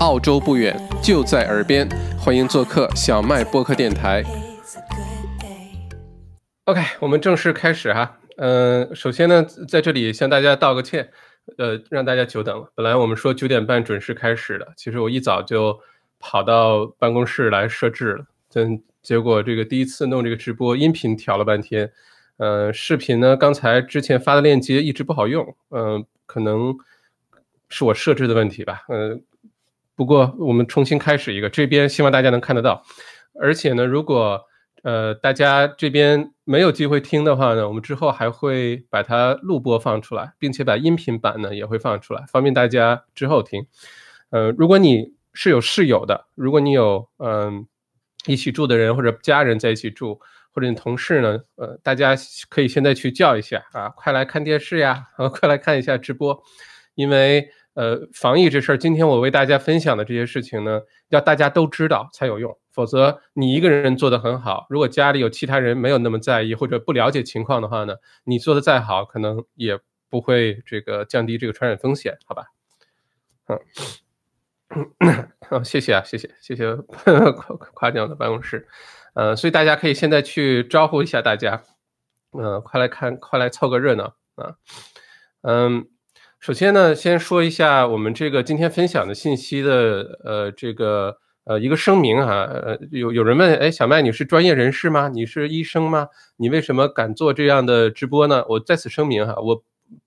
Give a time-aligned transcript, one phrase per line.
[0.00, 4.22] 澳洲不远，就在耳边，欢迎做客小麦播客电台。
[6.66, 8.16] OK，我们正式开始哈。
[8.36, 11.10] 嗯，首先呢，在这里向大家道个歉，
[11.56, 12.70] 呃，让大家久等了。
[12.76, 15.76] 本来我们说九点半准时开始的，其实我一早就
[16.20, 21.90] 跑到办公室来设置了，但结果这个第一次弄这个直播，音频调了半天，
[22.36, 26.72] 呃，视频呢，刚才之前发的链接一直不好用，嗯，可能
[27.68, 29.24] 是我设置的问题吧，嗯。
[29.98, 32.84] 不过我们重新开始一个，这边希望大家能看得到，
[33.34, 34.40] 而且呢，如果
[34.84, 43.66] 呃大家这边没有机会听的话呢，我们之后还会把它录播放出来，并且把音频版呢也会放出来，方便大家之后听。
[44.30, 47.66] 呃，如果你是有室友的，如果你有嗯
[48.26, 50.20] 一起住的人或者家人在一起住，
[50.54, 52.14] 或者你同事呢，呃，大家
[52.48, 56.40] 可以现在去叫一下啊，快来看电视呀，啊，快来看一下直播，
[56.94, 57.50] 因为。
[57.78, 62.58] 呃，防疫这事儿，今天我为大家分享的这些事情呢，要大家都知道才有用。
[62.72, 67.94] 否则，你一个人做的很好，如果家里有其他人没有那么在意或者不了解情况的话呢，
[68.24, 69.78] 你做的再好，可能也
[70.10, 72.46] 不会这个降低这个传染风险，好吧？
[73.46, 78.66] 嗯，好，谢谢啊，谢谢，谢谢夸夸奖的办公室。
[79.14, 81.62] 呃，所以大家可以现在去招呼一下大家，
[82.32, 84.56] 嗯，快来看，快来凑个热闹啊，
[85.42, 85.88] 嗯。
[86.40, 95.08] 首先呢，先说一下我们这个今天分享的信息的，呃，这个呃一个声明哈，呃，有有人问，哎，小麦你是专业人士吗？
[95.08, 96.06] 你是医生吗？
[96.36, 98.44] 你为什么敢做这样的直播呢？
[98.48, 99.64] 我在此声明哈，我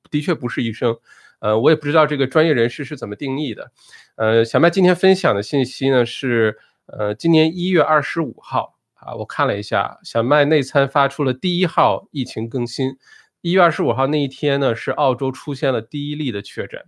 [0.10, 0.96] 的确不是医生，
[1.40, 3.72] 呃，我也不知道这个专业人士是怎么定义的，
[4.16, 12.96] 呃，小麦今天分享的信息呢是，呃，今年一月二十五号啊，我看了一下，小麦内参发出了第一号疫情更新。
[13.42, 16.80] 一月二十五号那一天呢，是澳洲出现了第一例的确诊。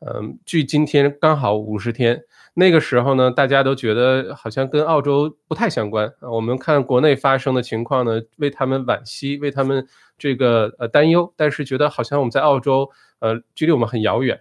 [0.00, 2.22] 嗯，距今天刚好五十天。
[2.54, 6.12] 那个时候呢，大家都觉得好像跟澳洲不太相关。
[6.20, 9.86] 我们看国内发生的情况呢，为他们惋惜，为他们
[10.18, 11.32] 这个呃担忧。
[11.36, 12.90] 但是觉得好像我们在澳洲，
[13.20, 14.40] 呃，距离我们很遥远。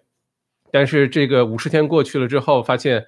[0.71, 3.05] 但是这个五十天过去了之后，发现，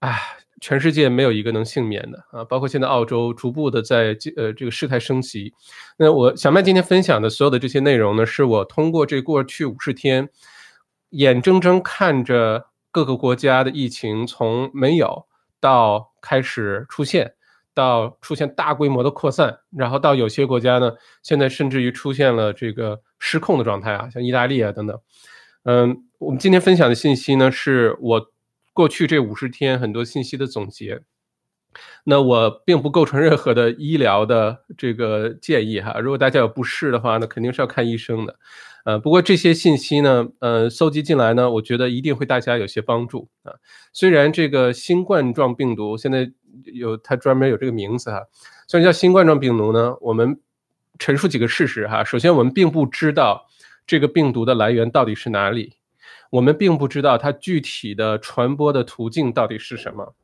[0.00, 0.38] 唉。
[0.66, 2.42] 全世界没有一个能幸免的啊！
[2.42, 5.54] 包括现在澳洲逐步的在呃这个事态升级。
[5.96, 10.28] 那我小麦今天分享的所有的这些内容呢，是我通过这过去五十天，
[11.10, 15.26] 眼睁睁看着各个国家的疫情从没有
[15.60, 17.34] 到开始出现，
[17.72, 20.90] 到出现大规模的扩散，然后到有些国家呢，
[21.22, 24.98] 现在甚至于出现了这个失控的状态啊，像意大利啊等等。
[25.62, 28.32] 嗯，我们今天分享的信息呢，是我。
[28.76, 31.00] 过去这五十天很多信息的总结，
[32.04, 35.98] 那我并不构成任何的医疗的这个建议哈。
[35.98, 38.38] 如果大家有不适的话，那肯定是要看医生的。
[38.84, 43.54] 呃，不过这些信息呢，呃，搜集进来呢，我觉得一定会大家有些帮助啊。
[43.94, 46.30] 虽然这个新冠状病毒现在
[46.64, 48.20] 有它专门有这个名字哈，
[48.68, 50.38] 虽然叫新冠状病毒呢，我们
[50.98, 52.04] 陈述几个事实哈。
[52.04, 53.46] 首先，我们并不知道
[53.86, 55.75] 这个病毒的来源到底是哪里。
[56.30, 60.14] 我们并不知道它具体的传播的途径到底是什么，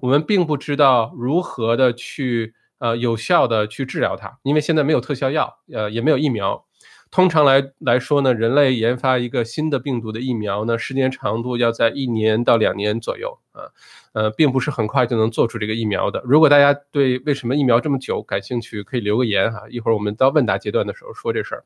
[0.00, 6.64] 我们并不知道如何的去呃有效的去治疗它，因为现在没有特效药，呃也没有疫苗。
[7.12, 13.66] 通常来来说呢，人类研发一个新的病毒的疫苗呢，时间长度要在一年到两年左右啊，
[14.12, 16.22] 呃并不是很快就能做出这个疫苗的。
[16.24, 21.64] 如果大家对为什么疫苗这么久感兴趣，可以留个言哈，一会儿我们到问答阶段的时候说这事儿。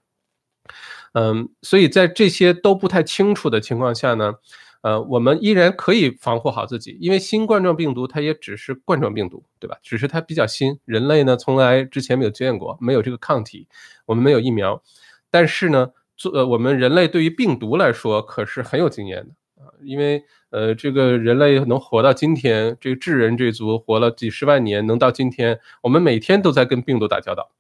[1.15, 4.35] 嗯，所以在这些都不太清楚的情况下呢，
[4.83, 9.77] 呃，我们依然可以防护好自己，因为新冠状病毒它也只是冠状病毒，对吧？
[9.81, 13.69] 只是它比较新，人类呢从来之前没有见过，没有这个抗体，
[14.07, 14.83] 我们没有疫苗，
[15.31, 19.31] 但是呢，做呃我们人类对于病毒来说可是很有经验的
[19.63, 20.21] 啊，因为
[20.51, 27.53] 呃这个人类能活到今天，这个智人这族活了几十万年，能到今天，我们每天都在跟病毒打交道。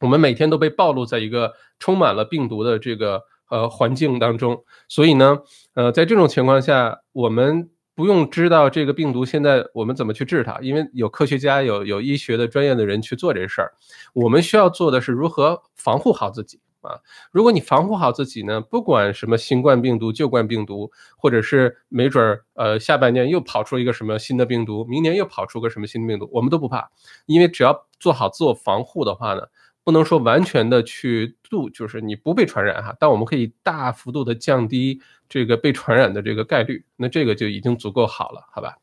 [0.00, 5.38] 我们每天都被暴露在一个充满了病毒的这个呃环境当中，所以呢，
[5.74, 13.72] 呃，在这种情况下，我们不用知道这个病毒现在我们怎么去治它，因为有科学家、有有医学的专业的人去做这事儿。
[14.12, 17.00] 我们需要做的是如何防护好自己啊！
[17.32, 26.90] 如果你防护好自己呢，不管什么新冠病毒、旧冠病毒，或者是没准儿呃下半年又跑出一个什么新的病毒，明年又跑出个什么新的病毒，我们都不怕，
[27.24, 29.42] 因为只要做好自我防护的话呢。
[29.86, 38.78] 不能说完全的去度，就是你不被传染哈，但我们可以大幅度的降低这个被传染的这个概率，那这个就已经足够好了，好吧？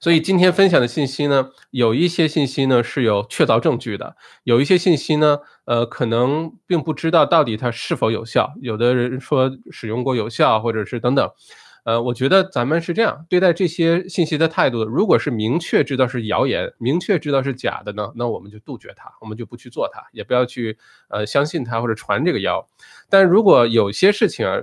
[0.00, 11.30] 所以今天分享的信息呢，有一些信息呢是有确凿证据的，有一些信息呢，呃，可能并不知道到底它是否有效，有的人说使用过有效，或者是等等，
[11.84, 22.68] 呃，我觉得咱们是这样对待这些信息的态度，如果是明确知道是谣言，明确知道是假的呢，那我们就杜绝它，我们就不去做它，也不要去呃相信它或者传这个谣。
[23.10, 24.58] 但如果有些事情啊，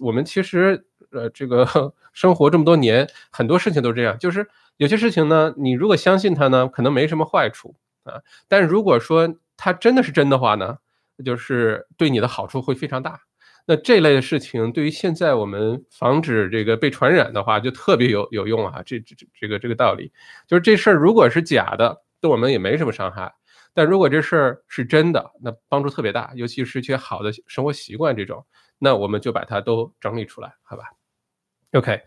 [0.00, 1.66] 我们其实呃这个
[2.14, 7.74] 生活这么多年，很多事情都这样，就是有些事情呢，你如果相信它呢，可能没什么坏处
[8.04, 10.78] 啊，但如果说它真的是真的话呢，
[11.24, 13.20] 就是对你的好处会非常大。
[13.66, 18.82] 那这类的事情，对于现在我们防止这个被传染的话，就特别有有用啊！
[18.84, 20.10] 这这这个这个道理，
[20.48, 23.28] 就是这事儿如果是假的，对我们也没什么伤害；
[23.72, 28.44] 但如果这事儿是真的，那帮助特别大，尤其是一些好的生活习惯这种，
[28.78, 30.82] 那我们就把它都整理出来，好吧
[31.72, 32.00] ？OK，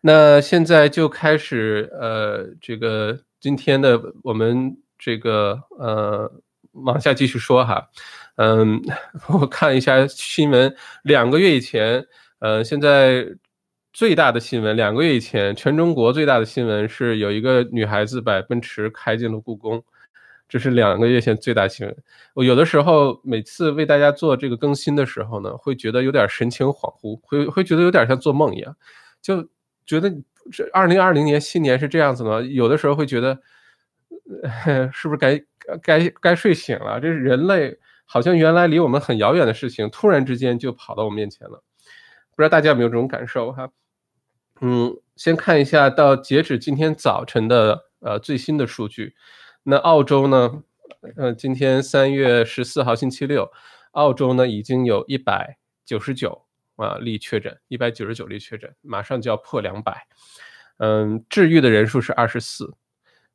[0.00, 6.30] 那现在就开始呃，这个今天的我们这个呃，
[6.84, 7.88] 往下继续说哈。
[8.36, 8.82] 嗯，
[9.28, 12.04] 我看一下新闻，两个月以前，
[12.38, 13.26] 呃，现在
[13.92, 19.82] 最大的新闻，两个月以前，全中国最大的新闻是有一个女孩子把奔驰开进了故宫，
[20.48, 21.96] 这是两个月前最大新闻。
[22.34, 28.76] 我有的时候每次为大家做这个更新的时候呢，会觉得有点神情恍惚，会会觉得有点像做梦一样，
[29.22, 29.48] 就
[29.86, 30.12] 觉得
[30.52, 32.42] 这二零二零年新年是这样子吗？
[32.42, 33.40] 有的时候会觉得，
[34.92, 35.42] 是不是该
[35.82, 37.00] 该该睡醒了？
[37.00, 37.78] 这是人类。
[38.08, 41.60] 好像原来离我们很遥远的事情，突然之间就跑到我面前了，
[42.36, 43.68] 不知道大家有没有这种感受哈？
[44.60, 49.16] 嗯，先看一下到截止今天早晨的呃最新的数据，
[49.64, 50.62] 那澳洲呢，
[51.16, 53.50] 呃，今天三月十四号星期六，
[53.90, 60.06] 澳洲呢已经有一百九十九啊例确诊，一百九十九例确诊，马上就要破两百，
[60.78, 62.72] 嗯，治愈的人数是二十四，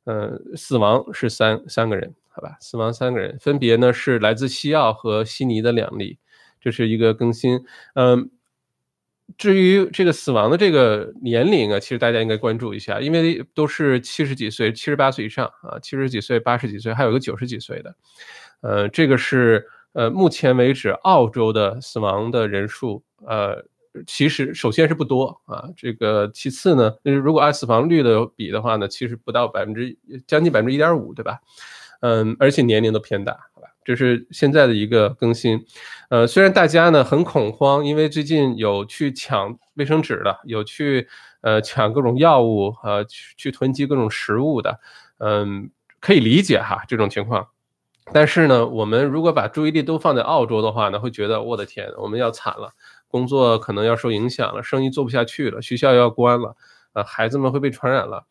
[0.04, 2.14] 嗯，死亡是三三个人。
[2.34, 6.16] 好吧，死亡三个人，分别呢是来自西澳和悉尼的两例，
[6.58, 7.62] 这是一个更新。
[7.94, 8.30] 嗯，
[9.36, 17.94] 至于这个死亡的这个年龄啊，其实大家应该关注一下，因为都是七十几岁、七十八岁以上啊，七十几岁、八十几岁，还有个九十几岁的。
[18.62, 23.62] 呃，这个是呃，目前为止澳洲的死亡的人数，呃，
[24.06, 29.96] 其实首先是不多啊，这个其次呢，就是如果按死亡率的比的话呢，其实不到百分之
[30.26, 31.38] 将近百分之一点五，对吧？
[32.00, 35.64] 嗯，而且年龄都偏大，好吧，这是现在的一个更新。
[36.08, 41.06] 呃，虽然大家呢很恐慌，因为最近有去抢卫生纸的，有去
[41.42, 44.80] 呃抢各种药物，呃去去囤积各种食物的，
[45.18, 47.46] 嗯，可以理解哈这种情况。
[48.12, 52.72] 但是呢，我们如果把注意力都放在澳洲的话呢，会觉得我的天，我们要惨了，
[53.12, 56.56] 工作可能要受影响了，生意做不下去了，学校要关了，
[56.94, 58.26] 呃，孩子们会被传染了。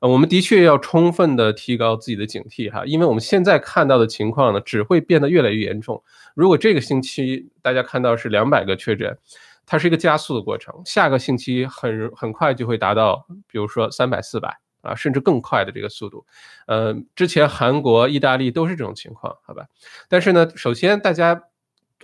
[0.00, 6.04] 呃，我们的确要充分的提高自己的警惕哈，因为我们现在看到的情况呢，只会变得越来越严重。
[6.34, 9.18] 如果这个星期大家看到是两百个确诊，
[9.64, 16.26] 它是一个加速的过程，下个星期很很快就会达到，比如说三百、四百啊，甚至更快的这个速度。
[16.66, 19.64] 呃，之前韩国、意大利都是这种情况，好吧？
[20.10, 21.42] 但是呢，首先大家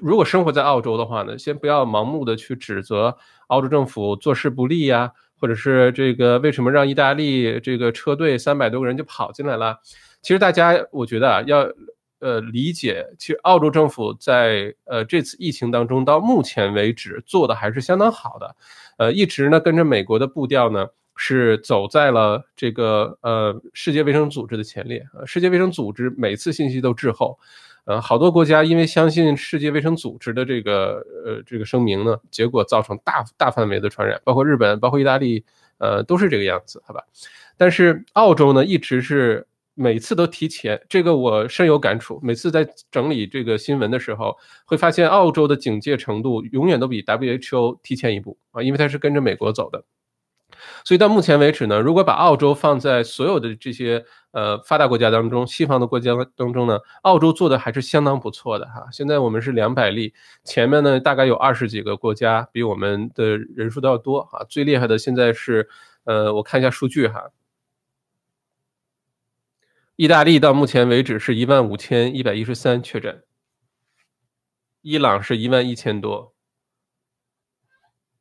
[0.03, 3.17] 如果生活在澳洲的话呢，先不要盲目的去指责
[3.47, 5.13] 澳洲政府做事不力呀。
[5.43, 9.77] 或者是这个为什么让意大利这个车队三百多个人就跑进来了？
[10.21, 11.69] 其实大家我觉得啊，要
[12.21, 18.55] 呃理解，其实澳洲政府在呃这次疫情当中到目前为止做的还是相当好的，
[18.99, 27.37] 呃一直呢跟着美国的步调呢是走在了这个呃世界卫生组织的前列，世界卫生组织每次信息都滞后。
[27.85, 35.45] 呃，好多国家因为相信世界卫生组织的这个呃这个声明呢，结果造成大大范围的传染，包括日本，包括意大利，
[35.79, 37.03] 呃，都是这个样子，好吧？
[37.57, 42.21] 但是澳洲呢，一直是每次都提前，这个我深有感触。
[42.23, 49.83] 每次在整理这个新闻的时候，会发现澳洲的警戒程度永远都比 WHO 提前一步啊，因为它是跟着美国走的。
[50.85, 58.87] 所以到目前为止呢，如果把澳洲放在所有的这些呃发达国家当中，西方的国家当中呢，澳洲做的还是相当不错的哈。
[58.91, 60.13] 现在我们是两百例，
[60.45, 64.45] 前面呢大概有二十几个国家比我们的人数都要多啊。
[64.49, 65.69] 最厉害的现在是
[66.05, 67.31] 呃，我看一下数据哈，
[69.97, 73.23] 意大利到目前为止是一万五千一百一十三确诊，
[74.81, 76.35] 伊朗是一万一千多，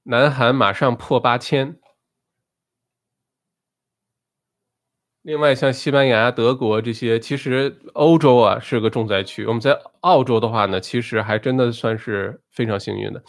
[0.03, 1.79] 南韩马上破八千。
[5.23, 9.45] 另外，像西班牙、德国这些，其实欧洲啊是个重灾区。
[9.45, 13.23] 我们在澳洲的话呢，其实还真的算是非常幸运的。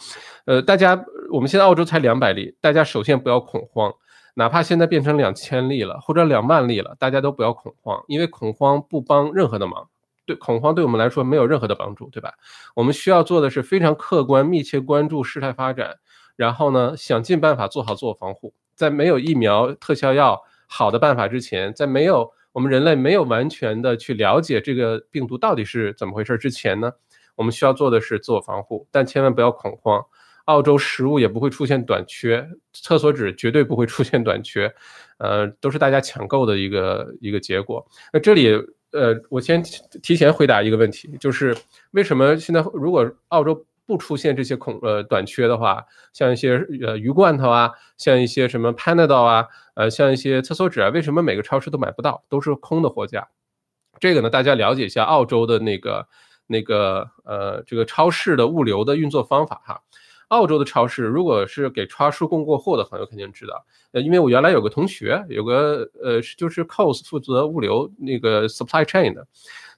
[0.45, 3.93] 呃，大家，我们现在澳洲才两百例，大家首先不要恐慌，
[4.33, 9.87] 哪怕现在变成两千例了，或者两万例了，大家都不要恐慌，因为恐慌不帮任何的忙。
[10.25, 12.33] 对，恐慌对我们来说没有任何的帮助，对吧？
[12.73, 15.97] 我们需要做的是非常客观、密切关注事态发展。
[16.35, 20.41] 然后呢，想尽办法做好自我防护，在没有疫苗、特效药
[20.75, 26.91] 好的办法之前，在没有我们人类没有完全的去了解这个病毒到底是怎么回事之前呢，
[27.35, 30.03] 我们需要做的是自我防护，但千万不要恐慌。
[30.45, 34.73] 澳洲食物也不会出现短缺，厕所纸绝对不会出现短缺，
[35.19, 37.85] 呃，都是大家抢购的一个一个结果。
[38.11, 38.49] 那这里，
[38.91, 39.63] 呃，我先
[40.01, 41.55] 提前回答一个问题，就是
[41.91, 53.27] 为什么现在如果澳洲不出现这些恐呃短缺的话，像一些呃鱼罐头啊，像一些什么 Panadol 啊，呃，像一些厕所纸啊，为什么每个超市都买不到，都是空的货架？
[53.99, 56.07] 这个呢，大家了解一下澳洲的那个
[56.47, 59.81] 那个呃这个超市的物流的运作方法哈。
[60.29, 69.27] 澳洲的超市，如果是给超市供过货的朋友肯定知道，呃，因为我原来有个同学，有个呃，就是 COS 负责物流那个 supply chain 的，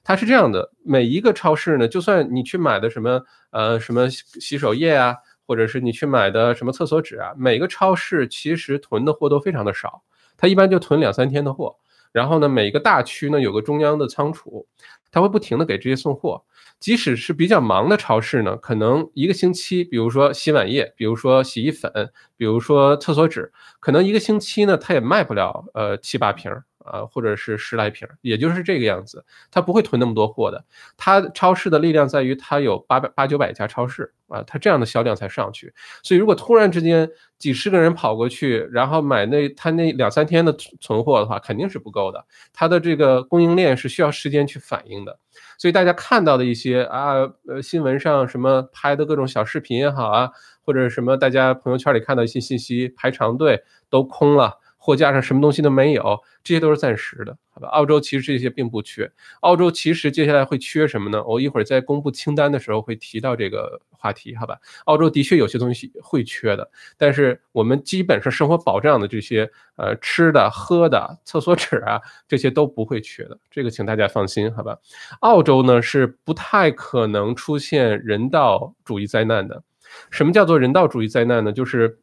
[0.08, 3.20] 它是这样的，每一个超市呢，就算你去买的什么
[3.50, 10.02] 呃什么洗手液啊，或者是你去买的什么厕所纸啊，每个超市其实囤的货都非常的少，
[10.36, 11.74] 他一般就囤两三天的货，
[12.12, 14.68] 然后呢，每个大区呢有个中央的仓储，
[15.10, 16.44] 他会不停的给这些送货。
[16.78, 21.90] 即使是比较忙的超市呢，可能一个星期，比如说洗碗液，比如说洗衣粉，
[22.36, 26.52] 比如说厕所纸，可能一个星期呢，它也卖不了呃七八瓶。
[26.86, 30.64] 啊，或者是十来瓶，也就是这个样子，他不会囤那么多货的。
[30.96, 35.72] 他超市的力量在于他有八百八九百家超市啊，他这样的销量才上去。
[36.02, 42.24] 所以如果突然之间几十个人跑过去，然后买那他那两三天的存货的话，肯定是不够的。
[42.52, 45.18] 他的这个供应链是需要时间去反应的。
[45.58, 47.14] 所以大家看到的一些啊
[47.48, 50.30] 呃新闻上什么拍的各种小视频也好啊，
[50.62, 54.58] 或者什么大家朋友圈里看到一些信息，排长队都空了。
[54.86, 57.66] 货架上什么东西都没有，这些都是暂时的，好吧？
[57.70, 61.20] 澳洲其实这些并不缺，澳洲其实接下来会缺什么呢？
[61.24, 64.56] 我一会儿在公布清单的时候会提到这个话题，好吧？
[64.84, 74.78] 澳洲的确有些东西会缺的，但是我们基本上生活保障的这些呃吃的、喝的、厕所纸啊，这些都不会缺的，这个请大家放心，好吧？
[75.18, 79.64] 澳洲呢是不太可能出现人道主义灾难的。
[80.12, 81.52] 什么叫做人道主义灾难呢？
[81.52, 81.98] 就是。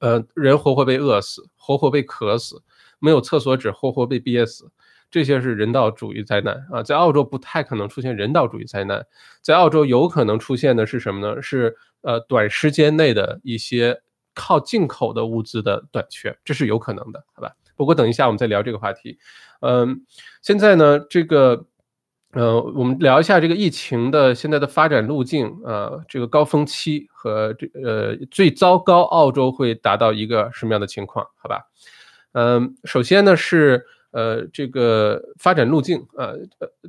[0.00, 2.62] 呃，人活活被饿死，活活被渴死，
[2.98, 4.70] 没有厕所纸，活活被憋死，
[5.10, 6.82] 这些是人道主义灾难啊！
[6.82, 9.06] 在澳洲不太可能出现人道主义灾难，
[9.40, 11.40] 在澳洲有可能出现的是什么呢？
[11.40, 14.00] 是呃短时间内的一些
[14.34, 17.52] 靠进口的物资的短缺，这是有可能的，好吧？
[17.76, 19.18] 不过等一下我们再聊这个话题。
[19.60, 20.04] 嗯，
[20.42, 21.66] 现在呢，这个。
[22.32, 31.24] 呃，我们聊一下这个疫情的现在的发展路径啊，这个高峰期和这呃最糟糕，澳洲会达到一个什么样的情况？
[31.38, 31.62] 好吧，
[32.32, 36.32] 嗯，首先呢是呃这个发展路径啊，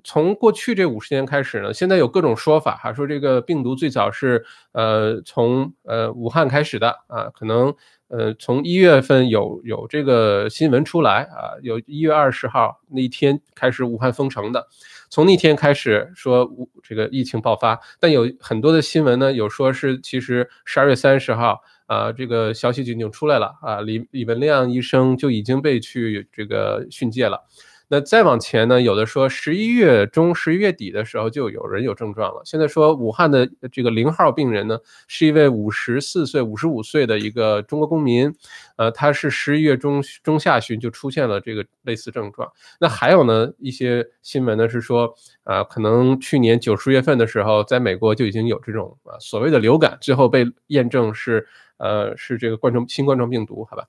[0.03, 4.43] 从过去这五十年开始呢，现在有各种说法哈，说这个病毒最早是
[4.73, 7.73] 呃从呃武汉开始的啊，可能
[8.09, 14.67] 呃从一月份有有这个新闻出来啊，有一月二十号那一天开始武汉封城的。
[15.09, 16.49] 从那天开始说
[16.83, 27.45] 这个疫情爆发，但有很多的新闻呢，有说是其实十二月三十号啊，这个消息就已经出来了啊，李李文亮医生就已经被去这个训诫了。
[27.91, 28.79] 那再往前呢？
[28.79, 32.41] 有的说十一月中、十一月底的时候就有人有症状了。
[32.45, 34.77] 现在说武汉的这个零号病人呢，
[35.07, 38.31] 是一位五十四岁、五十五岁的一个中国公民，
[38.75, 42.47] 呃，他是十一月中中下旬就出现了这个类似症状。
[42.79, 45.11] 那还有呢一些新闻呢是说，
[45.43, 53.83] 啊，可能去年九十月份的时候，在美国就已经有这种啊所谓的流感，最后被验证是呃是这个冠状新冠状病毒，好吧？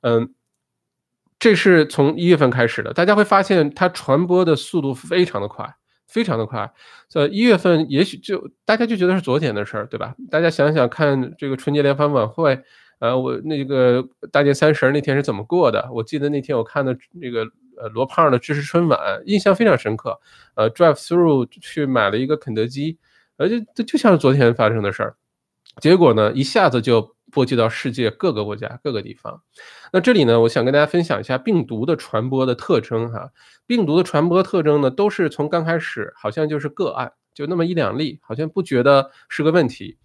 [0.00, 0.34] 嗯。
[1.44, 5.76] 这是从一月份开始的，大家会发现它传播的速度非常的快，
[6.08, 6.72] 非常的快。
[7.06, 10.14] 在一月份，也许就大家就觉得是昨天的事儿，对吧？
[10.30, 12.58] 大家想想看，这个春节联欢晚会，
[12.98, 15.86] 呃，我那个大年三十那天是怎么过的？
[15.92, 17.42] 我记得那天我看的那个
[17.76, 20.18] 呃罗胖的知识春晚，印象非常深刻。
[20.54, 22.96] 呃，drive through 去买了一个肯德基，
[23.36, 25.14] 而且这就像是昨天发生的事儿。
[25.80, 27.14] 结果呢，一下子就。
[27.32, 29.42] 波及到世界各个国家各个地方，
[29.92, 33.32] 那这里呢，我想跟大家分享一下病毒的传播的特征哈。
[33.66, 39.98] 病毒的传播特征呢，都是从刚开始好像就是个案，就那么一两例，好像不觉得是个问题，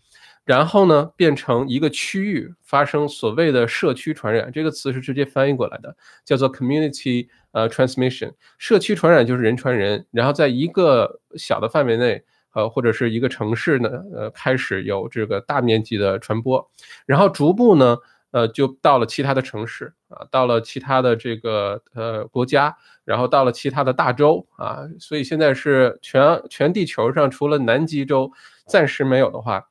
[0.44, 5.96] 然后呢，变成一个区域发生所谓的社区传染，这个词是直接翻译过来的，
[6.26, 8.34] 叫做 community 呃 transmission。
[8.58, 12.24] 社区传染就是人传人，然后在一个小的范围内。
[12.53, 16.70] 呃，或者是一个城市呢，呃，开始有这个大面积的传播，
[17.06, 17.98] 然后逐步呢，
[18.32, 22.75] 呃，就到了其他的城市啊，到了其他的这个呃国家，
[23.06, 28.32] 然后到了其他的大洲啊，所以现在是全全地球上除了南极洲
[28.68, 29.63] 暂时没有的话，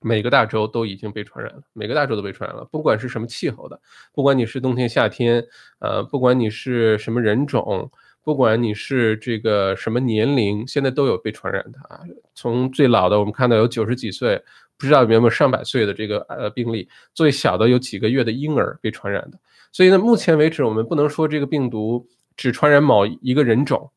[0.00, 3.80] 每个大洲都已经被传染了，每个大洲都被传染了，不管是什么气候的，
[4.12, 5.44] 不管你是冬天夏天，
[5.80, 7.90] 呃，不管你是什么人种，
[8.28, 12.02] 不管你是这个什么年龄，现在都有被传染的啊。
[12.34, 14.36] 从最老的，我们看到有九十几岁，
[14.76, 19.38] 不知道有没有上百岁的这个呃病例，最小的有几个月的婴儿被传染的。
[19.72, 22.06] 所以呢，目前为止，我们不能说这个病毒
[22.36, 23.90] 只传染某一个人种，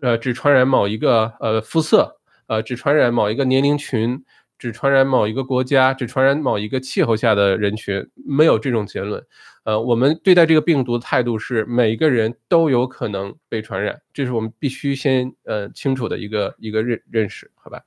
[0.00, 2.16] 呃，只传染某一个呃肤色，
[2.46, 4.18] 呃，只传染某一个年龄群。
[4.62, 9.20] 只传染某一个国家，只传染某一个气候下的人群，没有这种结论。
[9.64, 17.82] 呃，我们对待这个病毒的态度是，每一个人都有可能被传染，这是我们必须先呃清楚的一个一个认认识，好吧？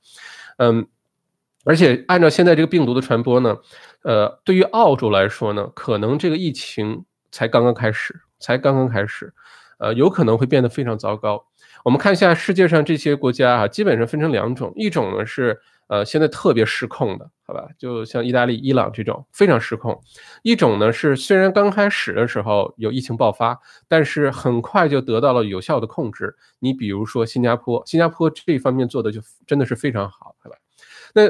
[0.58, 0.86] 嗯，
[1.64, 3.56] 而且按照现在这个病毒的传播呢，
[4.02, 9.32] 呃，对于澳洲来说呢，可能这个疫情才刚刚开始，才刚刚开始，
[9.78, 11.46] 呃，有可能会变得非常糟糕。
[11.84, 15.58] 我们看一下世界上这些国家啊，基本上分成两种，一种呢是。
[15.88, 17.68] 呃，现在特别失控的，好吧？
[17.78, 20.00] 就像意大利、伊朗这种非常失控。
[20.42, 26.34] 一种呢是虽然刚开始的时候有疫情爆发，但是很快就得到了有效的控制。
[26.58, 30.56] 你比如说新加坡，新加坡这方面做的就真的是非常好，好吧？
[31.14, 31.22] 那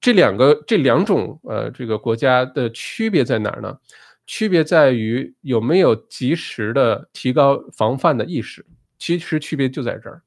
[0.00, 3.78] 这两个这两种呃这个国家的区别在哪儿呢？
[4.26, 8.64] 区别在于有没有及时的提高防范的意识。
[8.96, 10.22] 其实区别就在这儿。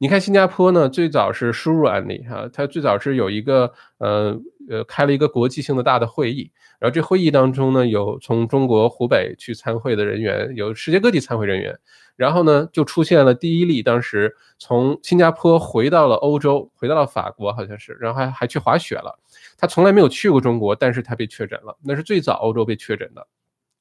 [0.00, 4.40] 你看新加坡呢，最早是输入案例哈，它最早是有一个呃
[4.70, 11.76] 呃开了一个国际性的大的会议，然后这会议当中呢，有从中国湖北去参会的人员，有世界各地参会人员，
[12.14, 19.18] 然后呢就出现了第一例，当时从新加坡回到了欧洲，回到了法国好像是，然后还还去滑雪了，
[19.56, 23.26] 他从来没有去过中国，但是他被确诊了，那是最早欧洲被确诊的。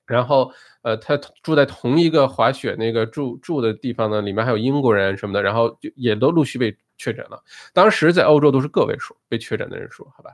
[0.07, 7.43] 然后，呃，他住在同一个滑雪那个住住的地方呢，里面还有英国人什么的，然后就也都陆续被确诊了。
[7.73, 10.31] 当时在欧洲都是个位数被确诊的人数，好吧？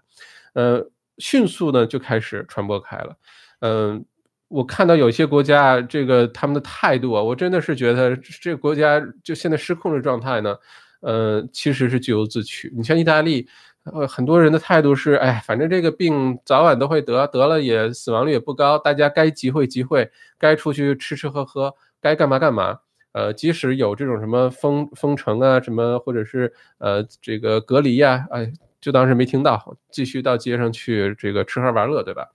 [0.53, 0.85] 呃，
[1.17, 3.17] 迅速呢就开始传播开了。
[3.61, 4.05] 嗯，
[4.47, 10.55] 我看到有些国家这个他们的态度啊，我真的是觉得这个国家就现在失控的状态呢，
[11.01, 12.71] 呃，其实是咎由自取。
[12.77, 13.47] 你像意大利。
[13.83, 22.79] 呃，很多人的态度是，哎，反正这个病早晚都会得，得了也死亡率也不高，大家该集会集会，该出去吃吃喝喝，该干嘛干嘛。
[23.11, 32.29] 呃，即使有这种什么封封城啊，什么或者是呃这个隔离呀，哎，就当是没听到，继续到街上去这个吃喝玩乐，对吧？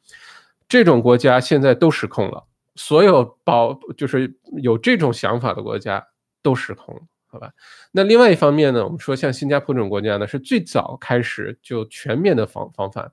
[0.69, 2.45] 这种国家现在都失控了，
[2.77, 6.07] 所有保就是有这种想法的国家
[6.43, 7.01] 都失控了。
[7.31, 7.51] 好吧，
[7.93, 13.12] 那另外一方面呢，我们说像新加坡这种国家呢，是最早开始就全面的防防范，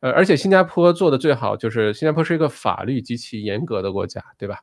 [0.00, 4.60] 呃，而且新加坡做的最好，就是新加坡是一个法律极其严格的国家，对吧？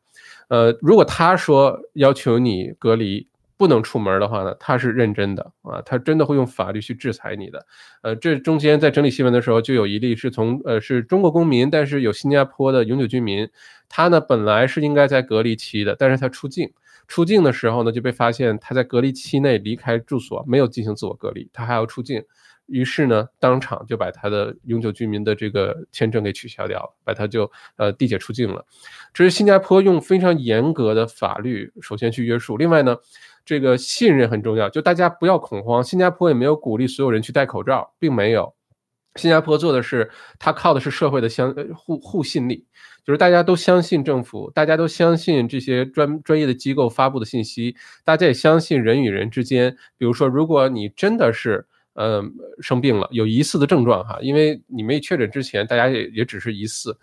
[0.48, 7.68] 呃，如果他说要求你隔离不能出门的话呢，他是认真的啊，他真的会用法律去制裁你的。
[8.02, 13.48] 呃，这中间在整理新闻的时候，就有一例是从呃是中国公民，但是有新加坡的永久居民，
[13.90, 16.72] 他呢本来是应该在隔离期的，但是他出境。
[17.08, 22.24] 出境的时候呢，就被发现他在隔离期内离开住所，没有进行自我隔离，他还要出境，
[22.66, 28.66] 于是呢，当场就把他的永久居民的这个签证给取消掉了，把他就呃递解出境了。
[29.14, 32.98] 这是新加坡用非常严格的法律首先去约束，另外呢，
[33.46, 35.82] 这个信任很重要，就大家不要恐慌。
[35.82, 38.54] 新加坡也没有鼓励所有人去戴口罩，并没有。
[39.16, 42.68] 新加坡做的是，他靠的是社会的相互互信力。
[43.08, 49.78] 就是大家都相信政府，大家都相信这些专专业的机构发布的信息，大家也相信人与人之间。
[49.98, 52.22] 比如说，如果你真的是呃
[52.60, 56.98] 生病了，有疑似的症状哈，因为你没确诊之前，大家也也只是疑似。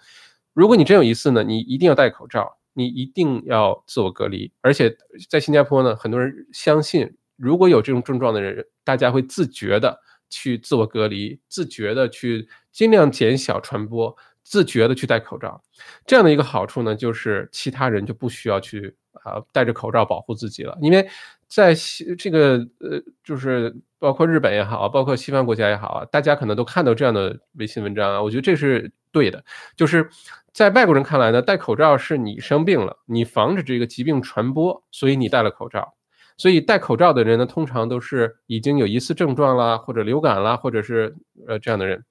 [0.53, 4.53] 如果你真有疑似呢，你一定要戴口罩，你一定要自我隔离。
[4.61, 4.95] 而且
[5.31, 14.15] 在新加坡呢，很多人相信，如果有这种症状的人，大家会自觉的去自我隔离，自觉的去尽量减小传播。
[14.45, 15.61] 自觉的去戴口罩，
[16.07, 20.77] 这样的一个好处呢，就是其他人就不需要去啊戴着口罩保护自己了。
[20.81, 21.09] 因为
[21.49, 29.43] 在西这个呃，就是包括日本也好，包括西方国家也好啊，大家可能都看到这样的微信文章啊，我觉得这是对的。
[29.77, 30.09] 就是
[30.53, 35.95] 在外国人看来呢，戴口罩是你生病了，你防止这个疾病传播，所以你戴了口罩。
[36.37, 42.05] 所以戴口罩的人呢，通常都是已经有疑似症状啦，或者流感啦，或者是呃这样的人。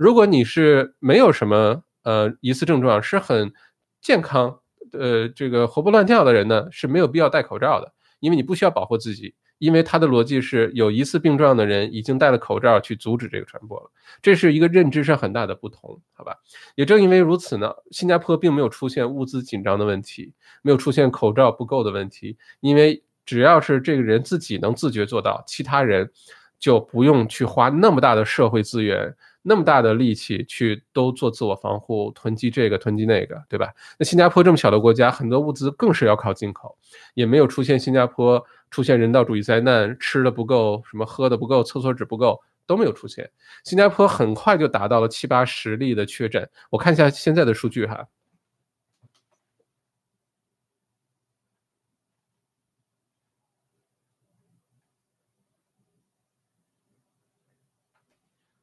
[0.00, 3.52] 如果你是没有什么呃疑似症状，是很
[4.00, 4.58] 健康，
[4.92, 13.90] 呃，这个活蹦乱跳的人呢，是没有必要戴口罩的，因为你不需要保护自己，因为他的逻辑是有疑似病状的人已经戴了口罩去阻止这个传播了，
[14.22, 16.34] 这是一个认知上很大的不同，好吧？
[16.76, 20.32] 也正因为如此呢，新加坡并没有出现物资紧张的问题，
[20.62, 26.10] 没有出现口罩不够的问题，因为只要是这个人自己能自觉做到，其他人
[26.58, 29.14] 就不用去花那么大的社会资源。
[29.42, 33.72] 那么大的力气去都做自我防护，囤积这个囤积那个，对吧？
[33.98, 36.76] 那新加坡这么小的国家，很多物资更是要靠进口，
[37.14, 43.30] 也没有出现新加坡出现人道主义灾难，吃的不够，什么喝的不够，厕所纸不够都没有出现。
[43.64, 48.06] 新加坡很快就达到了七八十例的确诊，我看一下现在的数据哈。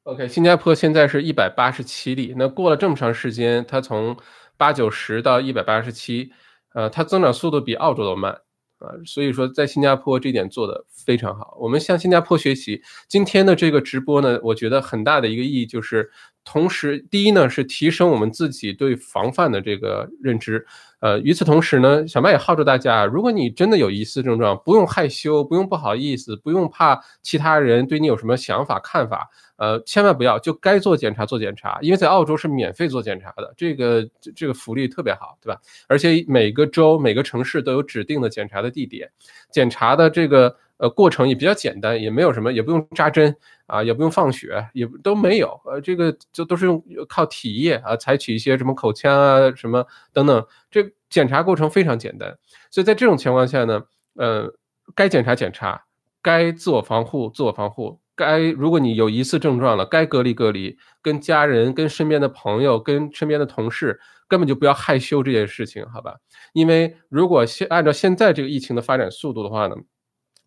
[0.08, 2.32] OK，新加坡现在是一百八十七例。
[2.34, 4.16] 那过了这么长时间，它从
[4.56, 6.32] 八九十到一百八十七，
[6.72, 8.32] 呃，它增长速度比澳洲都慢
[8.78, 8.88] 啊。
[9.04, 11.58] 所以说，在新加坡这点做的非常好。
[11.60, 12.80] 我们向新加坡学习。
[13.06, 16.10] 今天的这个直播呢，我觉得很大的一个意义就是，
[16.42, 20.66] 同时第一呢是提升我们自己对防范的这个认知。
[21.00, 29.28] 呃，与此同时呢，小麦也号召大家，如果你真的有疑似症状，不用害羞，不用不好意思，不用怕其他人对你有什么想法看法。
[29.58, 35.60] 呃，千万不要就该做检查做检查，因为在澳洲是免费做检查的，这个这个福利特别好，对吧？
[35.88, 39.10] 而且每个州每个城市都有指定的检查的地点，
[39.50, 43.34] 检查的这个呃过程也比较简单，也没有什么，也不用扎针
[43.66, 52.36] 啊，也不用放血，也都没有，呃，这个就都是用靠体液啊，采取一些什么口腔啊什么等等，这检查过程非常简单，
[52.70, 53.82] 所以在这种情况下呢，
[54.14, 54.52] 呃，
[54.94, 55.84] 该检查检查，
[56.22, 58.00] 该自我防护自我防护。
[58.14, 66.16] 该如果你有疑似症状了，该隔离隔离，跟家人、跟身边的朋友、跟身边的同事，根本就不要害羞这件事情，好吧？
[66.52, 69.76] 因为如果现按照现在这个疫情的发展速度的话呢，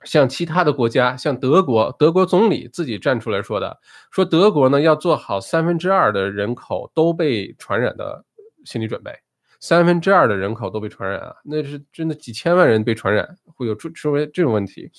[0.04, 3.80] 像其他的国家，像德国，德国总理自己站出来说的，
[4.12, 8.24] 说德国呢要做好三分之二的人口都被传染的
[8.64, 9.12] 心理准备，
[9.60, 14.92] 三分之二的人口都被传染啊，那是真的几千万人被传染，会有出出为这种问题。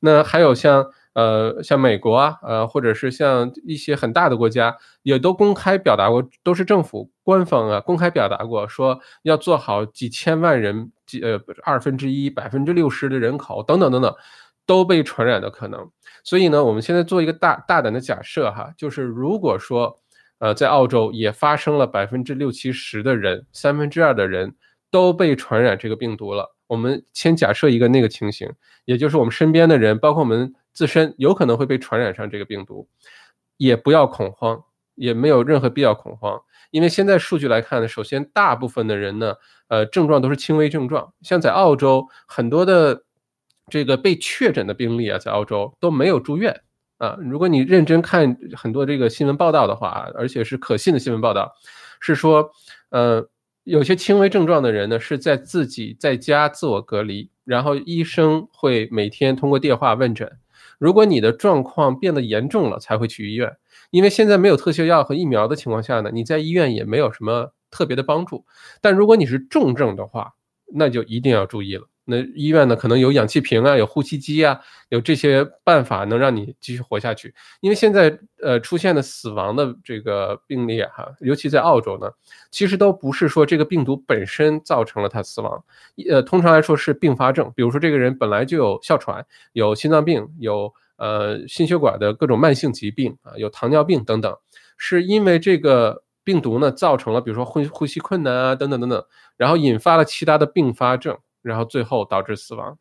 [0.00, 0.90] 那还有像。
[1.12, 14.14] 呃，像美国啊，呃，或者是像一些很大的国家，也都公开表达过，都是政府官方啊公开表达过，说要做好几千万人，几呃二分之一、百分之六十的人口等等等等，
[14.70, 15.90] 都被传染的可能。
[16.22, 19.98] 所以呢，我们现在做一个大大胆的假设哈，就是如果说，
[20.38, 24.54] 呃，在澳洲也发生了百分之六七十的人，三分之二的人
[24.88, 28.48] 都被传染这个病毒了，我们先假设一个那个情形，
[28.84, 30.54] 也就是我们身边的人，包括我们。
[30.72, 32.88] 自身有可能会被传染上这个病毒，
[33.56, 34.62] 也不要恐慌，
[34.94, 39.34] 也没有任何必要恐慌，因为现在数据来看呢，首先大部分的人呢，
[39.66, 43.02] 呃，症状都是轻微症状，像在澳洲很多的
[43.70, 46.60] 这个被确诊的病例啊，在澳洲都没有住院
[46.98, 47.16] 啊。
[47.20, 51.54] 如果你认真看很多这个新闻报道的话，而且是可信的新闻报道，
[52.00, 52.50] 是说，
[52.90, 53.26] 呃，
[53.64, 60.30] 有些轻微症状的人呢，是在自己在家自我隔离，然后医生会每天通过电话问诊。
[60.78, 63.56] 如果你的状况变得严重了，才会去医院，
[63.90, 68.44] 因为现在没有特效药和疫苗的情况下呢，你在医院也没有什么特别的帮助。
[68.80, 70.32] 但如果你是重症的话，
[70.72, 71.86] 那就一定要注意了。
[72.10, 77.32] 那医院呢，可能有氧气瓶啊，有呼吸机啊，有这些办法能让你继续活下去。
[77.60, 82.10] 因为现在呃出现的死亡的这个病例哈，尤其在澳洲呢，
[82.50, 85.64] 其实都不是说这个病毒本身造成了他死亡，
[86.10, 94.36] 呃，通常来说是并发症，比如说这个人本来就有哮喘、有心脏病、有呃心血管的各种慢性疾病啊，有糖尿病等等，
[94.76, 99.04] 是因为这个病毒呢造成了，比如说呼呼吸困难啊等等等等，
[99.36, 101.16] 然后引发了其他的并发症。
[101.42, 102.76] 然后最后导致死亡，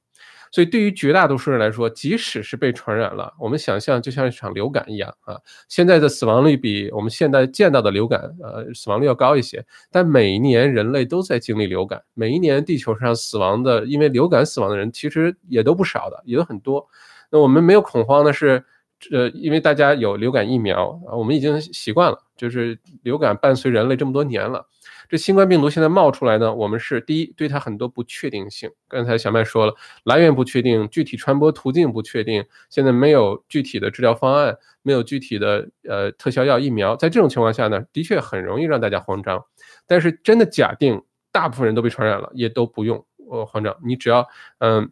[0.52, 5.38] 所以对于绝大多数人来说，即使是被传染了，我们想象就像一场流感一样啊。
[5.68, 9.66] 现在的死亡率比我们现在见到的流感，呃，死亡率要高一些。
[9.92, 16.86] 但每一年人类都在经历流感，每一年地球上死亡的，因为流感死亡的人其实也都不少的，也都很多。
[17.30, 18.66] 那我们没有恐慌的是，
[19.12, 24.68] 呃，因为大家有流感疫苗啊，我们已经习惯了，就是流感伴随人类这么多年了。
[25.10, 28.70] 这新冠病毒现在冒出来呢，我们是第一对它很多不确定性。
[28.88, 36.96] 刚才小麦说了，来源不确定，具体传播途径不确定，现在没有具体的治疗方案，没有具体的呃特效药、疫苗。
[36.96, 39.44] 在这种情况下呢，的确很容易让大家慌张。
[39.88, 43.76] 但是真的假定大部分人都被传染了，也都不用呃慌张。
[43.84, 44.28] 你只要
[44.60, 44.92] 嗯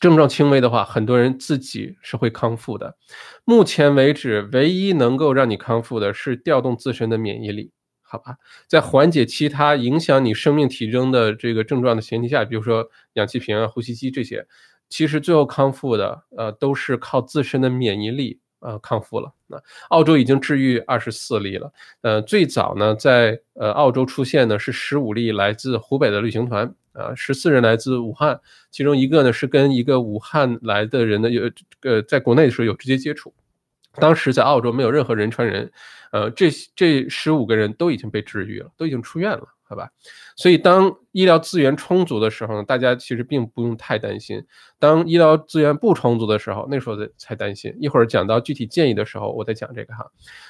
[0.00, 2.96] 症状轻微的话，很多人自己是会康复的。
[3.44, 7.72] 目前为止，唯一能够让你康复的是调动自身的免疫力。
[8.14, 8.36] 好吧，
[8.68, 14.46] 在缓解其他影响你生命体征的这个症状的前提下，比如说氧气瓶啊、呼吸机这些，
[14.88, 19.32] 其实最后康复的，呃，都是靠自身的免疫力，呃，康复了。
[19.48, 21.72] 那澳洲已经治愈二十四例了，
[22.02, 31.50] 呃，最早呢，在呃澳洲出现的是十五例来自湖北的旅行团，啊，十四人来自武汉，其中一个呢是跟一个武汉来的人呢有，
[31.80, 33.34] 呃，在国内的时候有直接接触。
[33.96, 35.70] 当时在澳洲没有任何人传人，
[36.10, 39.88] 呃，这这十五个人都已经被治愈了，都已经出院了，好吧？
[40.36, 44.40] 所以当医疗资源充足的时候呢，大家其实并不用太担心；
[44.78, 47.74] 当医疗资源不充足的时候，那时候才才担心。
[47.80, 50.04] 一会儿讲到具体建议的时候，我再讲这个哈。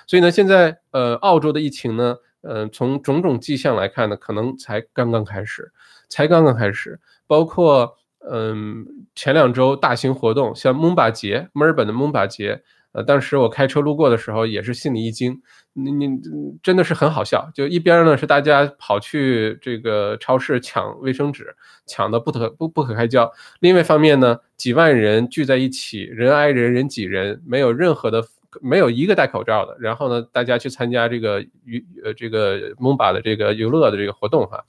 [0.06, 5.72] 所以呢，现在呃，澳洲的疫情呢，呃，从种种迹象来看呢，可能才刚刚开始，
[6.08, 7.94] 才刚刚开始，包括
[8.30, 12.62] 嗯，前两周大型活动，像蒙巴节，墨尔本的蒙巴节。
[12.94, 16.16] 呃，当时我开车路过的时候，也是心里一惊，你你
[16.62, 17.50] 真的是很好笑。
[17.52, 23.26] 就一边呢是大家跑去这个超市抢卫生纸，抢的不可不不可开交；
[23.58, 28.22] 另外一方面呢，几万人聚在一起，人挨人人挤人，没有任何的，
[28.62, 29.76] 没有一个戴口罩的。
[29.80, 34.64] 然后呢，大家去参加这个娱呃这个蒙巴的这个游乐的这个活动哈。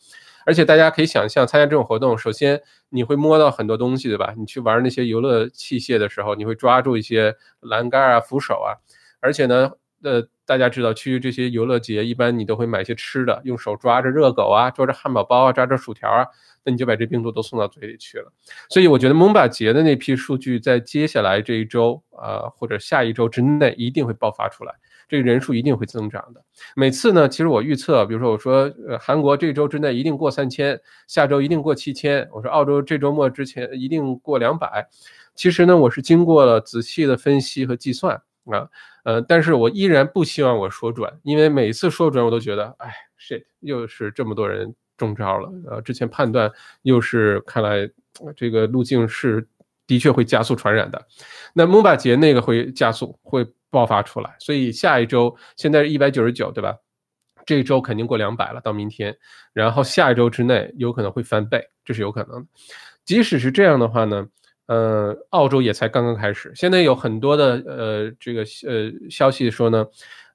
[0.46, 4.34] 而且大家可以想象，参加这种活动，首先你会摸到很多东西，对吧？
[4.38, 8.78] 你去玩那些游乐器械的时候，你会抓住一些栏杆啊、扶手啊。
[9.20, 9.72] 而且呢，
[10.04, 16.28] 呃，大家知道去这些游乐节，一般你都会买些吃的，用手抓着热狗啊，抓着汉堡包啊，抓着薯条啊，
[16.64, 18.32] 那你就把这病毒都送到嘴里去了。
[18.70, 24.76] 所以我觉得蒙巴节的那批数据，在接下来这一周啊，或者下一周之内，一定会爆发出来。
[25.08, 26.44] 这个人数一定会增长的。
[26.76, 32.28] 每次呢，其实我预测，比如说我说，呃，韩国这周之内一定过三千，下周一定过七千。
[32.32, 34.88] 我说澳洲这周末之前一定过两百。
[35.36, 38.16] 其实呢，我是经过了仔细的分析和计算
[38.46, 38.68] 啊，
[39.04, 45.52] 呃，但是我依然不希望我说准，因为每次说准我都觉得，哎，shit，又是这么多人中招了。
[45.70, 47.90] 呃，之前判断又是看来
[48.36, 49.48] 这个路径是
[49.86, 51.06] 的确会加速传染的。
[51.54, 53.46] 那蒙巴节那个会加速会。
[53.76, 56.74] 爆发出来，所以下一周现在是一百九十九，对吧？
[57.46, 59.16] 这一周肯定过两百了，到明天，
[59.54, 62.48] 然后下一周之内有可能会翻倍，这是有可能的。
[63.04, 64.26] 即使是这样的话呢，
[64.66, 69.86] 呃，澳洲也才刚刚开始，现在有很多的呃这个呃消息说呢，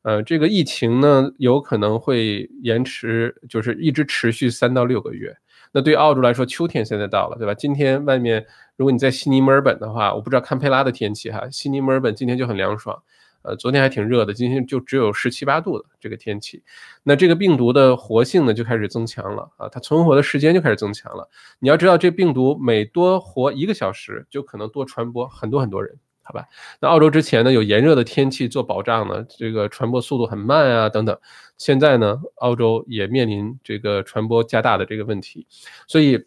[0.03, 5.37] 呃，这个疫情呢有可能会延迟，就是一直持续三到六个月。
[5.73, 7.55] 那对澳洲来说，秋天现在到了，对吧？
[7.55, 8.45] 今天外面
[8.77, 13.01] 如果你在悉尼、墨尔本的话，我不知道堪培拉的天气哈，悉尼、墨尔本今天就很凉爽。
[13.43, 16.63] 呃，昨天还挺热的，今天就只有十七八度的这个天气，
[17.03, 21.29] 那这个病毒的活性呢就开始增强了啊，它存活的时间就开始增强了。
[21.59, 26.45] 你要知道，这病毒每多活一个小时，就可能多传播很多很多人，好吧？
[26.81, 31.19] 那澳洲之前呢有炎热的天气做保障呢，这个传播速度很慢啊等等。
[31.57, 35.47] 现在呢，澳洲也面临这个传播加大的这个问题，
[35.87, 36.27] 所以。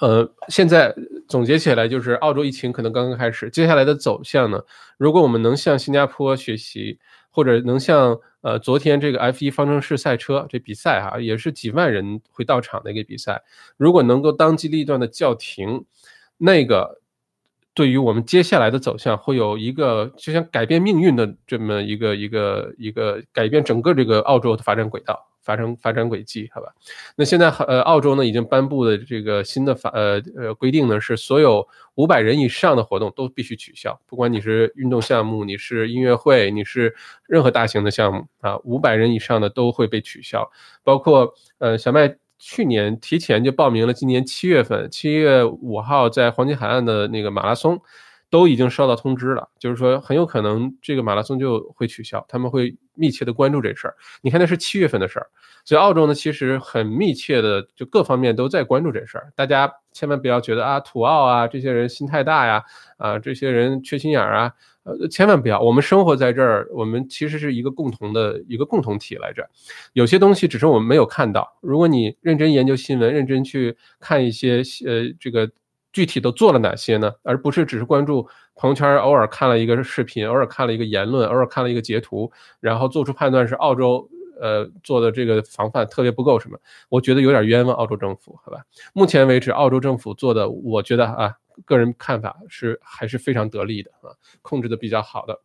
[0.00, 0.92] 呃，现在
[1.28, 4.60] 总结起来就是，澳洲疫情可能刚刚开始，接下来的走向呢？
[4.98, 6.98] 如果我们能向新加坡学习，
[7.30, 13.42] 或者能像呃昨天这个 F1 方程式赛车这比赛哈，也是几万人会到场的一个比赛，
[13.76, 15.84] 如果能够当机立断的叫停，
[16.36, 17.00] 那个
[17.74, 25.26] 对于我们接下来的走向会有一个就像改变命运的这么一个一个一个改变整个这个澳洲的发展轨道。
[25.44, 26.74] 发生发展轨迹，好吧？
[27.14, 36.94] 那现在呃，澳洲呢已经颁布的这个新的法呃呃规定呢，是所有五百人以上的活动都必须取消，不管你是运动项目，你是音乐会，你是
[37.28, 40.50] 任何大型的项目啊，五百人以上的都会被取消。
[40.82, 47.80] 包括呃，小麦去年提前就报名了，今年七月份七月五号在黄金海岸的那个马拉松。
[48.34, 53.94] 都已经收到通知了，就是说很有可能这个马拉松就会取消，他们会密切的关注这事儿。
[54.22, 55.26] 你看那是七月份的事儿，
[55.64, 59.32] 所以澳洲呢其实很密切的，就各方面都在关注这事儿。
[59.36, 62.64] 大家千万不要觉得啊土澳啊这些人心太大呀，
[62.96, 65.60] 啊这些人缺心眼儿啊，呃千万不要。
[65.60, 69.48] 我们生活在这儿，我们其实是一个共同的一个共同体来着。
[69.92, 75.48] 有些东西只是我们没有看到，如果你认真研究新闻，认真去看一些呃这个。
[75.94, 77.14] 具体都做了哪些呢？
[77.22, 86.58] 而不是只是关注朋友圈，偶尔看了一个视频，偶尔看了一个言论，偶尔看了一个截图，然后做出判断是澳洲呃做的这个防范特别不够什么？
[86.88, 88.64] 我觉得有点冤枉澳洲政府，好吧？
[88.92, 91.32] 目前为止，澳洲政府做的，我觉得啊，
[91.64, 94.10] 个人看法是还是非常得力的啊，
[94.42, 95.38] 控制的比较好的。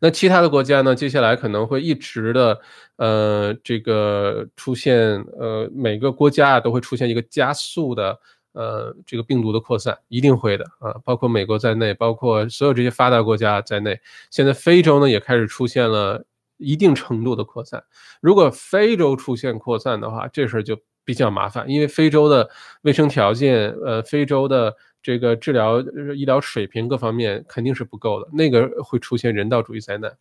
[0.00, 0.94] 那其他的国家呢？
[0.94, 2.60] 接下来可能会一直的
[2.96, 8.18] 呃这个出现呃每个国家啊都会出现一个加速的。
[8.56, 14.00] 呃，这个病毒的扩散一定会的啊，包括美国在内，包括所有这些发达国家在内。
[14.30, 16.24] 现在非洲呢也开始出现了
[16.56, 17.84] 一定程度的扩散。
[18.22, 22.48] 如果非洲出现扩散的话，这事儿就比较麻烦，因为非洲的
[22.80, 24.74] 卫生条件，呃，非洲的
[25.06, 25.80] 这个治疗
[26.16, 30.12] 医疗水平各方面肯定是不够的，那个会出现人道主义灾难。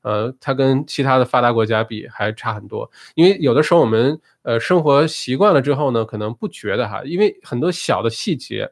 [0.00, 8.66] 呃，它跟其他的发达国家比还差很多，因为有的时候我们呃生活习惯了之后呢，可能不觉得哈，因为很多小的细节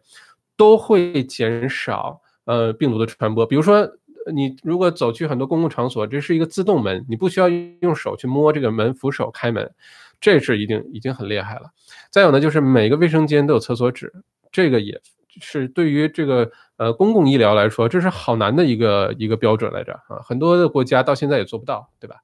[0.57, 3.44] 都会减少呃病毒的传播。
[3.44, 3.87] 比如说
[4.33, 7.48] 你如果走去很多公共场所，这是一个自动门，你不需要
[7.83, 9.70] 用手去摸这个门扶手开门，
[10.18, 11.70] 这是一定已经很厉害了。
[12.09, 14.11] 再有呢，就是每个卫生间都有厕所纸，
[14.50, 14.98] 这个也
[15.40, 22.16] 是对于这个呃公共医疗来说，这是好难的一个一个标准来着啊，很多的国家到现在也做不到，对吧？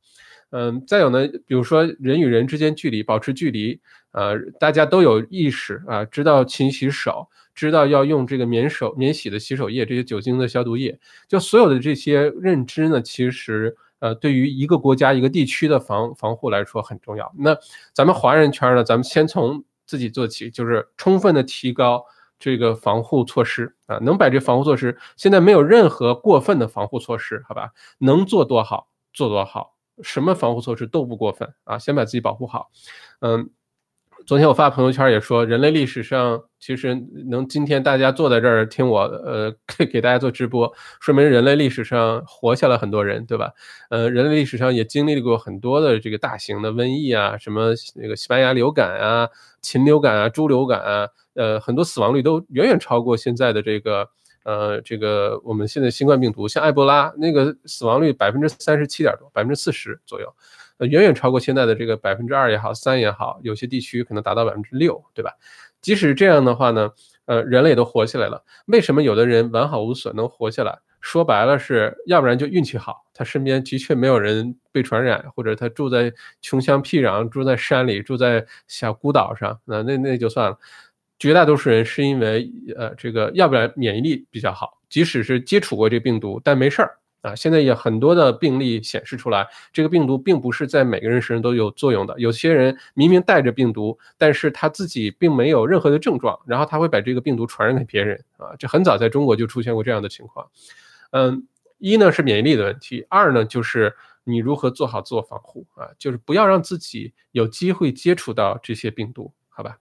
[0.50, 3.81] 嗯，再有呢，比如说人与人之间距离保持距离，
[4.12, 7.29] 呃，大家都有意识啊，知道勤洗手。
[7.57, 10.98] 知道要用这个免手免洗的洗手液，这些酒精的消毒液，
[11.29, 17.33] 就所有的这些认知呢，其实呃，对于一个国家一个地区的防防护来说很重要。
[17.38, 17.57] 那
[17.92, 22.05] 咱们华人圈呢，咱们先从自己做起，就是充分的提高
[22.38, 27.70] 这个防护措施啊，能把这防护措施，现在没有任何过分的防护措施，好吧？
[27.98, 32.70] 能做多好做多好，什么防护措施都不过分啊，先把自己保护好，
[33.20, 33.50] 嗯。
[34.26, 36.94] 昨天我发朋友圈也说，人类历史上其实
[37.28, 43.52] 能今天大家坐在这儿听我，呃，给 给大家做直播，说明人类历史上活下了很多人，对吧？
[43.90, 49.28] 呃，人类历史上也经历过很多的这个大型的瘟疫啊，什么那个西班牙流感啊、
[49.60, 54.08] 禽流感啊、猪流感啊，呃，很多死亡率都远远超过现在的这个，
[54.44, 60.34] 呃，这个我们现在新冠病毒，像埃博拉那个死亡率百分之三十七点多，百分之四十左右。
[60.78, 65.32] 呃，远远超过现在的这个百分之二也好，三也好，有些地区可能达到百分之六，对吧？
[65.80, 66.90] 即使这样的话呢，
[67.26, 68.42] 呃，人类都活下来了。
[68.66, 70.78] 为什么有的人完好无损能活下来？
[71.00, 76.10] 说白了是要不然就运气好，他身边的确没有人被传染，或者他住在
[76.40, 80.58] 穷乡僻壤，住在山里，住在小孤岛上，那那那就算了。
[81.18, 86.96] 绝大多数人是因为呃这个，要不然免疫力比较好，即使是接触过这病毒，但没事儿。
[87.24, 92.14] 啊，现在也很多的病例显示出来，这个病毒并不是在每个人身上都有作用的。
[92.18, 98.22] 有些人明明带着病毒，但是他自己并没有任何的症状，然后他会把这个病毒传染给别人。
[98.37, 100.46] 啊，这很早在中国就出现过这样的情况。
[101.12, 109.78] 嗯，一呢是免疫力的问题，二呢就是你如何做好自我防护啊，就是不要让自己有机会接触到这些病毒，好吧？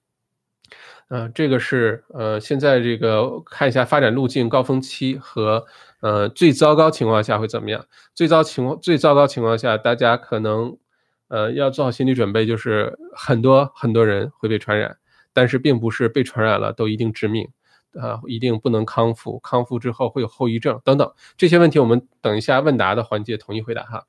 [1.10, 5.66] 嗯，这个是呃，现在这个看一下发展路径，高峰期和。
[6.04, 7.86] 呃，最糟糕情况下会怎么样？
[8.14, 10.78] 最糟情况，最糟糕情况下，大家可能，
[11.30, 14.98] 呃，要做好心理准备，就是很多很多人会被传染，
[15.32, 17.48] 但是并不是被传染了都一定致命，
[17.94, 24.04] 啊，一定不能康复，康复之后会有后遗症等等这些问题，我们等一下问答的环节统一回答哈。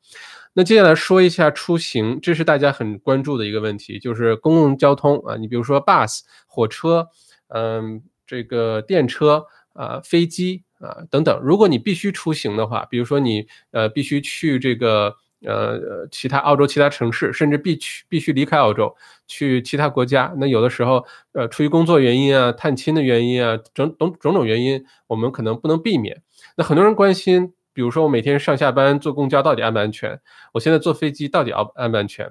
[0.52, 7.08] 那接下来说一下出行，这是大家很关注的一个问题，就是公共交通啊，你比如说 bus 火车，
[7.48, 9.44] 嗯，这个电车
[9.74, 10.62] 啊，飞机。
[10.80, 18.94] 啊，等等，如果你必须出行的话，比如说你呃必须去这个呃其他澳洲其他城市，甚至必须必须离开澳洲
[19.26, 26.20] 去其他国家，那有的时候呃出于工作原因啊、探亲的原因啊，种种种种原因，我们可能不能避免。
[26.54, 30.20] 那很多人关心，比如说我每天上下班坐公交到底安不安全？
[30.52, 32.30] 我现在坐飞机到底安安不安全？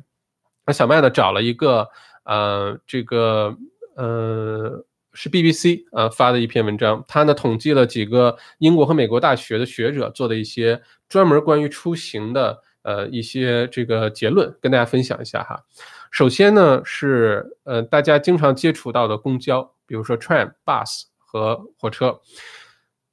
[0.67, 1.89] 那小麦呢找了一个
[2.23, 3.57] 呃这个
[3.95, 4.85] 呃。
[5.13, 15.63] 是 BBC 啊发的一篇文章，他呢统计了几个英国和美国大学的学者做的一些专门关于出行的呃一些这个结论，跟大家分享一下哈。
[16.11, 22.19] 首先呢是呃大家经常接触到的公交，比如说 tram、bus 和火车，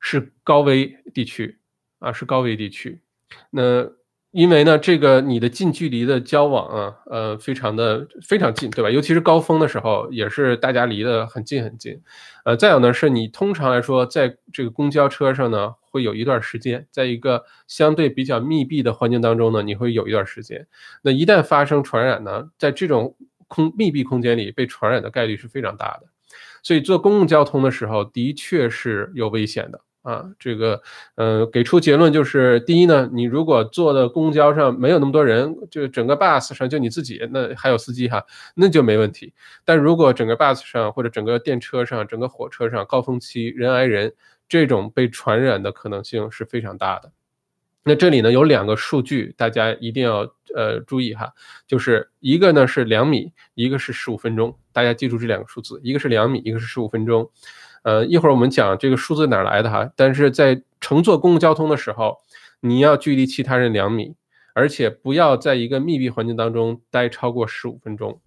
[0.01, 1.59] 是高危地区
[1.99, 3.01] 啊，是高危地区。
[3.51, 3.85] 那
[4.33, 8.89] 因为呢，这个你的近距离的交往啊，呃，非常的非常近，对吧？
[8.89, 12.01] 尤其是高峰的时候，也是大家离得很近很近。
[12.45, 20.65] 呃，再有呢，是你通常来说，在这个公交车上呢，会有一段时间，在一个相对比较密闭的环境当中呢，你会有一段时间。
[21.03, 23.17] 那一旦发生传染呢，在这种
[23.49, 26.07] 空密闭空间里被传染的概率是非常大的。
[26.63, 29.81] 所以坐公共交通的时候，的确是有危险的。
[30.03, 30.81] 啊，这个，
[31.17, 39.35] 呃，给出结论就是，第一呢，你如果坐的公交上没有那么多人，就整个 bus 上就你自己，那还有司机哈，那就没问题。
[39.65, 44.15] 但如果整个 bus 上或者整个电车上、整个火车上高峰期人挨人，
[44.49, 47.13] 这种被传染的可能性是非常大的。
[47.85, 50.21] 那这里呢有两个数据，大家一定要
[50.55, 51.33] 呃注意哈，
[51.67, 57.31] 就是一个呢是两米，一个是十五分钟，大家记住这两个数字，一个是两米，一个是十五分钟。
[57.83, 62.19] 呃，一会儿我们讲这个数字哪来的哈，但是在乘坐公共交通的时候，
[62.61, 64.15] 你要距离其他人两米，
[64.55, 68.21] 而且不要在一个密闭环境当中待超过十五分钟。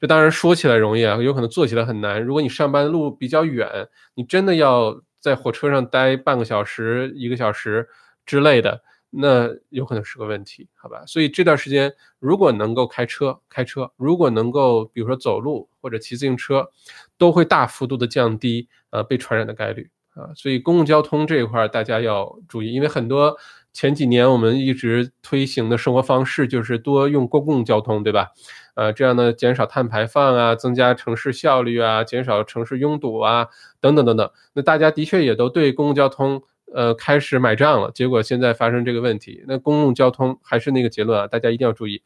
[0.00, 2.22] 这当然说起来容易啊，有可能做起来很难。
[2.22, 7.88] 如果你上班路比较远，你真的要在火车上待半个小时、一个小时
[8.26, 8.82] 之类的。
[9.10, 11.02] 那有可能是个问题，好吧？
[11.06, 16.68] 所以这段时间如果能够开车，开车；如果能够，比如说走路或者骑自行车，
[17.16, 20.32] 都会大幅度的降低呃被传染的概率啊。
[20.34, 23.36] 所以公共交通这一块大家要注意，因为很多
[23.72, 28.28] 前几年我们一直推行的生活方式就是多用公共交通，对吧？
[28.74, 33.48] 呃，这样呢，减少碳排放啊，增加城市效率啊，减少城市拥堵啊，
[33.80, 34.30] 等等等等。
[34.52, 36.42] 那大家的确也都对公共交通
[36.74, 39.44] 呃开始买账了，结果现在发生这个问题。
[39.46, 42.02] 那公共交通还是那个结论啊，大家一定要注意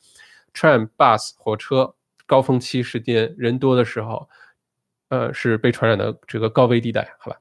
[0.55, 1.95] ，tram、bus 火车
[2.27, 4.29] 高峰期时间人多的时候，
[5.09, 7.39] 呃，是被传染的这个高危地带，好吧？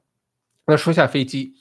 [0.66, 1.54] 那说下飞机，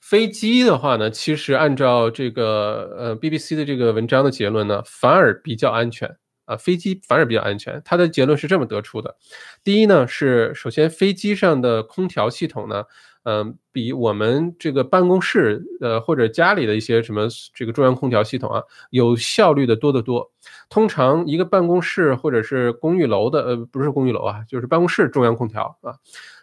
[0.00, 6.16] 飞机的话呢，其实按照这个呃 BBC 的这个文章的结论呢，反而比较安全。
[6.46, 7.82] 啊，飞机反而比较安全。
[7.84, 9.16] 它的结论是这么得出的：
[9.64, 12.84] 第一呢，是首先飞机上的空调系统呢，
[13.28, 20.30] 嗯，比我们这个办公室呃或者家里的一些什么这个中央空调系统啊，有效率的多得多。
[20.68, 25.96] 通常一个办公室或者是公寓楼的呃不是公寓楼啊，就是办公室中央空调啊，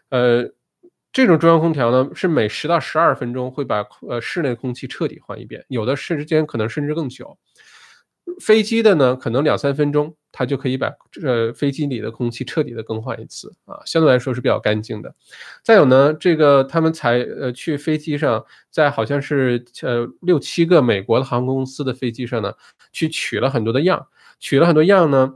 [0.09, 0.43] 呃，
[1.13, 7.37] 这种中央空调呢是每十到十二分钟会把呃室内空气彻底换一遍，有的时间可能甚至更久。
[8.41, 15.13] 飞机的呢，可能两三分钟，它就可以把呃飞机里的空气彻底的更换一次啊，相对来说是比较干净的。
[15.61, 22.51] 再有呢，这个他们才呃去飞机上，在好像是呃六七个美国的航空公司的飞机上呢，
[22.91, 24.07] 去取了很多的样，
[24.39, 25.35] 取了很多样呢，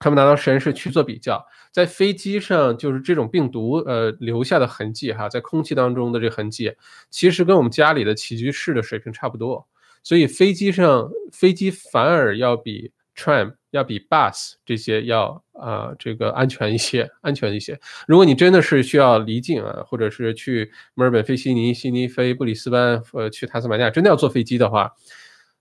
[0.00, 6.74] 他们拿到实验室去做比较，在飞机上就是这种病毒呃留下的痕迹哈，在空气当中的这痕迹，
[7.08, 9.64] 其实跟我们家里的起居室的水平差不多。
[10.02, 17.78] 所以飞机上飞机反而要比 tram 要比 bus 这些要啊这个安全一些，安全一些。
[18.06, 24.92] 如果你真的是需要离境啊，或者是去墨尔本飞悉尼，悉尼飞布里斯班，呃去塔斯马尼亚，真的要坐飞机的话，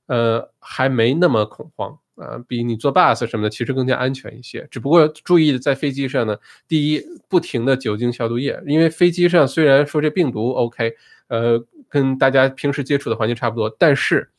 [0.05, 4.67] 呃还没那么恐慌啊，比你坐 bus 什么的其实更加安全一些。
[4.69, 6.37] 只不过注意在飞机上呢，
[6.67, 10.93] 第一不停的酒精消毒液，因为飞机上虽然说这病毒 OK，
[11.29, 11.59] 呃
[11.89, 14.29] 跟大家平时接触的环境差不多，但是。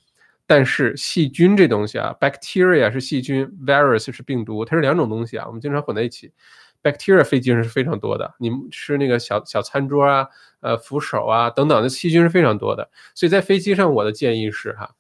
[0.47, 6.33] 但是细菌这东西啊，bacteria 是细菌，virus 是病毒，它是两种东西啊，我们经常混在一起。
[6.83, 10.29] bacteria 飞机上是非常多的，你吃那个小小餐桌啊，
[10.61, 12.91] 呃扶手啊等等的细菌是非常多的。
[13.15, 14.95] 所以在飞机上，我的建议是哈，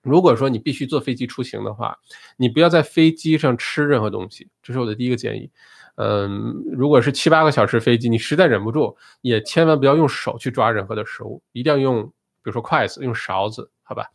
[0.00, 1.98] 如果说你必须坐飞机出行的话，
[2.38, 5.50] 你不要在飞机上吃任何东西，这是我的第一个建议。
[5.96, 14.06] 嗯，如果是七八个小时飞机，你实在忍不住，也千万不要用手去抓任何的食物，一定要用，比如说筷子，用勺子，好吧？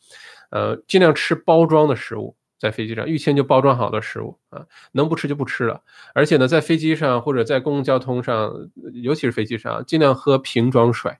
[0.53, 5.81] 呃，尽量吃包装的食物，在飞机上预先就包装好的食物啊，能不吃就不吃了。
[6.13, 8.53] 而且呢，在飞机上或者在公共交通上，
[8.93, 11.11] 尤其是飞机上，尽量喝瓶装水，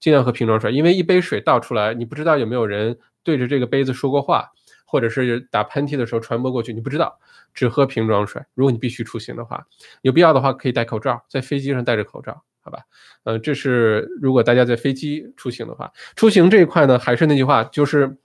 [0.00, 4.50] 尽量喝瓶装水，因为一杯水倒出来，你不知道有没有人对着这个杯子说过话，
[4.84, 7.20] 或者是打喷嚏的时候传播过去，你不知道。
[7.54, 8.42] 只喝瓶装水。
[8.54, 9.64] 如果你必须出行的话，
[10.00, 12.80] 有必要的话可以戴口罩，在飞机上戴着口罩，好吧？
[13.22, 18.18] 呃，这是如果大家在飞机出行的话，出行这一块呢，还是那句话，就是。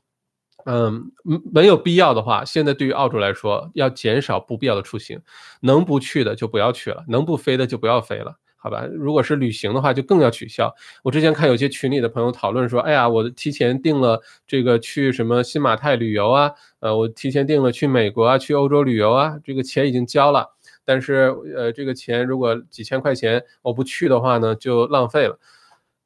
[0.69, 1.11] 嗯，
[1.53, 5.17] 没有必要的话，现在对于澳洲来说，要减少不必要的出行，
[5.61, 8.85] 能不去的就不要去了，能不飞的就不要飞了，好吧？
[8.91, 10.69] 如果是旅行的话，就更要取消。
[11.03, 16.51] 我之前看有些群里的朋友讨论说，哎呀，我提前订了这个去什么新马泰旅游啊，
[16.81, 20.53] 呃，我提前订了去美国啊，去欧洲旅游啊，这个钱已经交了，
[20.83, 25.39] 但是呃，这个钱如果几千块钱我不去的话呢，就浪费了，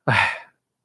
[0.05, 0.13] 哎，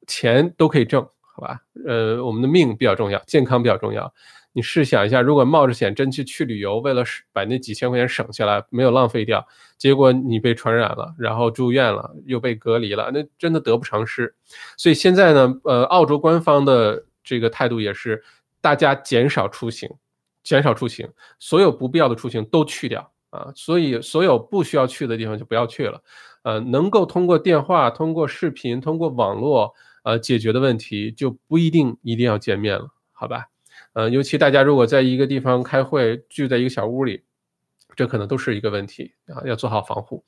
[0.07, 1.07] 钱都可以挣。
[1.37, 4.11] 好吧，呃，我们的命比较重要，健康比较重要。
[4.55, 14.35] 你试想一下，如果冒着险真去去旅游，为了把那几千块钱省下来，没有浪费掉，结果你被传染了，然后住院了，又被隔离了，那真的得不偿失。
[14.79, 18.25] 所以现在呢，呃，澳洲官方的这个态度也是，
[18.63, 19.91] 大家减少出行，
[20.43, 21.07] 减少出行，
[21.39, 23.53] 所有不必要的出行都去掉啊。
[23.55, 26.01] 所以所有不需要去的地方就不要去了。
[26.45, 29.75] 呃，能够通过电话、通过视频、通过网络。
[30.07, 33.47] 呃，解决的问题就不一定一定要见面了，好吧？
[33.93, 37.25] 呃，尤其大家如果在一个地方开会，聚在一个小屋里，
[37.97, 40.25] 这可能都是一个问题啊，要做好防护。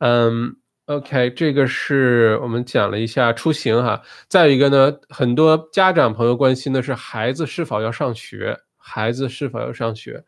[0.00, 4.02] 嗯，OK，这个是我们讲了一下出行哈。
[4.28, 10.22] 再有一个呢，很多家长朋友关心的是孩子是否要上学，孩子是否要上学。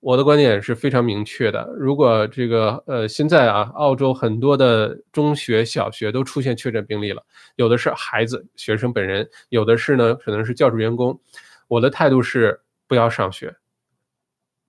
[0.00, 1.68] 我的观点是非常明确的。
[1.78, 7.22] 如果这个呃，现在啊，澳洲很多的中学、小学都出现确诊病例了，
[7.56, 11.20] 有的是孩子、学生本人，有的是呢，可能是教职员工。
[11.68, 13.54] 我的态度是不要上学，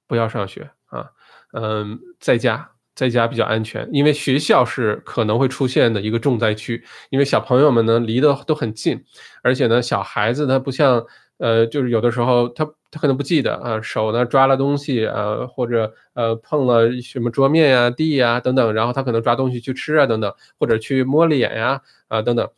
[0.06, 1.10] 不要上学啊，
[1.54, 9.02] 嗯，在家，在家比较安全，因为学校是可能会出现的一个重灾区，因为小朋友们呢离得都很近，
[9.42, 11.06] 而且呢，小孩子他不像。
[11.38, 22.50] 呃，就是有的时候他他可能不记得啊，手呢抓了东西啊，或者呃碰了什么桌面呀、地呀等等，然后他可能抓东西去吃啊等等，或者去摸脸呀啊等等。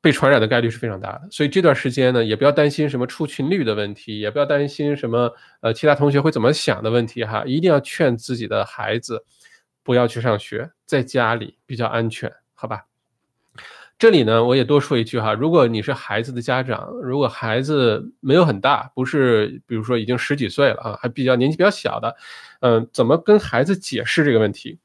[0.00, 1.28] 被传染的概率是非常大的。
[1.30, 9.24] 所以这段时间呢，也不要担心什么出勤率的问题，也不要担心什么呃其他同学会怎么想的问题哈，一定要劝自己的孩子
[9.82, 12.87] 不要去上学，在家里比较安全，好吧？
[13.98, 22.14] 这里呢，我也多说一句哈，如果你是孩子的家长，如果孩子没有很大，不是比如说已经十几岁了啊，还比较年纪比较小的，
[22.60, 24.78] 嗯，怎么跟孩子解释这个问题？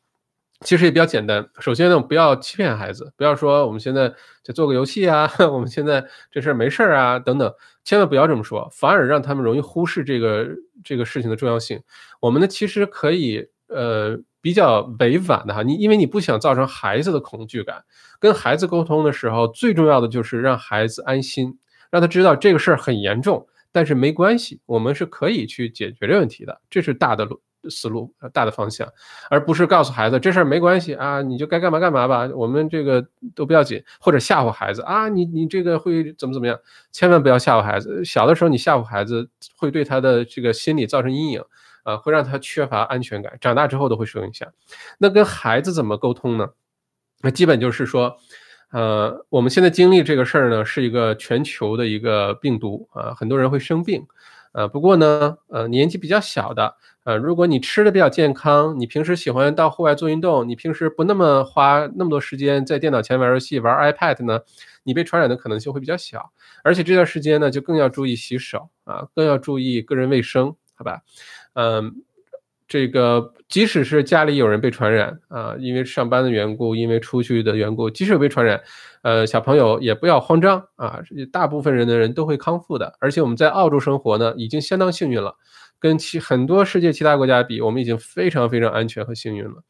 [0.61, 1.47] 其实也比较简单。
[1.59, 4.09] 首先呢，不要欺骗孩子，不要说我们现在
[4.43, 7.53] 在做个游戏啊， 我们现在这事儿没事儿啊，等等，
[7.83, 10.47] 千万不要这么说，反而让他们容易忽视这个
[10.83, 11.79] 这个事情的重要性。
[12.19, 14.19] 我们呢，其实可以呃。
[14.43, 17.81] 比较委婉的哈，你因为你不想造成孩子的恐惧感，
[18.23, 21.59] 跟孩子沟通的时候，最重要的就是让孩子安心，
[21.91, 28.87] 让他知道这个事儿很严重，但是没关系，我们是可以去解决这问题的，这是大的路思路，大的方向，
[29.29, 33.05] 而不是告诉孩子这事儿没关系啊，你就该干嘛干嘛吧，我们这个
[33.35, 36.57] 都不要紧，或者吓唬孩子啊，你你这个会怎么怎么样，
[36.93, 41.43] 千万不要吓唬孩子，小的时候你吓唬孩子，会对他的这个心理造成阴影。
[41.83, 44.47] 啊，会让他缺乏安全感，长大之后都会受影响。
[44.99, 46.47] 那跟孩子怎么沟通呢？
[47.23, 48.17] 那基本就是说，
[48.73, 54.05] 呃，我们现在经历这个事儿呢，是一个全球的一个病毒啊，很多人会生病。
[54.51, 64.41] 呃，不过呢，呃，年纪比较小的，呃，如果你吃的比较健康，你平时喜欢到户外做运动，你平时不那么花那么多时间在电脑前玩游戏、玩 iPad 呢，
[64.83, 66.31] 你被传染的可能性会比较小。
[66.63, 70.99] 而且这段时间呢，就更要注意洗手啊，更要注意个人卫生，好吧？
[71.53, 71.95] 嗯，
[72.67, 78.61] 这个即使是家里有人被传染啊，因为上班的缘故，因为出去的缘故，即使被传染，
[79.03, 80.99] 呃，小朋友也不要慌张啊，
[81.31, 82.93] 大部分人的人都会康复的。
[82.99, 85.35] 而且我们在澳洲生活呢，已经相当幸运了，
[85.79, 89.63] 跟其很多世界其他国家比，我们已经非常非常安全和幸运了。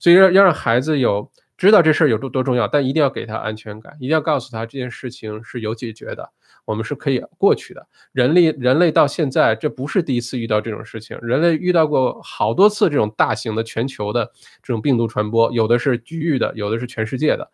[0.00, 1.30] 所以要要让孩子有
[1.60, 6.30] 知道这事儿有多多重要，但一定要给他安全感，一定要告诉他这件事情是有解决的。
[6.64, 7.86] 我们是可以过去的。
[8.12, 11.18] 人类人类到现在，这不是第一次遇到这种事情。
[11.20, 14.24] 人类遇到过好多次这种大型的全球的
[14.62, 17.50] 这种病毒传播，有的是局域的，有的是全世界的。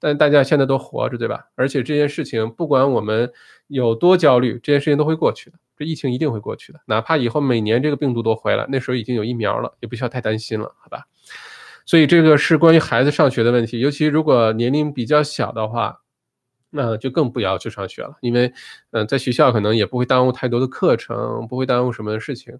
[0.00, 1.46] 但大家现在都活着，对吧？
[1.54, 3.30] 而且这件事情，不管我们
[3.68, 5.56] 有多焦虑，这件事情都会过去的。
[5.76, 11.06] 这疫情一定会过去的，哪怕以后每年这个病毒都回来，那时候已经有疫苗了，也不需要太担心了，好吧？
[11.86, 16.00] 所以这个是关于孩子上学的问题，尤其如果年龄比较小的话。
[16.76, 18.52] 那就更不要去上学了，因为，
[18.90, 22.52] 嗯，在学校可能也不会耽误太多的课程，不会耽误什么事情。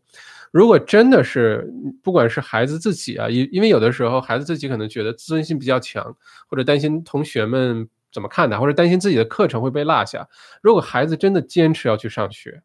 [0.52, 1.68] 如果真的是，
[2.00, 6.16] 不管是孩子自己啊，因因为有的时候孩子自己可能觉得自尊心比较强，
[6.46, 10.28] 或者担心同学们怎么看他，或者担心自己的课程会被落下。
[10.62, 12.62] 如果孩子真的坚持要去上学，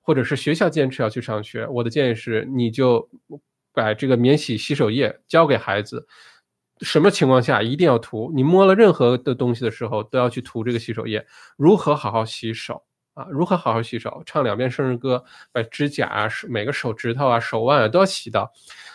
[0.00, 3.08] 或者是学校坚持要去上学，我的建议是，你就
[3.74, 6.06] 把这个免洗洗手液交给孩子。
[6.80, 8.32] 什么情况下一定要涂？
[8.34, 11.24] 你摸了任何的东西的时候，都要去涂这个洗手液。
[11.56, 12.82] 如何好好洗手
[13.14, 13.26] 啊？
[13.30, 14.22] 如何好好洗手？
[14.26, 18.52] 唱两遍生日歌，把指甲啊、每个手指头啊、手腕啊都要洗到。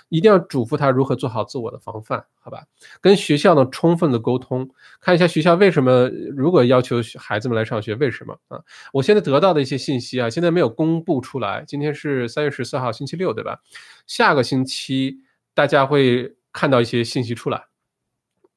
[0.10, 2.66] 一定要嘱咐他如何做好自我的防范，好吧？
[3.00, 8.60] 跟学校呢充分的沟通，看一下学校为什么如果要求孩子们来上学，为什么啊？
[8.92, 11.64] 我现在得到的一些信息啊，现在没有公布出来。
[11.68, 13.60] 今天是三月十四号，星期六，对吧？
[14.08, 15.20] 下个星期
[15.54, 17.66] 大家会看到一些信息出来。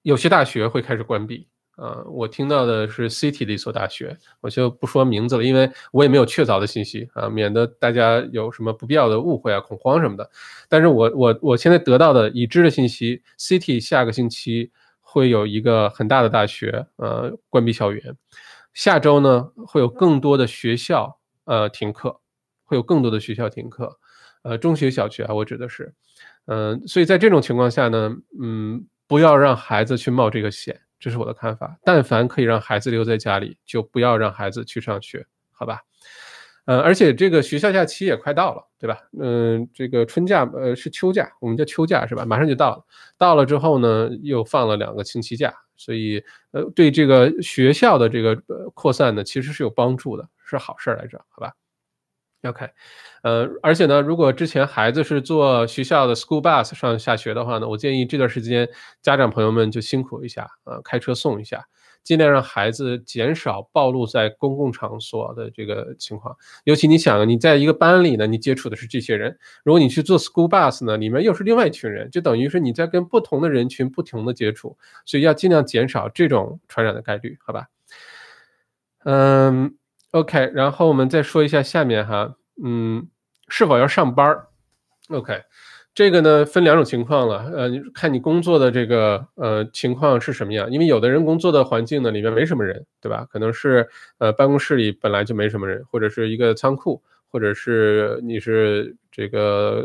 [0.03, 1.47] 有些大学会开始关闭，
[1.77, 10.31] 呃，我听到的是 City 的一所大学，我就不说名字了，因为我也没有确凿的信息啊，免得大家有什么不必要的误会啊、恐慌什么的。
[10.69, 14.71] 但是我我我现在得到的已知的信息，City 下个星期
[15.01, 18.17] 会有一个很大的大学呃关闭校园，
[18.75, 22.21] 下周呢会有更多的学校呃停课，
[22.65, 23.99] 会有更多的学校停课，
[24.43, 25.95] 呃，中学、小学啊，我指的是，
[26.47, 28.87] 嗯，所以在这种情况下呢，嗯。
[29.09, 31.77] 不要让孩子去冒这个险，这是我的看法。
[31.83, 35.81] 但凡可以让孩子留在家里，就不要让孩子去上学，好吧？
[36.65, 38.97] 呃，而且这个学校假期也快到了，对吧？
[39.21, 42.25] 嗯，这个春假呃是秋假，我们叫秋假是吧？
[42.25, 42.85] 马上就到了，
[43.19, 46.23] 到了之后呢，又放了两个星期假，所以
[46.53, 48.41] 呃，对这个学校的这个
[48.75, 51.53] 扩散呢，其实是有帮助的，是好事来着，好吧
[52.45, 52.69] ？OK，
[53.23, 58.69] 呃，而且呢，如果之前孩子是坐学校的 school bus 上下学的话呢，我建议这段时间
[59.01, 61.65] 家长朋友们就辛苦一下，呃，开车送一下，
[62.03, 66.37] 尽量让孩子减少暴露在公共场所的这个情况。
[66.65, 74.77] 尤其你想，你在一个班里呢，你接触的是这些人，如果你去坐 school bus 呢，里面又是另外一群人，就等于是你在跟不同的人群不同的接触，
[75.07, 77.67] 所以要尽量减少这种传染的概率，好吧？
[79.05, 79.77] 嗯。
[80.13, 83.09] OK，然后我们再说一下下面哈，嗯，
[83.49, 84.45] 是否要上班
[85.09, 85.41] ？OK，
[85.95, 93.27] 这个呢分两种情况了，呃，看你工作的这个呃情况是什么样，因为有的人工作的环境呢里面没什么人，对吧？
[93.31, 93.89] 可能是
[94.19, 99.83] 呃办公室里本来就没什么人，或者是一个仓库，或者是你是这个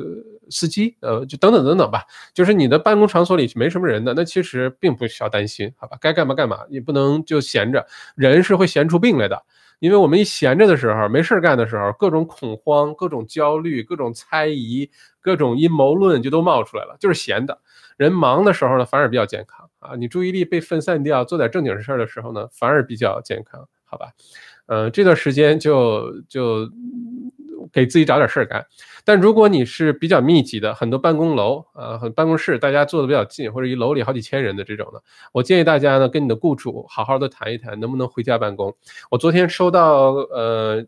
[0.49, 2.03] 司机，呃，就等等等等吧，
[2.33, 5.97] 就是你的办公场所里没什么人的，那其实并不需要担心，好吧？
[6.01, 9.41] 该干嘛干嘛，你不能就闲着，人是会闲出病来的。
[9.79, 14.89] 因为我们一闲着的时候，没事干的时候，各种恐慌、各种焦虑、各种猜疑、
[15.21, 16.95] 各种阴谋论就都冒出来了。
[16.99, 17.59] 就是闲的
[17.97, 19.95] 人忙的时候呢，反而比较健康啊。
[19.95, 24.07] 你注意力被分散掉，做点正经事儿的时候呢，反而比较健康，好吧？
[24.67, 26.69] 嗯，这段时间就就。
[27.71, 28.65] 给自己找点事儿干，
[29.03, 35.01] 但如果你是比较密集的，很多办公楼呃，很办公室，大家坐的比较近，或者一楼里好几千人的这种的，
[35.31, 38.75] 我建议大家呢，跟你的雇主好好的谈一谈，能不能回家办公。
[39.09, 40.85] 我昨天收到呃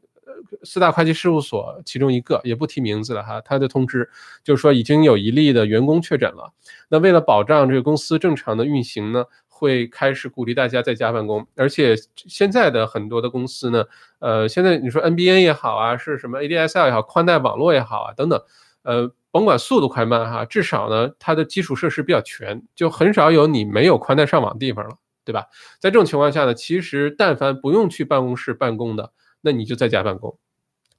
[0.64, 4.10] 四大会计事务所其中一个，也不提名字了哈，他的通知
[4.44, 6.54] 就是说已经有一例的员工确诊了。
[6.90, 9.26] 那为了保障这个公司正常的运行呢？
[9.60, 13.84] 会开始鼓励大家在家办公，而且现在的很多的公司呢，
[14.20, 18.42] 呃，现在你说 NBN 也好啊，是什么 ADSL 也好，宽带网络也好啊，等等，
[18.84, 24.96] 呃，甭管速度快慢哈，至少呢，它的基础设施比较全，就很少有你没有宽带上网的地方了，
[25.26, 25.48] 对吧？
[25.78, 30.38] 在这种情况下呢，其实但凡不用去办公室办公的，那你就在家办公，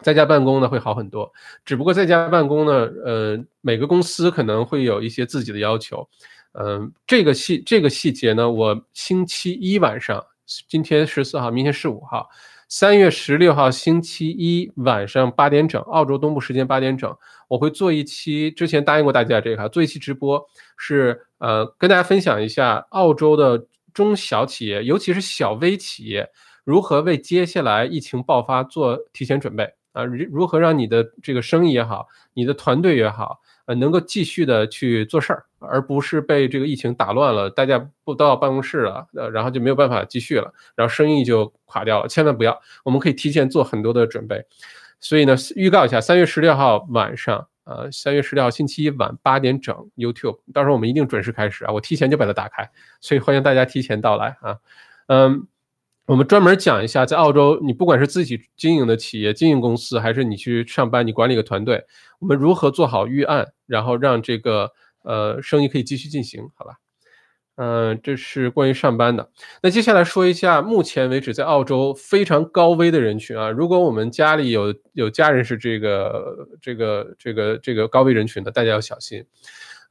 [0.03, 1.33] 在家办公呢会好很多。
[1.65, 2.73] 只不过在家办公呢，
[3.05, 6.07] 呃，每个公司可能会有一些自己的要求。
[6.53, 10.25] 嗯，这个细这个细节呢，我星期一晚上，
[10.69, 12.29] 今天十四号，明天十五号，
[12.69, 20.45] 三月十六号星期一晚上八点整，澳洲东部时间八点整，我会做一期，之前答应过大家这个，做一期直播，
[20.77, 26.29] 是呃跟大家分享一下澳洲的中小企业，尤其是小微企业，
[26.65, 33.41] 如何为接下来疫情爆发做提前准备啊，如如何让你的这个生意也好，你的团队也好。
[33.75, 42.09] 能够继续的去做事儿，而不是被这个疫情打乱了，大家不到办公室了，然后就没有办法继续了，然后生意就垮掉了。
[42.09, 44.45] 千万不要，我们可以提前做很多的准备。
[45.01, 54.57] 所以呢，预告一下，三月十六号晚上，呃，三月十六号星期一晚八点整，YouTube，到时候我们一定准时开始啊，我提前就把它打开，所以欢迎大家提前到来啊，
[55.09, 55.47] 嗯。
[56.11, 61.85] 我们专门讲一下，在澳洲，你不管是自己经营的企业、经营公司，还是你去上班，你管理个团队，
[62.19, 64.73] 我们如何做好预案，然后让这个
[65.05, 66.73] 呃生意可以继续进行，好吧？
[67.55, 69.31] 嗯，这是关于上班的。
[69.63, 79.25] 那接下来说一下，目前为止在澳洲非常高危的人群啊，如果我们家里有有家人是这个这个这个这个高危人群的，大家要小心。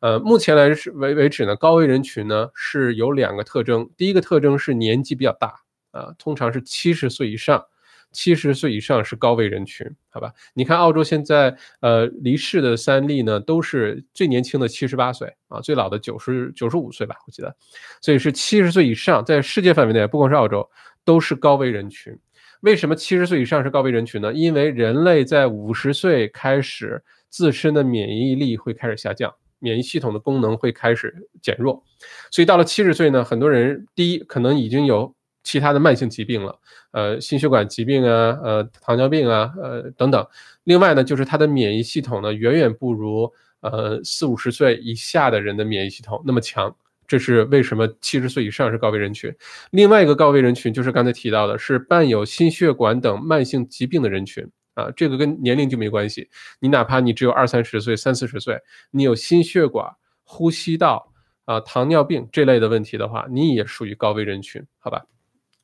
[0.02, 5.62] 呃，目前来是为为止呢，高危人群呢是有两个特征，第一个特征是年纪比较大。
[5.92, 7.64] 啊，通常是七十岁以上，
[8.12, 10.34] 七十岁以上是高危人群，好吧？
[10.54, 17.56] 你看澳洲现在，呃，离世的三例呢，都是最年轻的七十八岁啊，最老的九十九十五岁吧，我记得，
[18.02, 20.68] 所以是七十岁以上，在世界范围内，不光是澳洲，
[21.06, 22.18] 都是高危人群。
[22.62, 24.34] 为什么七十岁以上是高危人群呢？
[24.34, 31.84] 因为人类在五十岁开始，自身的免疫力会开始下降，免疫系统的功能会开始减弱，
[32.32, 35.14] 所以到了七十岁呢，很多人第一可能已经有。
[35.44, 36.60] 其他的慢性疾病了，
[36.92, 40.26] 呃，心血管疾病啊，呃，糖尿病啊，呃，等等。
[40.64, 43.32] 另外呢，就是他的免疫系统呢，远远不如
[43.62, 46.76] 呃四五十岁以下的人的免疫系统那么强。
[47.08, 49.34] 这是为什么七十岁以上是高危人群。
[49.72, 56.30] 另外一个高危人群就是刚才提到的，是伴有心血管等慢性疾病的人群啊，这个跟年龄就没关系。
[56.60, 58.60] 你哪怕你只有二三十岁、三四十岁，
[58.92, 59.92] 你有心血管、
[60.24, 61.12] 呼吸道
[61.46, 65.04] 啊、糖尿病这类的问题的话，你也属于高危人群，好吧？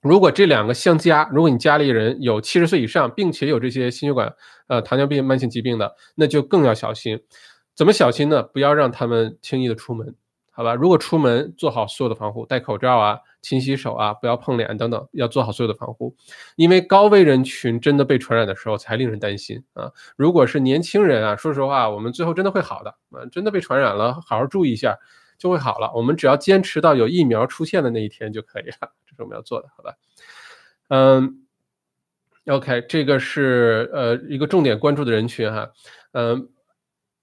[0.05, 4.31] 如果这两个相加，如果你家里人有七十岁以上，并且有这些心血管、
[4.67, 7.19] 呃糖尿病、慢性疾病的，那就更要小心。
[7.73, 8.43] 怎么小心呢？
[8.43, 10.13] 不要让他们轻易的出门，
[10.51, 10.75] 好吧？
[10.75, 16.15] 如果出门，做好所有的防护，戴口罩啊，勤洗手啊，不要碰脸等等，要做好所有的防护。
[16.55, 19.91] 因为高危人群真的被传染的时候才令人担心啊。
[20.15, 24.95] 如果是年轻人啊，说实话，我们最后真的会好的啊，真的被传染了，好好注意一下
[25.37, 25.91] 就会好了。
[25.93, 28.91] 我们只要坚持到有疫苗出现的那一天就可以了。
[29.05, 29.93] 这是我们要做的，好吧？
[30.89, 31.45] 嗯
[32.45, 35.71] ，OK，这个是呃一个重点关注的人群哈。
[36.11, 36.49] 嗯，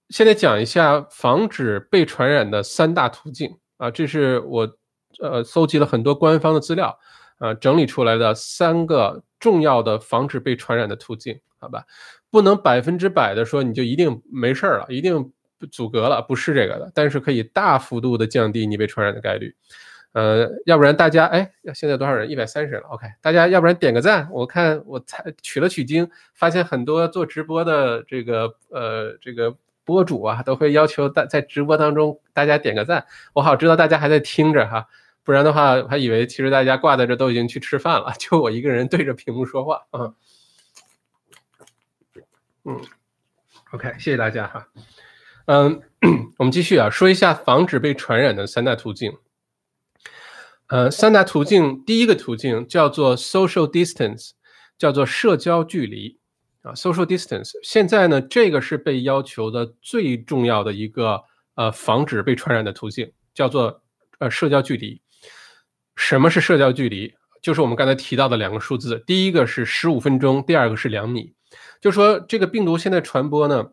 [0.09, 4.77] 现在讲一下防止被传染的三大途径啊，这是我
[5.19, 6.97] 呃搜集了很多官方的资料
[7.39, 11.85] 啊，整理出来的三个重要的防止被传染的途径，好吧？
[12.29, 15.31] 不能百分之百的说你就一定没事儿了，一定
[15.67, 19.55] 阻隔了，不是这个的，但是可以大幅度的降低你被传染的概率。
[20.13, 22.29] 呃，要不然大家哎，现在多少人？
[22.29, 22.87] 一百三十人了。
[22.89, 24.29] OK，大家要不然点个赞。
[24.31, 33.03] 我看我才取了取经，发现很多做直播的这个呃这个博主啊，都会要求大在直播当中大家点个赞，
[33.33, 34.87] 我好知道大家还在听着哈，
[35.23, 40.13] 不然的话还以为其实大家挂在这都已经去吃饭了，就我一个人对着屏幕说话啊。
[42.65, 42.79] 嗯
[43.71, 44.67] ，OK，谢谢大家哈。
[45.45, 45.81] 嗯，
[46.39, 49.11] 我们继续啊，说一下防止被传染的三大途径。
[50.67, 54.31] 呃，三大途径，第一个途径叫做 social distance，
[54.77, 56.17] 叫做社交距离
[56.61, 57.51] 啊，social distance。
[57.61, 61.21] 现在呢，这个是被要求的最重要的一个
[61.55, 63.83] 呃防止被传染的途径，叫做
[64.19, 65.01] 呃社交距离。
[65.97, 67.13] 什么是社交距离？
[67.41, 71.33] 就是我们刚才提到的两个数字，第一个是十五分钟，第二个是两米。
[71.81, 73.67] 就说这个病毒现在传播呢，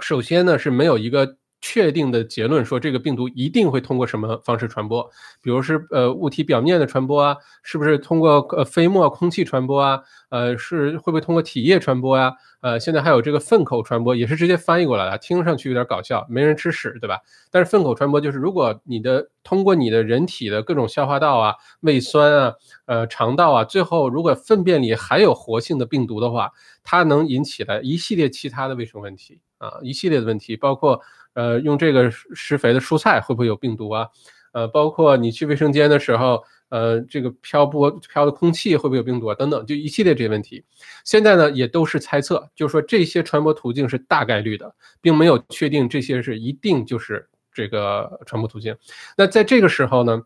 [0.00, 1.36] 首先呢是没有一个。
[1.64, 5.08] 确定的结论说这个病毒一定会通过什么方式传播，
[5.40, 10.02] 比如是呃物体表面的传播啊，是不是通过呃飞沫、空气传播啊？
[10.30, 12.32] 呃，是会不会通过体液传播呀？
[12.62, 17.20] 呃，现在还有这个粪口传播，也是直接翻译过来的，听上去有点搞笑，没人吃屎，对吧？
[17.52, 22.54] 但是粪口传播就是如果你的通过你的人体的各种消化道啊、胃酸啊、
[22.86, 26.50] 呃肠道啊，最后如果粪便里还有活性的病毒的话，
[26.82, 31.00] 它能引起来一系列其他的卫生问题啊，一系列的问题，包括。
[31.34, 34.06] 呃，用这个施肥的蔬菜会不会有病毒啊？
[34.52, 39.34] 呃，包括你去卫生间的时候，呃，这个漂泊飘的空气会不会有病毒啊？
[39.34, 40.62] 等等，就一系列这些问题。
[41.06, 48.76] 现在呢，也都是猜测，就是说这些传播途径是大概率的，并没有确定这些是一定就是这个传播途径。
[49.16, 50.20] 那在这个时候呢，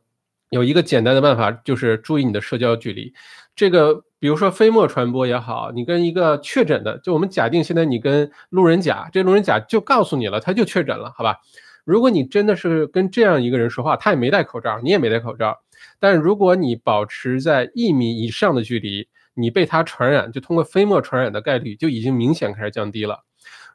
[0.50, 3.14] 有一个简单的办法，就是注意你的社交距离。
[3.54, 4.02] 这个。
[4.18, 11.36] 比如说飞沫传播也好，你跟一个确诊的，就我们假定现在你跟路人甲，这路人甲就告诉你了，他就确诊了，好吧？
[11.84, 15.58] 如果你真的是跟这样一个人说话，他也没戴口罩，你也没戴口罩，
[16.00, 23.22] 但如果你保持在一米以上的距离，你被他传染，就通过飞沫传染的概率就已经明显开始降低了。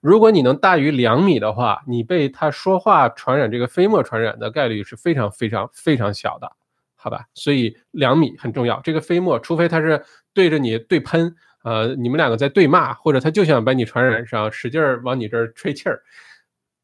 [0.02, 6.52] 如果你能大于两米的话，你被他说话传染这个飞沫传染的概率是非常非常非常小的。
[7.04, 8.80] 好吧，所以两米很重要。
[8.82, 16.04] 这个飞沫，除非他是对着你对喷，呃，你们两个在对骂，或者他就想把你传染上，使劲儿往你这儿吹气儿。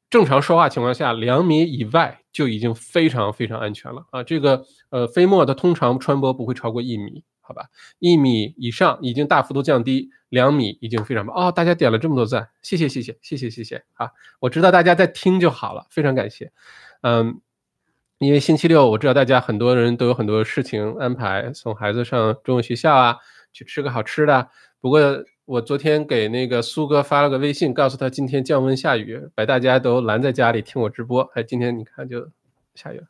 [0.10, 4.24] 正常说话情况下，两米以外就已经非常非常安全了啊。
[4.24, 7.66] 这个呃，飞沫它通常传播不会超过一米，好吧？
[8.00, 11.52] 一米以上已经大幅度降低，两米已经非常棒哦。
[11.52, 14.10] 大家点了这么多赞，谢谢谢谢谢谢谢谢啊！
[14.40, 16.52] 我知道大家在听就好了，非常感谢，
[17.02, 17.40] 嗯。
[18.20, 23.16] 因为星期六，我知道大家很多人都有很多事情安排，送孩子上中文学校啊，
[23.54, 24.50] 去吃个好吃的。
[24.82, 31.22] 不过我昨天给那个苏哥发了个微信，告诉他今天降温下雨，把大家都拦在家里听我直播。
[31.36, 32.28] 哎，今天你看就。
[32.78, 33.04] 下雨了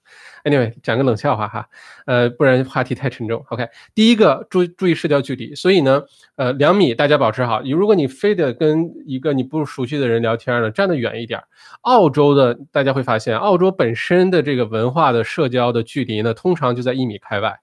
[0.45, 1.68] ，Anyway，讲个冷笑话哈，
[2.05, 3.45] 呃，不然话题太沉重。
[3.49, 6.01] OK，第一个注注意社交距离，所以呢，
[6.38, 7.61] 呃，两米大家保持好。
[7.61, 11.43] 如果你非得跟一个你不熟悉的人聊天呢，站得远一点。
[11.82, 17.59] 澳洲的大家会发现，澳洲本身的这个文化的社交的距离呢，通常就在一米开外。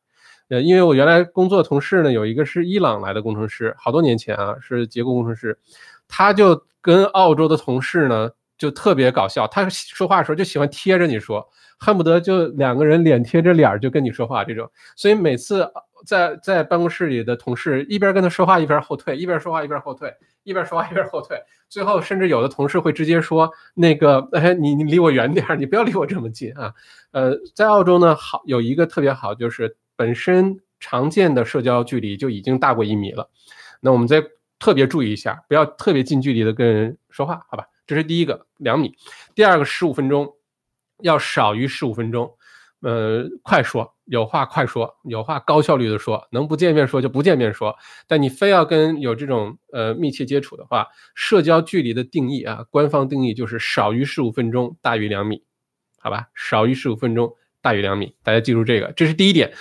[0.50, 5.58] 呃，因为我原来工作同事呢，有一个是伊朗来的工程师，好多年前啊，是结构工程师，
[6.06, 11.48] 他就跟澳洲的同事呢，就特别搞笑，他说话的时候就喜欢贴着你说。
[11.76, 15.68] 恨不得就两个人脸贴着脸就跟你说话这种，所以每次
[16.06, 21.36] 在在办公室里的同事一边跟他说话一边后退，一边说话一边后退，一边说话一边后退，
[21.68, 26.72] 最后甚至有的同事会直接说那个哎你你离我远点，你不要离我这么近啊。
[27.10, 33.28] 呃，在澳洲呢好有一个特别好就是本身常见的社交距离就已经大过一米了，
[33.80, 34.22] 那我们再
[34.58, 37.66] 特别注意一下，不要特别近距离的跟人说话，好吧？
[37.86, 38.94] 这是第一个两米，
[39.34, 40.34] 第二个十五分钟。
[41.02, 42.32] 要少于十五分钟，
[42.80, 47.74] 呃，快说，有话快说，有话高效率的说，能不见面说就不见面说。
[48.06, 55.42] 但你非要跟有这种呃密切接触的话，社交距离的定义啊，官方定义就是少于十五分钟，大于两米，
[55.98, 56.28] 好吧？
[56.32, 59.52] 少于十五分钟，大于两米，大家记住这个，这是第一点。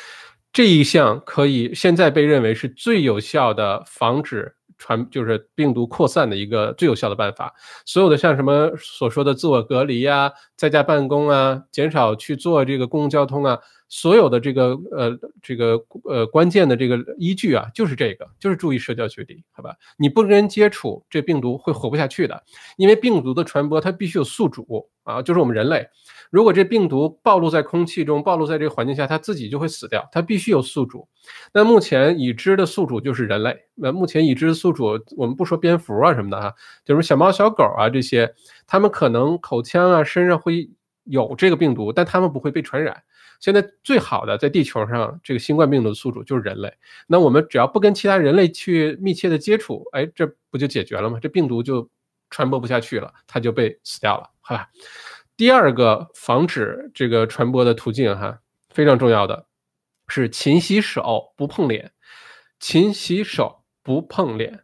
[0.54, 4.56] 这一项可以现在被认为是最有效的防止。
[4.84, 7.54] 传就是病毒扩散的一个最有效的办法。
[7.86, 13.58] 所有的像什么所说的自我隔离啊，在家办公啊，减少去做这个公共交通啊，
[13.88, 19.74] 所有的这个呃这个呃关键的这个依据啊，就是这个，就是注意社交距离，好吧？
[19.98, 22.44] 你不跟人接触，这病毒会活不下去的，
[22.76, 25.88] 因为病毒的传播它必须有宿主啊，就是我们人类。
[26.34, 30.10] 如果这病毒暴露在空气中，暴露在这个环境下，它自己就会死掉。
[30.12, 31.08] 它必须有宿主。
[31.54, 33.56] 那目前已知的宿主就是人类。
[33.76, 36.52] 那目前已知的宿主，我们不说蝙蝠啊什么的哈，
[36.84, 38.34] 就是小猫小狗啊这些，
[38.66, 40.68] 它们可能口腔啊身上会
[41.04, 43.04] 有这个病毒，但它们不会被传染。
[43.40, 46.74] 现在最好的在地球上这个新冠病毒的宿主就是人类。
[47.06, 51.20] 那我们只要不跟其他人类去密切的接触，哎，这不就解决了吗？
[51.22, 51.88] 这病毒就。
[52.30, 54.68] 传播不下去了，它就被死掉了，好吧？
[55.44, 58.40] 第二个防止这个传播的途径哈，
[58.70, 59.46] 非常重要的
[60.08, 61.92] 是勤洗手不碰脸，
[62.62, 64.62] 勤洗手不碰脸。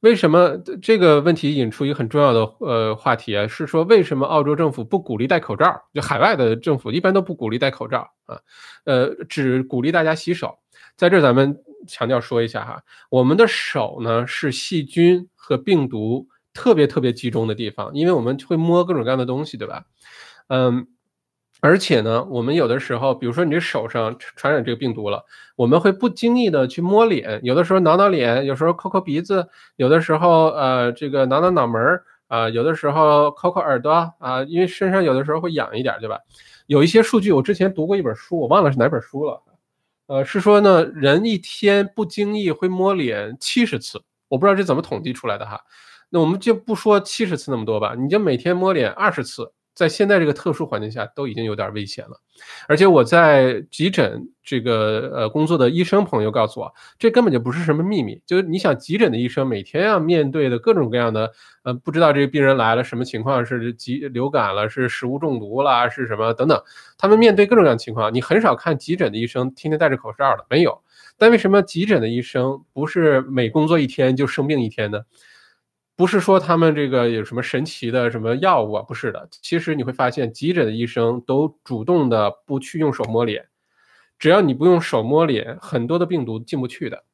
[0.00, 3.46] 为什么这个问题引出一个很重要的呃话题啊？
[3.46, 5.80] 是说为什么澳洲政府不鼓励戴口罩？
[5.94, 8.40] 就海外的政府一般都不鼓励戴口罩啊，
[8.82, 10.58] 呃，只鼓励大家洗手。
[10.96, 11.56] 在这咱们
[11.86, 16.26] 强调说一下哈，我们的手呢是细菌和病毒
[16.56, 19.84] 特别特别集中的地方，因为我们会摸各种各样的东西，对吧？
[20.48, 20.88] 嗯。
[21.62, 25.24] 而且呢，我们有的时候，比如说你这手上传染这个病毒了，
[25.56, 36.18] 我们会不经意的去摸脸，有的时候挠挠脸，有时候抠抠鼻子，有的时候呃这个挠挠脑门儿啊，有的时候抠抠耳朵啊，因为身上有的时候会痒一点，对吧？
[36.66, 39.42] 有一些数据，我之前读过一本书，我忘了是哪本书了，
[40.08, 45.58] 呃，是说呢，人一天不经意会摸脸七十次，我不知道这怎么统计出来的哈。
[46.16, 49.52] 那我们就不说七十次那么多吧，你就每天摸脸二十次。
[49.74, 52.18] 在现在这个特殊环境下，都已经有点危险了。
[52.66, 58.18] 而且我在急诊这个呃工作的医生朋友告诉我，这根本就不是什么秘密。
[58.24, 61.30] 就是你想，急诊的医生每天要面对的各种各样的，
[61.62, 66.58] 呃，不知道这个病人来了什么情况，是急流感了，是食物中毒了，是什么等等。
[66.96, 70.80] 他们面对各种各样的情况，你很少看急诊的医生天天戴着口罩的，没有。
[71.18, 75.02] 但为什么急诊的医生不是每工作一天就生病一天呢？
[75.96, 78.82] 不是说他们这个有什么神奇的什么药物啊？
[78.82, 83.46] 不是的，其实你会发现，急诊的医生都主动的不去用手摸脸，
[84.18, 87.04] 只要你不用手摸脸，很多的病毒进不去的。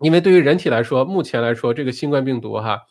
[0.00, 2.82] 因为对于人体来说，目前来说，这个新冠病毒哈，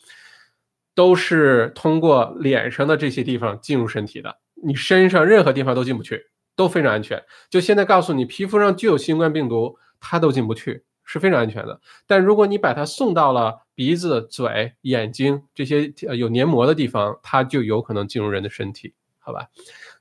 [0.94, 6.26] 都是通过脸上的这些地方进入身体的，你身上任何地方都进不去，
[6.56, 7.22] 都非常安全。
[7.50, 10.84] 就现在告诉你，皮肤上就有新冠病毒，它都进不去。
[11.10, 19.46] 是非常安全的，但如果你把它送到了鼻子、嘴、眼睛这些有黏膜的地方，它就有可能进入人的身体，好吧？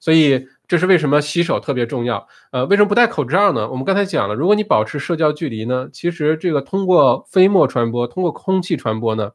[0.02, 2.28] 所以这是为什么洗手特别重要。
[2.52, 3.70] 呃，为什么不戴口罩呢？
[3.70, 9.32] 我们刚才讲了，如果你保持社交距离呢，其实这个通过飞沫传播、通过空气传播呢，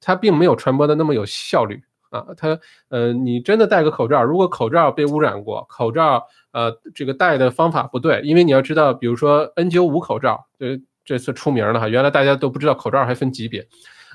[0.00, 2.26] 它并没有传播的那么有效率啊。
[2.36, 2.58] 它
[2.88, 10.80] 呃，你真的戴个口罩，如果口罩被污染过，口罩呃这个戴的方法不对，因为你要知道，比如说 N95 口罩，呃。
[11.04, 13.66] 这次出名了哈，原来大家都不知道口罩还分级别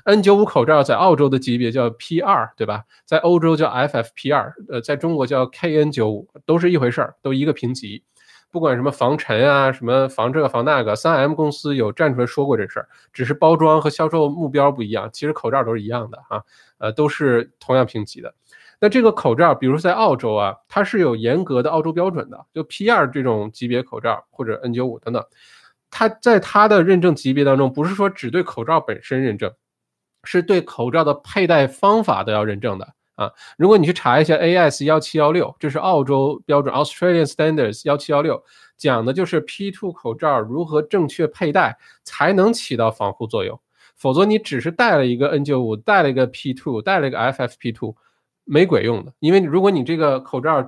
[0.04, 2.84] ，N95 口罩在澳洲的级别叫 P2，对吧？
[3.04, 8.04] 在欧洲叫 FFP2，呃，在中国叫 KN95，都是一回事儿，都一个评级。
[8.50, 16.42] 不管什么防尘啊，什么防这个防那个，三 M 公司有站出来说过这事儿，只是包装和销售目标不一样，其实口罩都是一样的啊，
[16.78, 18.34] 呃，都是同样评级的。
[18.80, 25.22] 那这个口罩，比如在澳洲啊，它是有严格的澳洲标准的，就 P2 这种级别口罩或者 N95 等等。
[25.90, 29.52] 它在它的认证级别当中，不是说只对口罩本身认证，
[30.24, 33.30] 是对口罩的佩戴方法都要认证的啊。
[33.56, 38.42] 如果你去查一下 AS 幺七幺六，这是澳洲标准 Australian Standards 幺七幺六，
[38.76, 43.60] 讲的就是 P2 口罩如何正确佩戴才能起到防护作用。
[43.96, 47.96] 否则你只是戴了一个 N95，戴了一个 P2，戴了一个 FFP2，
[48.44, 49.12] 没鬼用的。
[49.18, 50.64] 因为如果你这个口罩，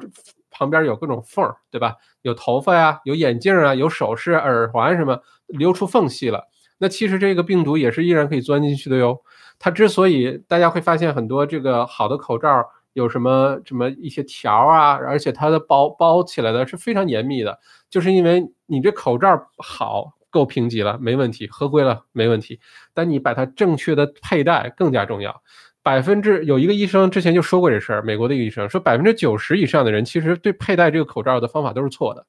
[0.60, 1.96] 旁边有各种缝儿，对吧？
[2.20, 6.44] 有头发呀，有眼镜啊，有首饰、耳环什么，留出缝隙了。
[6.76, 9.22] 那其实这个病毒也是依然可以钻进去的哟。
[9.58, 17.58] 它之所以大家会发现很多这个好的口罩有什么什么一些条啊，而且它的包包起来的是非常严密的，
[17.88, 22.60] 就是因为你这口罩好，够评级了，没问题，合规了，没问题。
[22.92, 25.42] 但你把它正确的佩戴更加重要。
[25.82, 32.26] 百分之有一个医生之前就说过这事儿，美国的一个医生说，百分之九十以上的人其实对佩戴这个口罩的方法都是错的。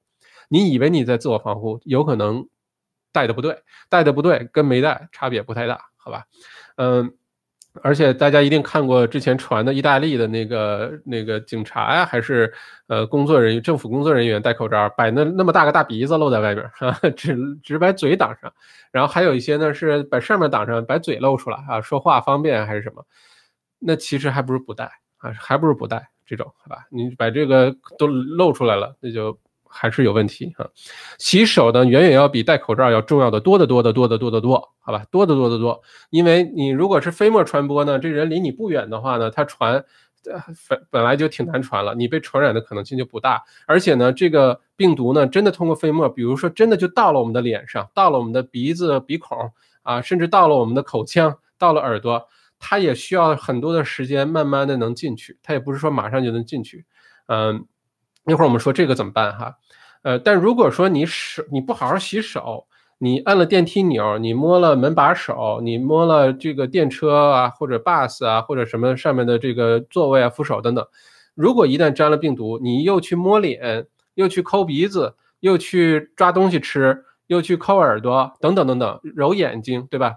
[0.48, 2.48] 你以为你在自我防护，有可能
[3.12, 3.58] 戴的不对，
[3.90, 6.26] 戴的不对跟没戴差别不太大，好吧？
[6.78, 7.14] 嗯，
[7.82, 12.54] 而且大家一定看过之前传的意大利的那个那个警察呀，还是
[12.88, 16.70] 呃工作人员、政府工作人员戴口罩，把那那么大个大鼻子露在外面，
[17.16, 18.54] 只只把嘴挡上，
[18.92, 23.06] 然后还有一些呢是把上面挡上，把嘴露出来啊，说话方便还是什么？
[23.84, 24.86] 那其实还不如不戴
[25.18, 26.86] 啊，还不如不戴这种，好吧？
[26.90, 30.70] 你把这个都露出来了，那就还是有问题哈。
[31.18, 35.06] 洗手呢，远远要比戴口罩要重要的多得多得多得多得多，好吧？
[35.12, 39.84] 多得多得多，因为你如果是飞沫传播呢，这人离你不远的话呢，他传
[40.70, 43.44] 本本来就挺难传了，你被传染的可能性就不大。
[43.66, 49.52] 而且呢，这个病毒呢，真的通过飞沫，比如说真的就到了我们的脸上，到了我们的鼻子鼻孔
[49.82, 52.28] 啊，甚至到了我们的口腔，到了耳朵。
[52.62, 56.86] 它也需要很多的时间，慢慢的能进去，它也不是说马上就能进去。
[57.26, 57.66] 嗯，
[58.28, 59.56] 一会儿我们说这个怎么办哈？
[60.04, 62.68] 呃，但如果说你手你不好好洗手，
[63.00, 70.86] 你按了电梯钮，你摸了门把手，你摸了这个电车啊，或者 bus 啊，或者什么上面的这个座位啊、扶手等等，
[71.34, 80.14] 如果一旦沾了病毒，你又去摸脸，又去抠鼻子，又去抓东西吃，又去抠耳朵，等等等等，揉眼睛，对吧？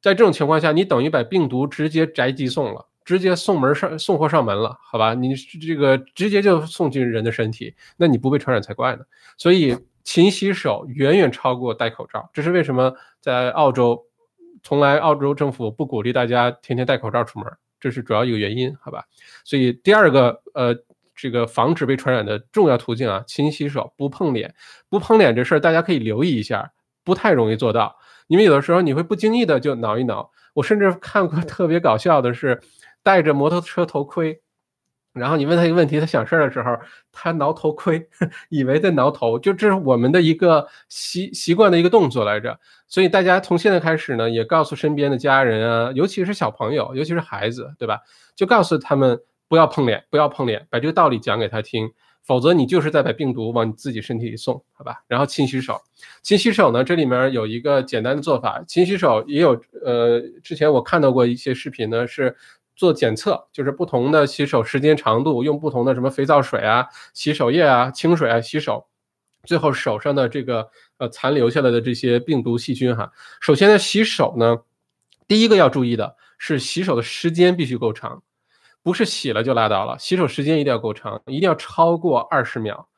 [0.00, 5.14] 在这种情况下，你等于把病毒直接宅急送了，直接送门上送货上门了，好吧？
[5.14, 9.04] 你这个直接就送进人的身体，那你不被传染才怪呢。
[9.36, 9.76] 所以。
[10.04, 12.94] 勤洗手远远超过戴口罩，这是为什么？
[13.20, 14.06] 在澳洲，
[14.62, 17.46] 从来澳洲政府不鼓励大家天天戴口罩出门，
[17.78, 19.04] 这是主要一个原因，好吧？
[19.44, 20.74] 所以第二个，呃，
[21.14, 24.54] 这个防止被传染的重要途径啊，勤洗手，不碰脸，
[24.88, 26.72] 不碰脸这事儿大家可以留意一下，
[27.04, 27.94] 不太容易做到，
[28.28, 30.30] 因为有的时候你会不经意的就挠一挠。
[30.54, 32.60] 我甚至看过特别搞笑的是，
[33.02, 34.40] 戴着摩托车头盔。
[35.14, 36.76] 然后你问他一个问题，他想事儿的时候，
[37.10, 38.08] 他挠头盔，
[38.50, 42.56] 以为在挠头，就这是我们的一个习习惯的一个动作来着。
[42.86, 47.98] 所以大家从现在开始呢，也告诉身边的家人啊，尤其是小朋友，尤其是孩子，对吧？
[48.36, 49.18] 就告诉他们
[49.48, 51.90] 不要碰脸，不要碰脸，把这个道理讲给他听，
[52.28, 55.02] 否则你就是在把病毒往你自己身体里送，好吧？
[55.08, 55.80] 然后勤洗手，
[56.22, 62.36] 勤洗手呢，这里面有一个简单的做法，勤洗手也有，呃，之前我看到过一些视频呢，是。
[62.78, 68.86] 做检测，就是不同的洗手时间长度，用不同的什么肥皂水啊、洗手液啊、清水啊洗手，
[69.42, 73.10] 最后手上的这个呃残留下来的这些病毒细菌哈。
[73.40, 74.58] 首先呢，洗手呢，
[75.26, 78.22] 第一个要注意的是洗手的时间必须够长，
[78.88, 82.88] 不是洗了就拉倒了，洗手时间一定要够长，一定要超过二十秒。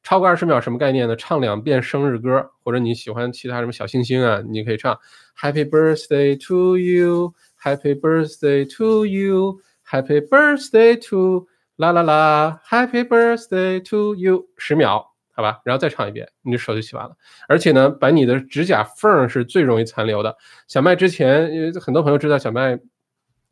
[0.00, 1.16] 超过二十秒什么概念呢？
[1.16, 4.96] 唱两遍生日歌，或者你喜欢其他什么小星星啊，你可以唱
[5.36, 7.34] Happy Birthday to you。
[7.60, 17.14] Happy birthday to you, Happy birthday to 啦啦啦，Happy birthday to you，十秒，好吧，然后再唱一遍，你的手就洗完了。
[17.48, 20.36] 而且呢，把你的指甲缝是最容易残留的。
[20.68, 22.78] 小麦之前，因为很多朋友知道小麦，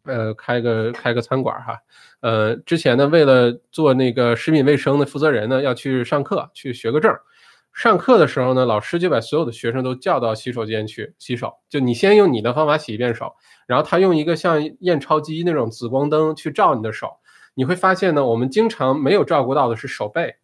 [0.04, 1.78] 呃，开个开个餐馆哈，
[2.20, 7.14] 呃，之前呢，为了做那个食品卫生的负责人呢，要去上课去学个证。
[7.74, 11.54] 上课的时候呢，老师就把所有的学生都叫到洗手间去洗手。
[11.68, 13.34] 就你先用你的方法洗一遍手，
[13.66, 17.18] 然后他用一个像验钞机那种紫光灯去照你的手。
[17.54, 20.34] 你会发现呢，我们经常没有照顾到的是手背、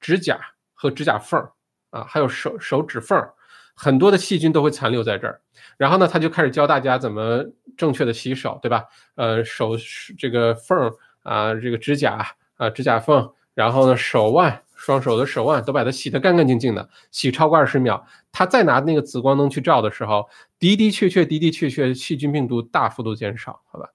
[0.00, 0.40] 指甲
[0.72, 1.52] 和指甲缝儿
[1.90, 3.34] 啊，还有手手指缝儿，
[3.82, 5.40] 很多的细菌都会残留在这儿。
[5.76, 7.44] 然后呢，他就开始教大家怎么
[7.76, 8.84] 正确的洗手，对吧？
[9.16, 9.72] 呃，手
[10.16, 10.92] 这个缝儿
[11.24, 12.24] 啊，这个指甲
[12.58, 14.62] 啊，指甲缝，然后呢，手腕。
[14.82, 18.02] 双手的手腕都把它洗得干干净净的，洗超过二十秒，
[18.32, 20.28] 他再拿那个紫光灯去照的时候，
[20.58, 23.88] 的的确确的的确确细菌病毒大幅度减少，好吧？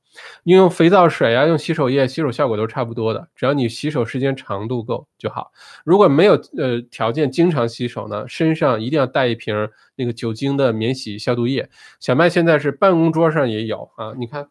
[0.43, 5.51] 你用肥皂水啊，用洗手液，洗手效果都差不多的，只要你洗手时间长度够就好。
[5.83, 9.67] 如果没有呃条件经常洗手呢，身上一定要带一瓶
[9.97, 11.69] 那个酒精的免洗消毒液。
[11.99, 14.47] 小麦现在是办公桌上也有啊，你看。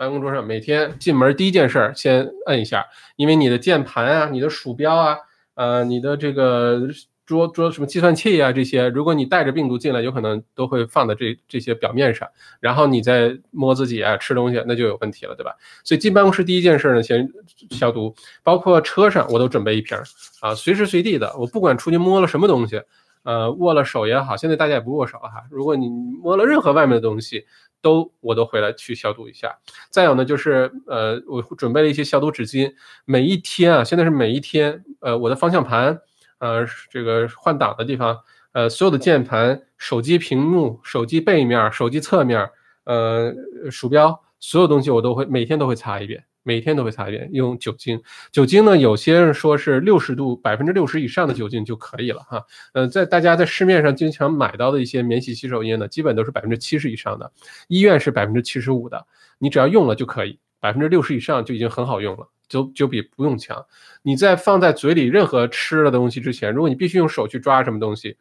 [0.00, 2.86] 办公桌上每天进门第一件事儿先摁一下，
[3.16, 5.18] 因为你的键盘啊、你的鼠标啊、
[5.56, 6.88] 呃、你的这个
[7.26, 12.26] 桌桌什么计算器啊这些，如果你带着病毒进来，有可能都会放在这这些表面上，
[12.60, 15.54] 然后你再摸自己啊、吃东西，那就有问题了，对吧？
[15.84, 17.28] 所以进办公室第一件事呢，先
[17.68, 19.98] 消毒，包括车上我都准备一瓶
[20.40, 22.80] 啊，随时随地的，我不管出去摸了什么东西，
[23.22, 27.44] 呃，握了手也好，现在大家也不握手了哈，如果你摸了任何外面的东西。
[27.82, 29.58] 都我都回来去消毒一下，
[29.90, 32.72] 再有呢就是呃我准备了一些消毒纸巾，
[33.04, 36.00] 每一天啊现在是每一天呃我的方向盘
[36.38, 38.18] 呃这个换挡的地方
[38.52, 42.50] 呃所有的键盘、手机屏幕、手机背面、手机侧面
[42.84, 43.34] 呃
[43.70, 46.24] 鼠标所有东西我都会每天都会擦一遍。
[46.42, 48.00] 每天都会擦一遍，用酒精。
[48.32, 52.42] 酒精呢，有些人说是六十度，百分之六十以上的酒精就可以了哈。
[52.72, 57.30] 呃，在大家在市面上经常买到的一些免洗洗手液呢，基本都是百分之七十以上的，
[57.68, 59.06] 医院是百分之七十五的。
[59.38, 63.62] 你只要用了就可以，百分之六十以上就已经很好用了，就就比不用强。
[64.02, 68.16] 你在放在嘴里任何吃了的东西之前，如果你必须用手去抓什么东西，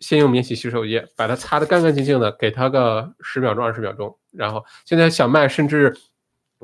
[0.00, 4.18] 先用免洗洗手液把它擦得干干净净的，给它个十秒钟、二十秒钟。
[4.32, 5.96] 然后现在小麦甚至。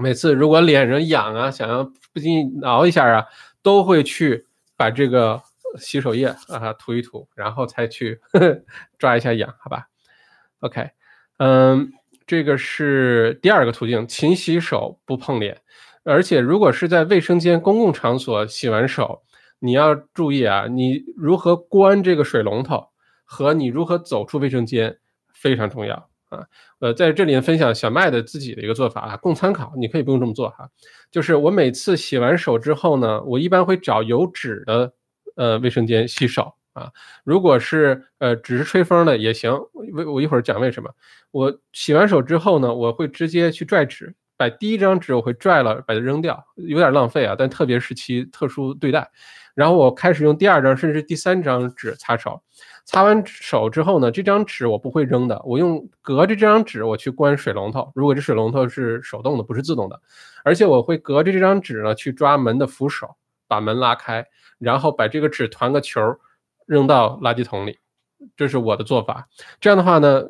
[0.00, 3.26] 每次如果脸上痒啊，想要不经意挠一下啊，
[3.62, 4.46] 都会去
[4.76, 5.42] 把这个
[5.78, 8.60] 洗手液啊涂一涂，然后才去呵 呵
[8.98, 9.86] 抓一下痒，好吧
[10.60, 10.90] ？OK，
[11.38, 11.92] 嗯，
[12.26, 15.60] 这个是第二个途径，勤洗手不碰脸。
[16.02, 19.22] 而且如果是在卫生间公共场所洗完手，
[19.58, 22.88] 你要注意啊，你如何关这个水龙头
[23.24, 24.98] 和你如何走出卫生间
[25.32, 26.09] 非常重要。
[26.30, 26.46] 啊，
[26.78, 30.70] 呃，在这里面分享小麦的自己的一个做法啊，供参考，你可以不用这么做哈。
[31.10, 34.92] 就是我每次洗完手之后呢，我一般会找有纸的
[35.36, 36.84] 呃卫生间洗手啊。
[36.84, 36.90] 啊。
[37.24, 39.52] 如果是呃只是吹风的也行，
[39.92, 40.90] 为我一会儿讲为什么。
[41.32, 49.10] 我洗完手之后呢，我会直接去拽纸，把第一张纸我会拽了，把它扔掉，有点浪费啊，但特别时期特殊对待。
[49.54, 52.40] 然后我开始用第二张甚至第三张纸擦手。
[52.90, 57.88] 擦完手之后呢，这张纸我不会扔的，我用隔着这张纸我去关水龙头。
[57.94, 60.00] 如果这水龙头是手动的，不是自动的，
[60.42, 63.08] 而且我会隔着这张纸呢去抓门的扶手，
[63.46, 64.26] 把门拉开，
[64.58, 66.00] 然后把这个纸团个球
[66.66, 67.78] 扔到垃圾桶里。
[68.36, 69.28] 这是我的做法。
[69.60, 70.24] 这样的话呢，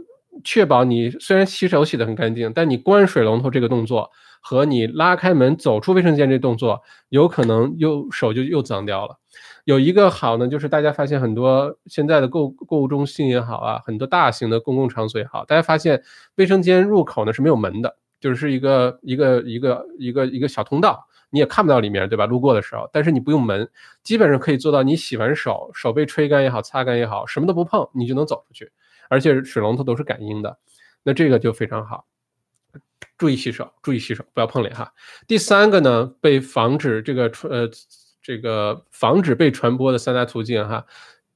[0.45, 9.18] 确保你虽然洗手洗得很干净，但你关水龙头这个动作和你拉开门走出卫生间这动作，有可能又手就又脏掉了。
[9.64, 16.03] 有一个好呢，就是大家发现很多现在的购购物中心也好啊，很多大型的公共场所也好，大家发现
[16.36, 22.26] 卫生间入口呢是没有门的，就是一个一个一个一个一个小通道，你也看不到里面，对吧？
[22.26, 23.68] 路过的时候，但是你不用门，
[24.03, 28.72] 基本上可以做到，你洗完手，手被吹干也好，擦干也好，什么都不碰，你就能走出去，
[29.11, 30.59] 而且水龙头都是感应的，
[31.05, 32.07] 那这个就非常好。
[33.21, 34.93] 注意洗手，注意洗手，不要碰脸哈。
[35.29, 37.71] 第三个呢，被防止这个传呃。
[38.23, 40.85] 这个防止被传播的三大途径哈，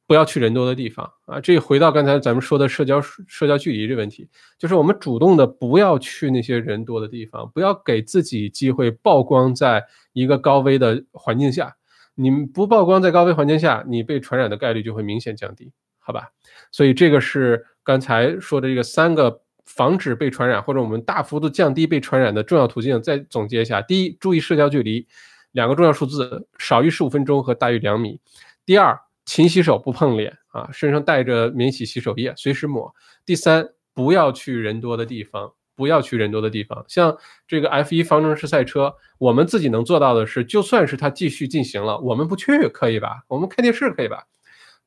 [0.07, 1.41] 不要去人多的地方啊。
[1.41, 4.28] 这回到刚才咱们说的社交社交距离这问题，
[4.59, 9.82] 就是我们主动的不要去那些人多的地方，不要给自己机会曝光在
[10.12, 11.74] 一个高危的环境下。
[12.14, 16.28] 你不曝光在高危环境下，你被传染的概率就会明显降低，好吧？
[16.70, 23.01] 所以这个是刚才说的这个三个防止被传染或者我们大幅度降低被传染的重要途径。
[23.03, 25.07] 再总结一下：第一，注意社交距离。
[25.53, 28.19] 两个重要数字：少于十五分钟和大于两米。
[28.67, 32.93] 第二，勤洗手，不碰脸啊，身上带着免洗洗手液，随时抹。
[33.25, 36.85] 第三，不要去人多的地方，不要去人多的地方。
[36.89, 43.23] 像这个 F1 方程式赛车，我们自己能做到的是，就算是它继续进行了，我们不去可以吧？
[43.29, 44.25] 我们看电视可以吧？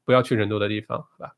[0.03, 1.33] 不要去人多的地方，好吧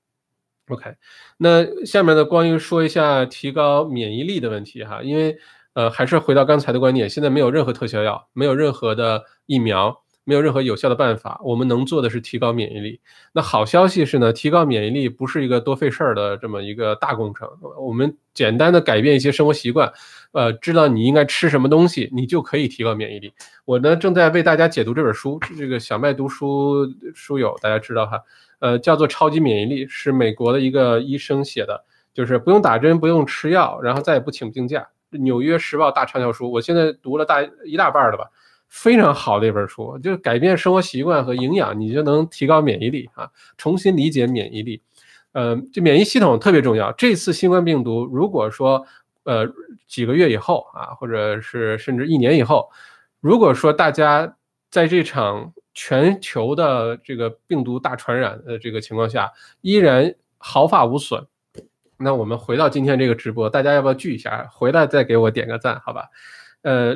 [0.70, 0.96] ？OK，
[1.38, 5.38] 那下面呢，关于说一下提高免疫力的问题哈，因为。
[5.74, 9.96] 呃，还是回到刚才的观点，现在没有任何特效药，没有任何的疫苗，
[10.26, 11.40] 没有任何有效的办法。
[11.42, 13.00] 我们能做的是提高免疫力。
[13.32, 17.48] 那好消息是呢，提高免疫力不是一个多费事儿的这么一个大工程。
[17.80, 19.94] 我们简单的改变一些生活习惯，
[20.32, 23.34] 呃，知道你应该吃什么东西，你就可以提高免疫力。
[23.66, 28.22] 我呢正在为大家解读这本书，这个小麦读书书友大家知道哈，
[28.60, 34.88] 呃，叫做《超级免疫力》，是美国的一个医生写的，就是不用打针，不用吃药，然后再也不请病假。
[35.18, 38.26] 《纽约时报》大畅销书，我现在读了大一大半了吧，
[38.68, 43.28] 非常好的一本书，就是改变生活习惯和营养，你就能提高免疫力啊，
[43.58, 44.84] 重新理解免疫力。
[45.32, 46.92] 呃，这免疫系统特别重要。
[46.92, 48.86] 这次新冠病毒，如果说
[49.30, 49.48] 呃
[49.88, 52.72] 几个月以后啊，或者是甚至一年以后，
[53.20, 54.36] 如果说大家
[54.72, 61.28] 在这场全球的这个病毒大传染的这个情况下，依然毫发无损。
[61.98, 64.48] 那我们回到今天这个直播，大家要不要聚一下？
[64.52, 66.06] 回来再给我点个赞，好吧？
[66.64, 66.96] 呃，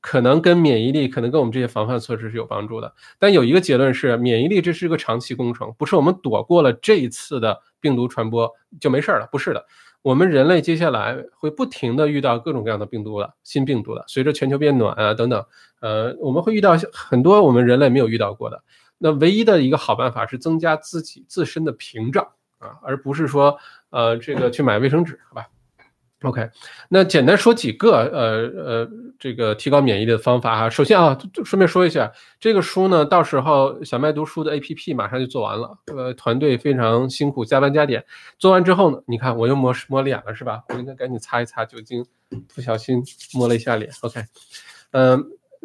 [0.00, 2.94] 可能跟免疫力，可能跟我们这些防范措施是有帮助的。
[3.18, 9.66] 但有一个结论是，免疫力这是一个长期工程，不是我们躲过了这一次的病毒传播就没事了，不是的。
[10.04, 15.42] 我们人类接下来会不停的遇到各种各样的病毒了新病毒了，随着全球变暖啊等等，
[15.80, 18.62] 呃，我们会遇到很多我们人类没有遇到过的。
[18.98, 22.22] 那唯一的一个好办法是增加自己自身的屏障
[22.58, 23.58] 啊，而不是说。
[23.90, 25.46] 呃，这个去买卫生纸，好吧
[26.24, 26.48] ？OK，
[26.88, 30.70] 那简单说几个呃呃，这个提高免疫力的方法哈。
[30.70, 32.10] 首先啊，顺便说一下，
[32.40, 38.02] 这个书呢，到时候小麦读书的 APP 马上就做完了，呃，团队非常辛苦，加班加点。
[38.38, 40.62] 做完之后呢，你看我又摸摸脸了，是吧？
[40.70, 42.04] 我应该赶紧擦一擦酒精，
[42.54, 43.02] 不小心
[43.34, 43.90] 摸了一下脸。
[44.00, 44.22] OK，
[44.92, 45.22] 嗯，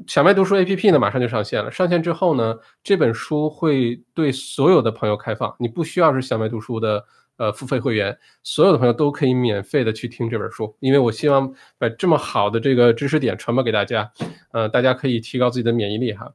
[0.07, 1.71] 小麦读书 APP 呢，马上就上线了。
[1.71, 7.05] 上线之后呢，这本书会对所有的朋友开放，你不需要是小麦读书的。
[7.39, 14.11] 呃，付费会员，所有的朋友都可以免费的去听这本书，因为我希望把这么好的这个知识点传播给大家，
[14.51, 16.29] 呃，大家可以提高自己的免疫力哈。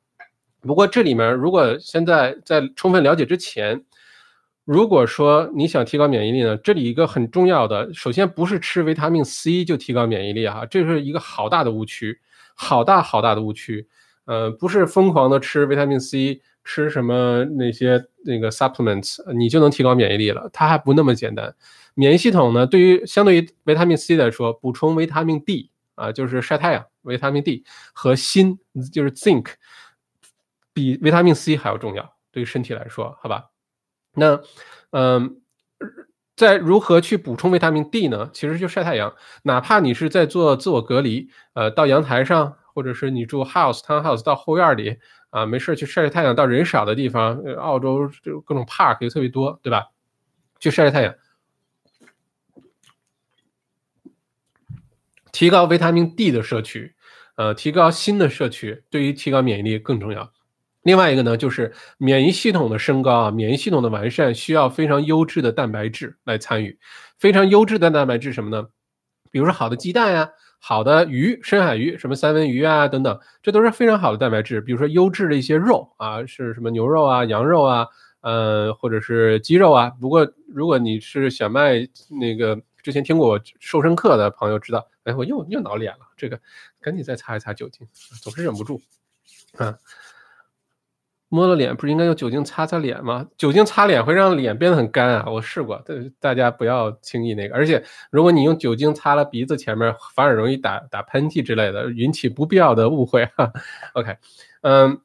[0.63, 3.85] 不过这里面如果现在在充分了解之前，
[4.65, 12.19] 如果说你想提高免疫力呢，这里一个很重要的，首先不是吃维他命 C 就提高免疫力哈，这是一个好大的误区，
[12.55, 13.87] 好大好大的误区，
[14.25, 16.41] 呃，不是疯狂的吃维他命 C。
[16.65, 20.49] 吃什么那些那个 supplements，你就能提高免疫力了？
[20.53, 21.55] 它还不那么简单。
[21.95, 28.59] 免疫系统呢，对于相对于维他命 C 来说，补充维他命 D 啊，就是晒太阳，维他命 D 和锌，
[28.93, 29.53] 就是 zinc，
[30.73, 33.51] 比维他命 C 还要重要，对于身体来说，好吧？
[34.15, 34.41] 那
[34.91, 35.41] 嗯，
[36.35, 38.31] 在如何去补充维他命 D 呢？
[38.33, 42.57] 其实就晒太阳，哪怕你是在做自我隔离，呃，到阳台上。
[42.75, 44.99] 或者是你住 house townhouse 到后院里
[45.31, 49.87] 啊，没事去晒晒太阳，到人少的地方，澳洲就各种 park 也特别多，对吧？
[50.59, 51.15] 去晒晒太阳，
[55.33, 56.95] 提高维他命 D 的摄取，
[57.37, 60.33] 呃，提高锌的摄取，对于提高免疫力更重要。
[60.83, 66.79] 另外一个呢，就是免疫系统的升高啊，免疫系统的完善需要非常优质的蛋白质来参与。
[67.19, 68.69] 非常优质的蛋白质什么呢？
[69.31, 70.31] 比如说好的鸡蛋呀，
[70.67, 74.63] 好的鱼，深海鱼，什么三文鱼啊等等，这都是非常好的蛋白质。
[74.63, 77.87] 比如说优质的一些肉啊，是什么牛肉啊、羊肉啊，
[78.23, 79.91] 呃，或者是鸡肉啊。
[80.01, 81.87] 不过如果你是想卖
[82.19, 86.41] 那个之前听过我瘦身课的朋友知道，哎，我又又挠脸了，这个
[86.81, 87.87] 赶紧再擦一擦酒精，
[88.23, 88.81] 总是忍不住
[89.59, 89.77] 啊。
[91.29, 93.27] 摸了脸不是应该用酒精擦擦脸吗？
[93.37, 95.25] 酒精擦脸会让脸变得很干啊！
[95.29, 95.83] 我试过，
[96.21, 97.55] 大家不要轻易那个。
[97.55, 103.53] 而且如果你用酒精擦了鼻子前面，反而容易打打喷嚏之类的，引起不必要的误会哈。
[103.95, 104.17] OK，
[104.63, 105.01] 嗯。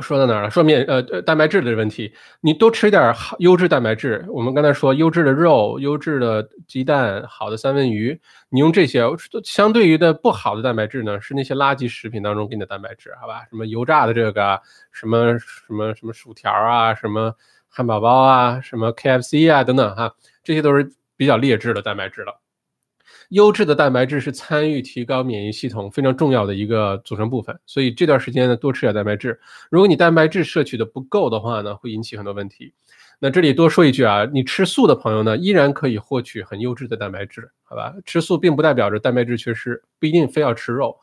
[0.00, 0.50] 说到哪儿了？
[0.50, 4.24] 说面呃蛋白质的问题，你多吃点优质蛋白质。
[4.28, 9.02] 我们刚才说优质的肉、优质的鸡蛋、好的三文鱼，你用这些
[9.44, 13.44] 相对于的不好的蛋白质呢，是那些垃圾食品当中给你的蛋白质，好吧？
[13.50, 14.60] 什么油炸的这个，
[14.92, 17.34] 什么什么什么薯条啊，什么
[17.68, 22.40] 汉堡包啊，什么 KFC 啊等等哈，这些都是比较劣质的蛋白质了。
[23.30, 29.40] 优质的蛋白质是参与提高免疫系统非常重要的一个组成部分，所以这段时间呢多吃点蛋白质。
[29.70, 32.72] 如果你蛋白质摄取的不够的话呢，会引起很多问题。
[33.18, 37.94] 那这里多说一句啊，你吃素的朋友呢，依然可以获取很优质的蛋白质，好吧？
[38.04, 40.96] 吃素并不代表着蛋白质缺失，不一定非要吃肉。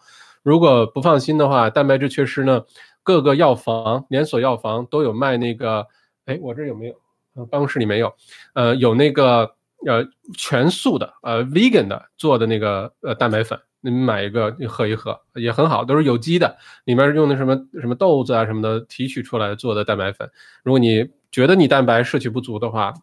[0.44, 2.64] 如果不放心的话，蛋白质缺失呢，
[3.02, 5.88] 各个药房、连锁药房都有卖那个，
[6.26, 7.46] 哎，我这有没有？
[7.48, 8.14] 办公室里没有，
[8.54, 9.56] 呃，有那个。
[9.86, 10.06] 呃，
[10.38, 16.56] 全素的，呃，vegan 的做的那个呃蛋白粉，你们买一个，你喝一喝也很好，都是有机的，
[16.86, 20.30] 里面用的什么什么豆子啊什么的提取出来做的蛋白粉。
[20.64, 22.94] 如果你觉得你蛋白摄取不足的话，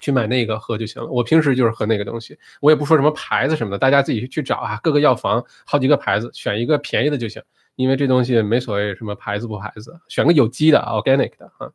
[0.00, 1.08] 去买那个喝就行了。
[1.08, 7.42] 我平时就是喝那个东西，我也不说什么牌子什么的，大家自己去找啊，各个药房好几个牌子，选一个便宜的就行，
[7.76, 11.70] 因为这东西没所谓什么牌子不牌子，选个有机的 organic 的啊，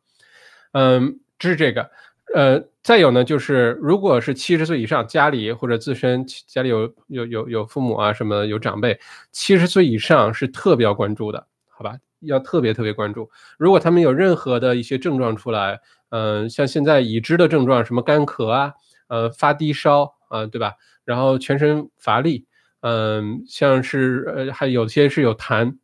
[0.72, 1.90] 嗯，这是这个。
[2.34, 8.98] 呃，再有呢，就是如果是七十岁以上，家里或者自身家里有有有有父母啊什么有长辈，
[9.32, 11.96] 七十岁以上是特别要关注的，好吧？
[12.20, 13.28] 要特别特别关注。
[13.58, 15.80] 如果他们有任何的一些症状出来，
[16.10, 18.72] 嗯，像现在已知的症状，什么干咳啊，
[19.08, 20.74] 呃，发低烧啊，对吧？
[21.04, 22.46] 然后全身乏力，
[22.80, 25.76] 嗯，像是呃还有些是有痰，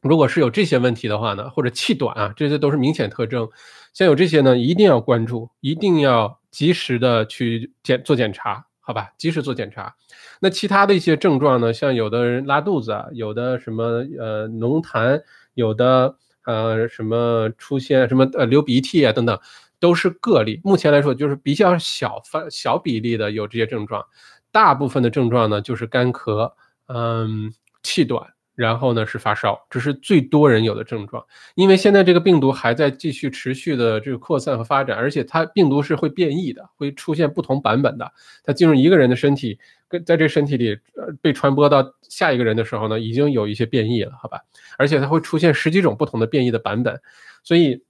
[0.00, 3.48] 如果是有这些问题的话呢，或者气短啊，这些都是明显特征。
[3.92, 9.10] 像有这些呢，一定要关注，一定要及时的去检做检查，好吧？
[9.18, 9.94] 及时做检查。
[10.40, 15.20] 那其他的一些症状呢，像有的人拉肚子啊，有的什么呃浓痰，
[15.54, 19.36] 有的呃什么出现什么呃流鼻涕啊等等，
[19.80, 20.60] 都是个例。
[20.62, 24.04] 目前来说，就是比较小范小比例的有这些症状，
[24.52, 26.52] 大部分的症状呢就是干咳，
[26.86, 27.52] 嗯，
[27.82, 28.37] 气短。
[28.58, 31.24] 然后呢是发烧，这是最多人有的症状。
[31.54, 38.12] 因为现在这个病毒还在继续持续的这个扩散和发展，而且它病毒是会变异的，会出现不同版本的。
[38.42, 39.56] 它进入一个人的身体，
[39.86, 40.76] 跟在这身体里
[41.22, 44.40] 被传播到下一个人的时候呢，已经有一些变异了，好吧？
[44.76, 47.00] 而且它会出现十几种不同的变异的版本，
[47.44, 47.80] 所以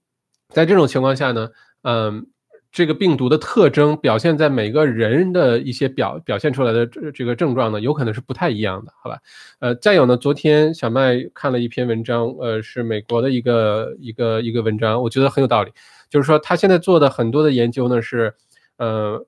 [0.51, 1.49] 在这种情况下呢，
[1.81, 2.27] 嗯。
[2.70, 9.19] 这个病毒的特征表现在每个人的一些表表现出来的这这个症状呢，有可能是不太一样的，好吧？
[9.61, 15.73] 呃，再有呢，昨天小麦看了一篇文章，呃，是美国的一个一个一个文章，我觉得很有道理。
[16.11, 18.35] 就是说，他现在做的很多的研究呢，是，
[18.77, 19.27] 呃，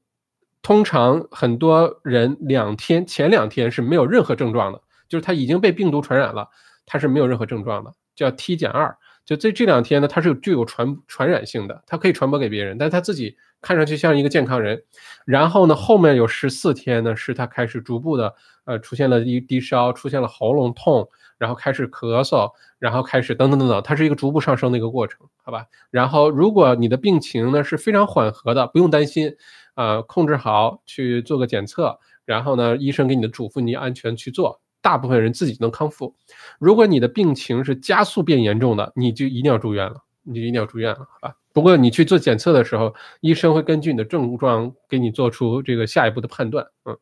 [0.63, 6.49] 通常很多人两天前两天是没有任何症状的，就是他已经被病毒传染了，
[6.87, 8.97] 他是没有任何症状的，叫 T 减二。
[9.31, 14.83] 就这这两天呢，它是具有传传染性的，它可以传播给别人，但是他自己看上去像一个健康人。
[15.25, 18.35] 然后呢，后面有十四天呢，是他开始逐步的
[18.65, 21.09] 呃出现了低低烧，出现了喉咙痛，
[21.39, 22.51] 然后开始咳嗽，
[22.81, 25.65] 然后开始等等等等，它是一个逐步上升的一个过程，好吧？
[25.93, 29.37] 然后如果你的病情呢是非常缓和的，不用担心，
[29.77, 34.61] 呃，控制好去做个检测，然后呢，医生给你的嘱咐你安全去做。
[34.83, 36.15] 大部分人自己能康复，
[36.59, 41.35] 如果你的病情是加速变严重的，你就一定要住院了，你就一定要住院了，好吧？
[41.53, 46.97] 不过你去做检测的时候，医生会根据你的症状给你做出这个下一步的判断，嗯，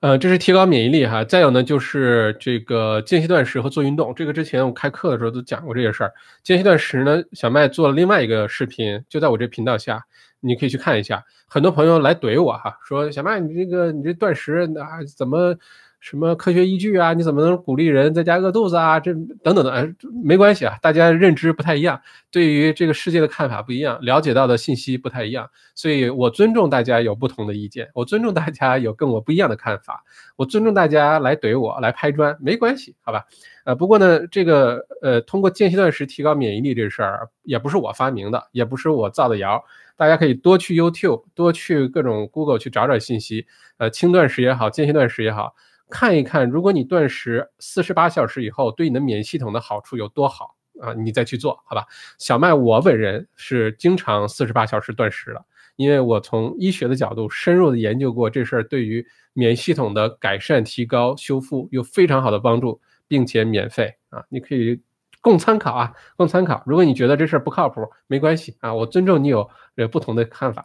[0.00, 1.24] 呃，这是提高免疫力哈。
[1.24, 6.12] 再有呢，就是这个间歇断食和做运动，这个之前我开课的时候都讲过这些事儿。
[6.44, 10.04] 间歇断食呢，小麦做了另外一个视频，就在我这频道下，
[10.38, 11.24] 你可以去看一下。
[11.48, 15.56] 很多朋友来怼我哈，说小麦你这个你这断食啊怎么？
[16.02, 17.12] 什么科学依据啊？
[17.14, 18.98] 你怎么能鼓励人在家饿肚子啊？
[18.98, 19.14] 这
[19.44, 19.88] 等等的，哎，
[20.24, 30.02] 没关系啊，大家认知不太一样，对于这个世界的看法不一样，了解到的信息不太一样，所以我尊重大家有不同的意见，我尊重大家有跟我不一样的看法，
[30.34, 33.24] 我尊重大家来怼我来拍砖，没关系，好吧？
[33.64, 39.62] 呃，不过呢，这个呃，通过间歇断食提高免疫力这事儿，也不是我发明的，也不是我造的谣。
[39.96, 43.46] 大家可以多去 YouTube，多去各种 Google 去找找信息。
[43.78, 45.54] 呃，轻断食也好，间歇断食也好，
[45.92, 51.84] 看一看，如果你断食四十八小时以后，对你的免疫系统的好处有多好啊，你再去做好吧。
[52.18, 55.44] 小麦，我本人是经常四十八小时断食的，
[55.76, 62.80] 因为我从医学的角度深入的研究过这事儿，对于免疫系统的改善、提高、修复有非常好的帮助。
[63.08, 64.80] 并且免费啊，你可以
[65.20, 66.62] 供参考啊，供参考。
[66.64, 69.46] 如果你觉得这事儿不靠谱，没关系啊，我尊重你有
[69.76, 70.64] 呃不同的看法。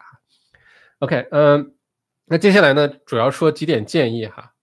[1.00, 1.74] OK，嗯，
[2.24, 4.54] 那接下来呢，主要说几点建议哈。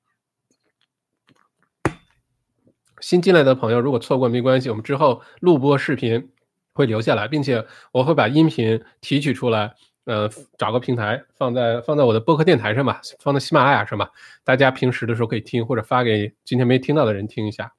[3.05, 6.31] 新进来的朋友如果错过没关系，我们之后录播视频
[6.73, 7.63] 会留下来，并且
[7.93, 9.75] 我会把音频提取出来，
[10.07, 10.27] 呃，
[10.57, 14.09] 找个平台放在放在我的播客电台上吧，放在喜马拉雅上吧，
[14.43, 17.75] 大家平时的时候可以听，或者发给今天没听到的人听一下。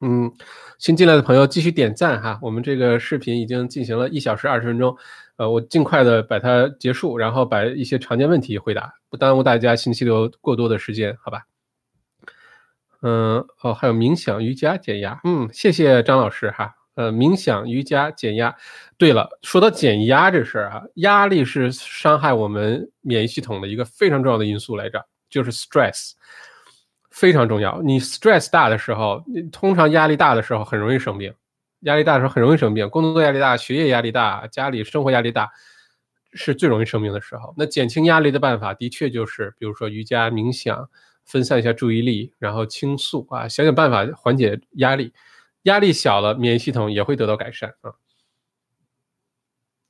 [0.00, 0.30] 嗯，
[0.78, 2.38] 新进来的朋友继续点赞哈。
[2.40, 4.96] 我们这个视频已经进行了一小时二十分钟，
[5.38, 11.42] 呃，我尽快的把它结束，然后把一些常见问题回答，不耽误大家信息流过多的时间，好吧？
[13.02, 16.72] 嗯，哦，还有冥想、瑜伽、减压，嗯，谢谢张老师哈。
[16.94, 18.54] 呃，冥想、瑜伽、减压。
[18.98, 26.12] 对了，说到减压这事儿啊，压力是伤害我们免疫系统的一个非常重要的因素来着，就是 stress。
[27.10, 27.82] 非常重要。
[27.82, 31.32] 你 stress 大的时候，通常压力大的时候很容易生病。
[31.80, 35.50] 压力大的时候很容易生病，工作压力大、学业压力大、家里生活压力大，
[36.32, 37.52] 是最容易生病的时候。
[37.56, 40.88] 那减轻压力的办法，的确就是，比如说瑜伽、冥想，
[41.24, 45.12] 分散一下注意力，然后倾诉啊，想想办法缓解压力。
[45.64, 47.92] 压力小了，免疫系统也会得到改善啊。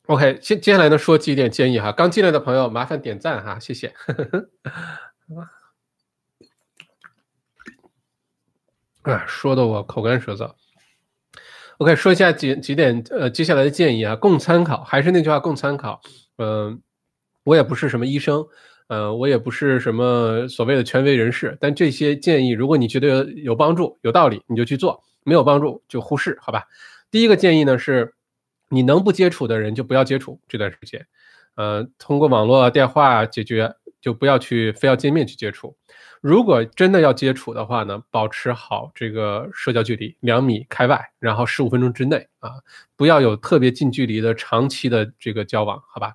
[0.07, 1.91] OK，接接下来呢，说几点建议哈。
[1.91, 3.95] 刚进来的朋友，麻烦点赞哈，谢谢。
[9.01, 10.55] 啊，说的我口干舌燥。
[11.79, 14.85] OK，说一下几几点呃，接下来的建议啊，供参考。
[14.85, 16.03] 还是那句话，供参考。
[16.37, 16.83] 嗯，
[17.45, 18.47] 我也不是什么医生，
[18.93, 26.65] 呃，我也不是什么所谓的权威人士，但这些建议，如果你觉得有帮助、有道理，你就去做；没有帮助就忽视，好吧？
[27.11, 28.13] 第一个建议呢是，
[28.69, 31.07] 你能不接触的人就不要接触这段时间，
[31.55, 35.75] 呃，通过网络电话解决，就不要去非要见面去接触。
[36.21, 42.51] 如果真的要接触的话呢，保持好这个社交距离，两米开外，然后十五分钟之内啊，
[42.95, 46.13] 不要有特别近距离的长期的这个交往，好吧？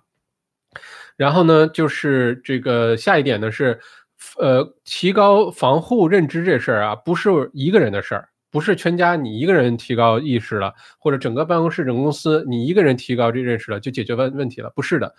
[1.18, 3.78] 然后呢，就是这个下一点呢是，
[4.40, 15.14] 呃，提高防护认知这事儿啊，不是一个人的事儿，不是全家你一个人提高意识了，或者整个办公室、整个公司你一个人提高这认识了就解决问问题了，不是的，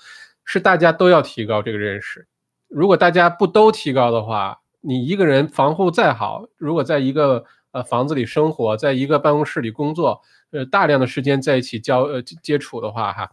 [0.44, 2.26] 是大家都要提高这个认识。
[2.68, 10.20] 如果大家不都提高的话，你一个人防护再好，如果在一个呃房子里生活，在一个办公室里工作，
[10.52, 13.30] 呃大量的时间在一起交呃接触的话哈，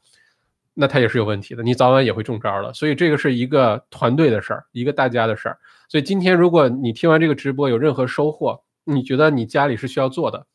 [0.76, 2.72] 那他也是有问题的，你早晚也会中招的。
[2.74, 5.58] 所以这个是一个团队的事儿，一个大家的事儿。
[5.90, 10.46] 所以今天如果你听完这个直播有任何收获，你觉得你家里是需要做的，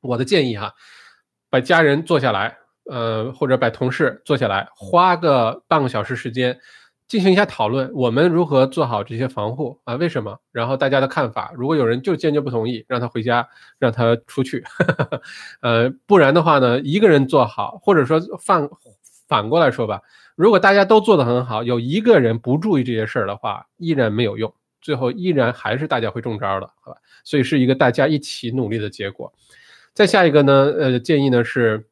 [0.00, 0.72] 我的建议哈，
[1.50, 2.56] 把家人坐下来，
[2.90, 6.58] 呃或者把同事坐下来，花个半个小时时间。
[7.06, 9.94] 进行一下讨论，我们如何做好这些防护啊？
[9.96, 10.40] 为什么？
[10.50, 13.46] 然后大家的看法，如果有人就坚决不同意，让他回家，
[13.78, 14.64] 让他出去。
[15.60, 18.66] 呃，不然的话呢，一个人做好，或者说放
[19.26, 20.02] 反过来说吧，
[20.36, 26.98] 如果大家都做得很好，有一个人不注意这些事儿的话，依然没有用，最后依然还是大家会中招的，好吧？
[27.24, 29.32] 所以是一个大家一起努力的结果。
[29.92, 31.88] 再下一个呢，呃，建议呢是，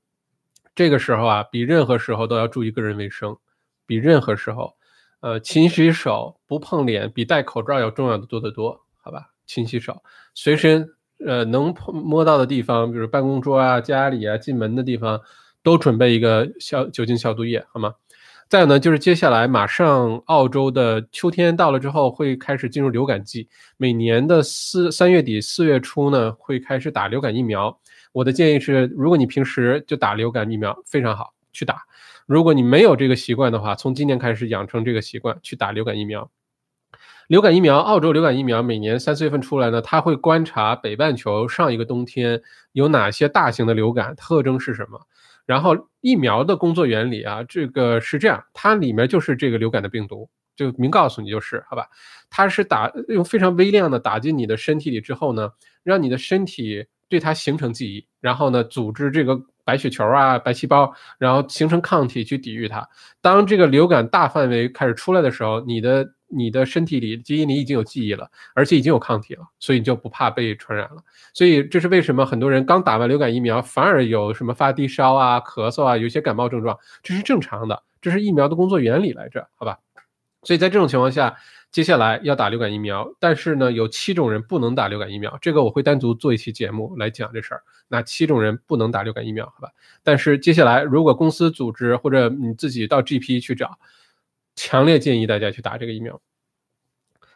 [0.75, 3.37] 这个时候啊，比任何时候都要注意个人卫生，
[3.87, 4.75] 比任何时候。
[5.21, 9.31] 呃，勤洗手，不碰脸，比戴口罩要重要的多得多，好吧？
[9.47, 10.03] 勤洗手，
[10.35, 10.85] 随身
[11.25, 15.21] 呃能碰摸到的地方，比如办公桌啊、家里啊、进门的地方，
[15.63, 17.95] 都准备一个消酒精消毒液，好吗？
[18.49, 23.49] 再有呢，就是接下来马上澳洲的秋天到了之后，会开始进入流感季，
[23.79, 27.81] 每年的四三月底四月初呢，会开始打流感疫苗。
[28.13, 31.79] 我的建议是，如果你平时就打流感疫苗，非常好，去打。
[32.27, 36.31] 如果你没有这个习惯的话，从今年开始养成这个习惯，去打流感疫苗。
[37.29, 45.01] 流感疫苗，澳洲流感疫苗每年三四月份出来呢，它会观察北半球上一个冬天有哪些大型的流感，特征是什么。
[45.53, 50.27] 然后疫苗的工作原理啊，这个是这样，它里面就是这个流感的病毒
[50.57, 51.87] 就明告诉你就是好吧。
[52.31, 55.51] 它是打用非常微量的打进你的身体里之后呢，
[55.83, 62.89] 让你的身体对它形成记忆，然后呢组织这个白血球啊、白细胞，然后形成抗体去抵御它。
[63.21, 71.03] 当这个流感大范围开始出来的时候，你的你的身体里基因里已经有记忆了，而且已经有抗体了，所以你就不怕被传染了。
[71.35, 79.79] 所以这是为什么很多人刚打完流感疫苗，反而有什么发低烧啊、咳嗽啊，有些感冒症状，这是正常的，这是疫苗的工作原理来着，好吧？
[80.43, 81.37] 所以在这种情况下。
[81.73, 87.63] 接下来要打流感疫苗，但是呢，有七种人不能打流感疫苗，这个我会单独做一期节目来讲这事儿。
[87.89, 89.47] 哪七种人不能打流感疫苗？
[89.47, 89.71] 好吧。
[90.03, 93.79] 但是接下来，如果公司组织或者你自己到 GP 去找，
[94.55, 96.21] 强烈建议大家去打这个疫苗。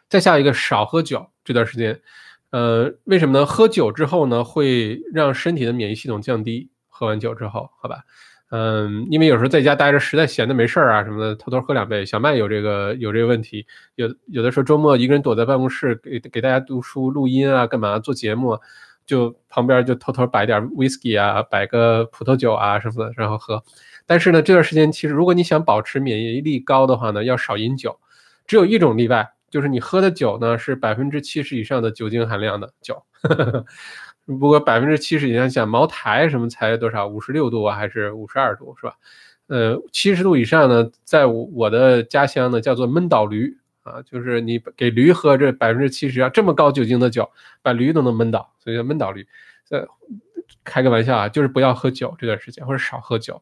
[0.09, 1.27] 再下一个，少喝酒。
[1.43, 2.01] 这段时间，
[2.49, 3.45] 呃，为什么呢？
[3.45, 6.69] 喝酒之后呢，会让身体的免疫系统降低。
[6.87, 8.03] 喝完酒之后，好吧。
[8.49, 12.05] 嗯，因为有时候在家待着实在闲的没事儿啊什么的，偷偷喝两杯。
[12.05, 13.65] 小麦有这个有这个问题，
[13.95, 18.57] 有有的时候周末一个人躲在办公室给给大家读书、录音啊，干嘛做节目，
[19.05, 23.61] 就旁边就偷偷摆点 whisky 啊，摆个葡萄酒啊什么的，然后喝。
[24.07, 27.99] 但是呢，这段时间其实如果你想保持免疫力高的话呢，要少饮酒。
[28.47, 33.03] 只有一种例外，就是你喝的酒呢是百分之七十以上的酒精含量的酒。
[34.25, 37.07] 不过百分之七十以上，像茅台什么才多少？
[37.07, 38.95] 五十六度啊，还是五十二度，是吧？
[39.47, 47.29] 呃，七十度以上呢，在我的家乡呢，叫做闷倒驴啊，就是你给驴喝这百分之七十啊，这么高酒精的酒，
[47.61, 49.25] 把驴都能闷倒，所以叫闷倒驴。
[49.69, 49.85] 呃，
[50.63, 53.41] 开个玩笑啊，就是不要喝酒这段时间，或者少喝酒。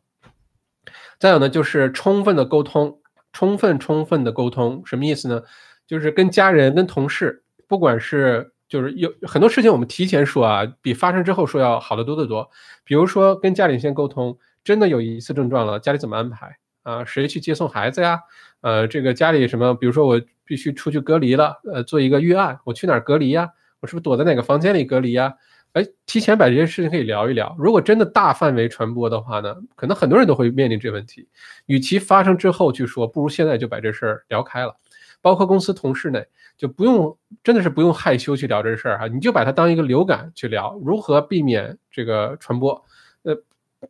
[1.19, 2.99] 再有呢，就是充分的沟通，
[3.33, 5.41] 充分充分的沟通，什么意思呢？
[5.87, 8.51] 就是跟家人、跟同事，不管是。
[8.67, 12.49] 就是有很多事情我们提前说啊，比发生之后说要好得多得多。
[12.83, 17.05] 比如说跟家里先沟通，真的有一次症状了，家里怎么安排啊？
[17.05, 18.19] 谁去接送孩子呀？
[18.61, 19.75] 呃，这个家里什么？
[19.75, 23.51] 比如说我必须出去隔离了，呃，做一个预案，我去哪儿隔离呀？
[23.81, 25.35] 我是不是躲在哪个房间里隔离呀？
[25.76, 27.56] 哎，提前把这些事情可以聊一聊。
[27.60, 31.27] 如果真的大范围传播的话呢，可能很多人都会面临这问题。
[31.68, 34.76] 与其发生之后去说，不如现在就把这事儿聊开了。
[35.22, 36.26] 包括公司同事内。
[36.57, 42.81] 就不用，真的是不用害羞去聊这事儿哈，你就把它当一个流感去聊，如何避免这个传播，
[43.23, 43.38] 呃，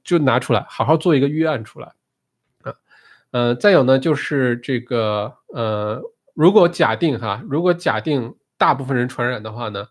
[0.04, 1.94] 就拿出来好好做一个预案出来，
[2.64, 2.74] 啊，
[3.30, 6.02] 呃，再有呢就是这个呃，
[6.34, 9.86] 如果假定哈，如果假定大部分人传染的话呢，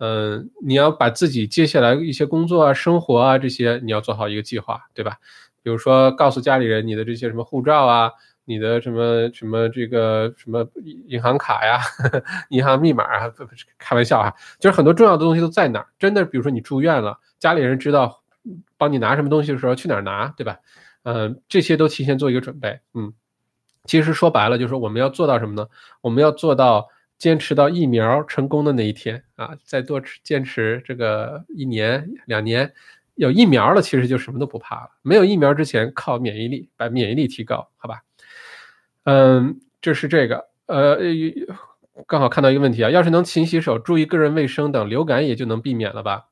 [0.00, 5.18] 嗯，你要把自己接下来一些工作啊、生活啊这些，你要做好一个计划，对吧？
[5.62, 8.10] 比如说告诉家里人你的这些什么护照啊。
[8.46, 10.66] 你的什么什么这个什么
[11.06, 11.78] 银行卡呀，
[12.50, 15.86] 银行密码啊，不不是开玩笑啊，就是很多重要的东西都在哪儿？
[16.00, 18.22] 真的，比如说你住院了，家里人知道
[18.76, 20.58] 帮你拿什么东西的时候去哪儿拿，对吧？
[21.04, 22.80] 嗯，这些都提前做一个准备。
[22.94, 23.12] 嗯，
[23.84, 25.68] 其实说白了就是我们要做到什么呢？
[26.00, 26.88] 我们要做到
[27.20, 32.72] 坚持到疫苗成功的那一天啊，再多坚持这个一年两年，
[33.14, 34.90] 有疫苗了，其实就什么都不怕了。
[35.02, 38.00] 没有疫苗之前，靠免疫力把免疫力提高，好吧？
[39.04, 40.96] 嗯，这是这个，呃，
[42.06, 46.28] 刚好看到一个问题啊，要是能勤洗手、注意个人卫生等，流感也就能避免了吧？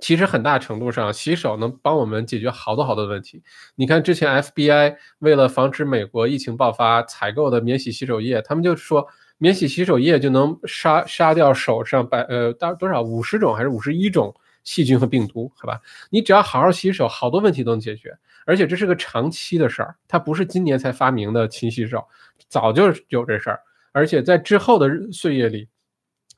[0.00, 3.42] 其实很大程度上，洗手能帮我们解决好多好多的问题。
[3.76, 9.06] 你看之前 FBI 为了防止美国疫情爆发，采购的免洗洗手液，他们就说
[9.44, 15.78] 免洗洗手液就能杀杀掉手上百呃大多少五十种还是五十一种细菌和病毒，好吧？
[16.08, 18.16] 你只要好好洗手，好多问题都能解决。
[18.46, 22.02] 而且这是个长期的事儿，它不是今年才发明的勤洗手，
[22.48, 23.60] 早就有这事儿。
[23.92, 25.68] 而且在之后的岁月里，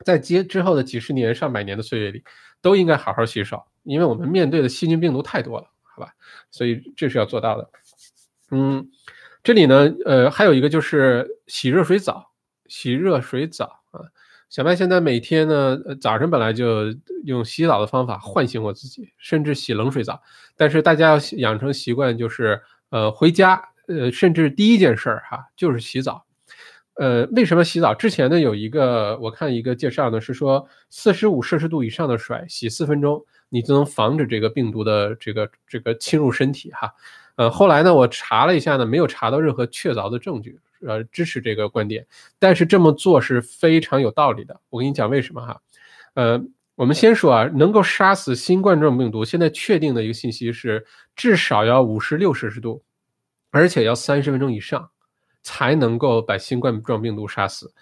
[0.03, 2.21] 在接之后的几十年、上百年的岁月里，
[2.61, 6.11] 都应该好好洗手，因为我们面对的细菌病毒太多了，好吧？
[6.51, 7.69] 所以这是要做到的。
[8.51, 8.85] 嗯，
[9.43, 12.31] 这里呢，呃，还有一个就是洗热水澡，
[12.67, 14.01] 洗热水澡啊。
[14.49, 16.85] 小麦现在每天呢，早晨本来就
[17.25, 20.21] 用洗澡的方法唤醒我自己，甚至洗冷水澡。
[20.55, 26.23] 但是大家要养成习惯，就是呃回家，呃甚至第一件事儿哈就是洗澡。
[26.95, 27.93] 呃，为什么洗澡？
[27.93, 36.93] 之前呢有一个我看一个介绍呢是说，四十五摄氏度以上的水洗四分钟，你就能防止这个病毒的这个这个侵入身体哈。
[37.35, 40.57] 呃，后来呢我查了一下呢，没有查到任何确凿的证据。
[40.85, 42.05] 呃，支持这个观点，
[42.37, 44.59] 但是这么做是非常有道理的。
[44.69, 45.61] 我跟你讲为什么哈？
[46.13, 46.39] 呃，
[46.75, 50.85] 我们先说啊，能够杀死新冠状病毒，现在确定的一个信息是，
[51.15, 52.83] 至少要五十六摄氏度，
[53.49, 54.89] 而且要三十分钟以上，
[55.41, 57.73] 才能够把新冠状病毒杀死。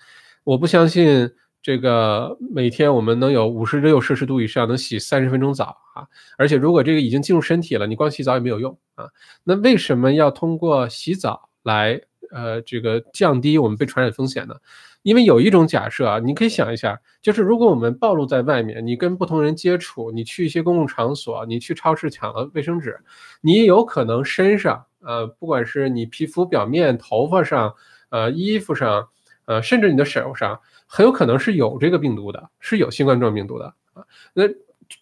[0.43, 1.29] 我不相信
[1.61, 6.07] 这个每天我们能有五十六摄氏度以上能洗三十分钟澡啊！
[6.37, 9.09] 而且如果这个已经进入身体了，你光洗澡也没有用啊。
[9.43, 12.01] 那为什么要通过洗澡来？
[12.35, 14.55] 呃这个降低我们被传染风险呢？
[15.03, 22.99] 因为有一种假设啊，你可以想一下，就是如果我们暴露在外面，你跟不同人接触，你去一些公共场所，你去超市抢了卫生纸，
[23.39, 27.75] 你有可能身上，呃，不管是你皮肤表面、头发上，
[28.09, 29.07] 呃，衣服上，
[29.45, 34.03] 呃，甚至你的手上，很有可能是有这个病毒的，是有新冠状病毒的啊。
[34.33, 34.45] 那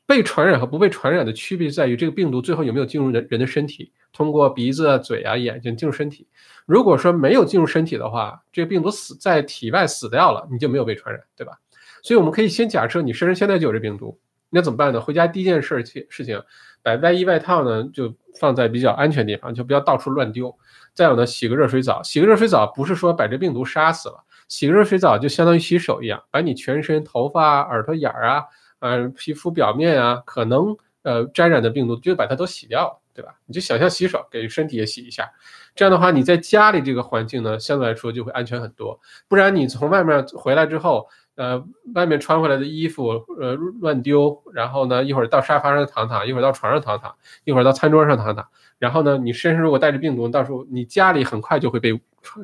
[0.05, 6.27] 被传染和不被传染的区别在于，这个病毒最后有没有进入人人的身体，通过鼻子、嘴啊、眼睛进入身体。
[6.65, 11.53] 如果说没有进入身体的话，这个病毒死在体外死掉了，你就没有被传染，对吧？
[12.01, 14.19] 所以我们可以先假设你身上现在就有这病毒，
[14.49, 14.99] 那怎么办呢？
[14.99, 16.41] 回家第一件事情事情，
[16.81, 20.55] 把外衣外套呢就放在比较安全地方，就不要到处乱丢。
[20.93, 28.43] 再有呢，洗个热水澡，洗个热水澡不是说把这病毒杀死了，洗个热水澡就相当于洗手一样，把你全身头发、耳朵眼儿啊，
[28.83, 32.99] 呃，皮肤表面啊，可能呃沾染的病毒就把它都洗掉。
[33.15, 33.35] 对吧？
[33.45, 35.31] 你就想象洗手，给身体也洗一下，
[35.75, 38.99] 这样的话，你在家里这个环境呢，相对来说就会安全很多。
[39.27, 48.47] 不然你从外面回来之后，呃，外面穿回来的衣服，呃，乱丢，然后呢，一会儿到沙发上躺躺，一会儿到床上躺躺，一会儿到餐桌上躺躺，
[48.79, 51.91] 然后呢，你身上如果带着病毒，到时候你家里很快就会被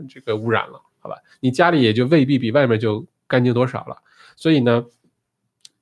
[0.08, 1.16] 这个污染了，好吧？
[1.40, 3.98] 你家里也就未必比外面就干净多少了。
[4.36, 4.86] 所以呢，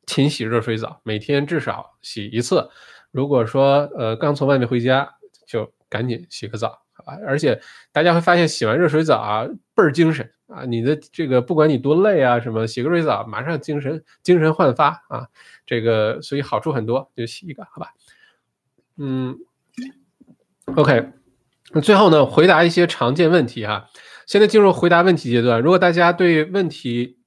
[0.07, 2.67] 勤洗热水澡，每天至少洗一次。
[3.11, 5.07] 如果说呃刚从外面回家，
[5.45, 7.17] 就赶紧洗个澡，好吧？
[7.27, 7.61] 而且
[7.91, 10.65] 大家会发现洗完热水澡啊倍儿精神啊！
[10.65, 15.27] 你的这个不管你多累啊什么，洗个热水澡马上精神精神焕发啊！
[15.65, 17.93] 这个所以好处很多，就洗一个，好吧？
[18.97, 19.37] 嗯
[20.75, 21.11] ，OK，
[21.71, 23.89] 那最后呢回答一些常见问题哈。
[24.25, 27.17] 现在进入回答问题阶段，如果大家对问题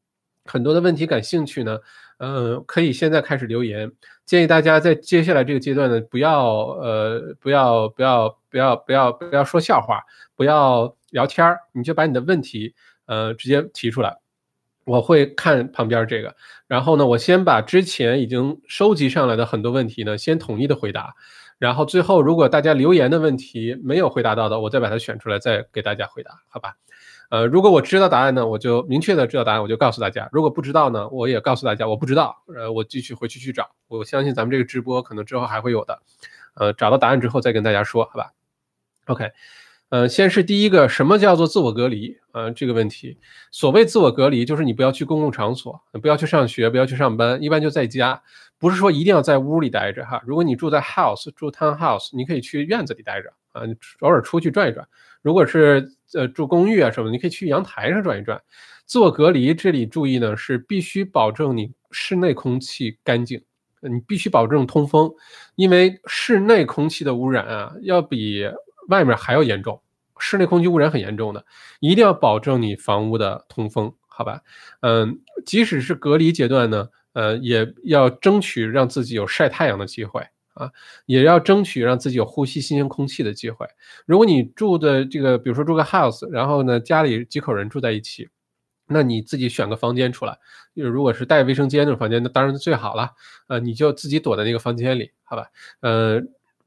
[0.44, 1.78] 很多的问题感兴趣呢？
[2.20, 3.90] 嗯，可以现在开始留言。
[4.26, 10.02] 建议大家在接下来这个阶段呢，不要呃，不要不要不要不要不要说笑话，
[10.36, 12.74] 不要聊天儿，你就把你的问题
[13.06, 14.14] 呃直接提出来，
[14.84, 16.36] 我会看旁边这个。
[16.68, 21.14] 然后呢，我先把之前已经收集上来的很多问题呢，先统一的回答。
[21.58, 26.74] 然后最后，如果大家留言的问题没有回答到的，我再把它选出来，再给大家回答，好吧？
[27.30, 32.42] 呃，如果我知道答案呢，我就明确的知道答案，我就告诉大家；如果不知道呢，我也告诉大家我不知道。
[32.54, 33.70] 呃，我继续回去去找。
[33.86, 36.02] 我相信咱们这个直播可能之后还会有的。
[36.54, 38.32] 呃，找到答案之后再跟大家说，好吧
[39.06, 39.30] ？OK，
[39.90, 42.16] 呃，先是第一个，什么叫做自我隔离？
[42.32, 43.16] 呃，这个问题，
[43.52, 48.20] 所谓自我隔离，就是你不要去公共场所，不要去上学，不要去上班，一般就在家，
[48.60, 50.22] 不是说一定要在屋里待着哈。
[50.24, 54.86] 如果你住在 house，住 town house，你可以去院子里待着啊，你偶尔出去转一转。
[55.22, 58.40] 如果是呃，住公寓啊什么，你可以去阳台上转一转。
[58.84, 63.42] 自我隔离，这里注意呢，是必须保证你室内空气干净，
[63.80, 65.10] 你必须保证通风，
[65.54, 68.44] 因为室内空气的污染啊，要比
[68.88, 69.80] 外面还要严重。
[70.18, 71.44] 室内空气污染很严重的，
[71.78, 74.42] 一定要保证你房屋的通风，好吧？
[74.80, 80.26] 嗯，即使是隔离阶段呢，呃，也要争取让自己有晒太阳的机会。
[80.54, 80.68] 啊，
[81.06, 83.66] 也要争取让自己有呼吸新鲜空气的机会。
[84.04, 88.28] 如果你住的这个，比如说住个 house，然后呢家里几口人住在一起，
[88.88, 90.36] 那你自己选个房间出来，
[90.74, 93.10] 就如果是带卫生间那房间，那当然最好了。
[93.46, 95.46] 呃，你就自己躲在那个房间里，好吧？
[95.80, 96.20] 呃，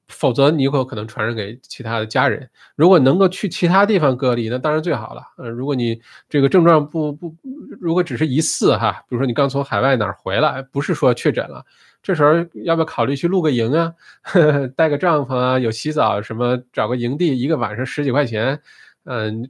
[0.07, 2.49] 否则你有可能传染给其他的家人。
[2.75, 5.21] 如果能够去其他地方隔离，那当然最好了。
[5.37, 5.99] 呃，如果你
[6.29, 7.33] 这个症状不不，
[7.79, 11.63] 如果只是疑似哈，比如说你刚从海外哪儿回来，不是说确诊了。
[12.01, 12.33] 这时候
[12.65, 13.93] 要不要考虑去露个营啊？
[14.75, 16.61] 带个帐篷啊，有洗澡什么？
[16.73, 18.59] 找个营地，一个晚上十几块钱，
[19.05, 19.47] 嗯，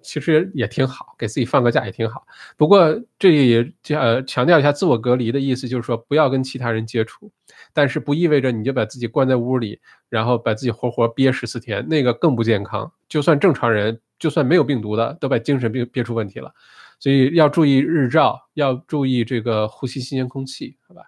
[0.00, 2.24] 其实也挺好，给自己放个假也挺好。
[2.56, 7.30] 不过这里也呃强调一下，自我隔离的意思就是说不要跟其他人接触，
[7.72, 12.90] 但是不意味着你就把自己关在屋里，然后把自己活活憋十四天，那个更不健康。
[13.08, 16.52] 就算正常人，就算没有病毒的，都把精神病憋出问题了。
[16.98, 21.02] 所以要注意日照，要注意这个呼吸新鲜空气，好吧？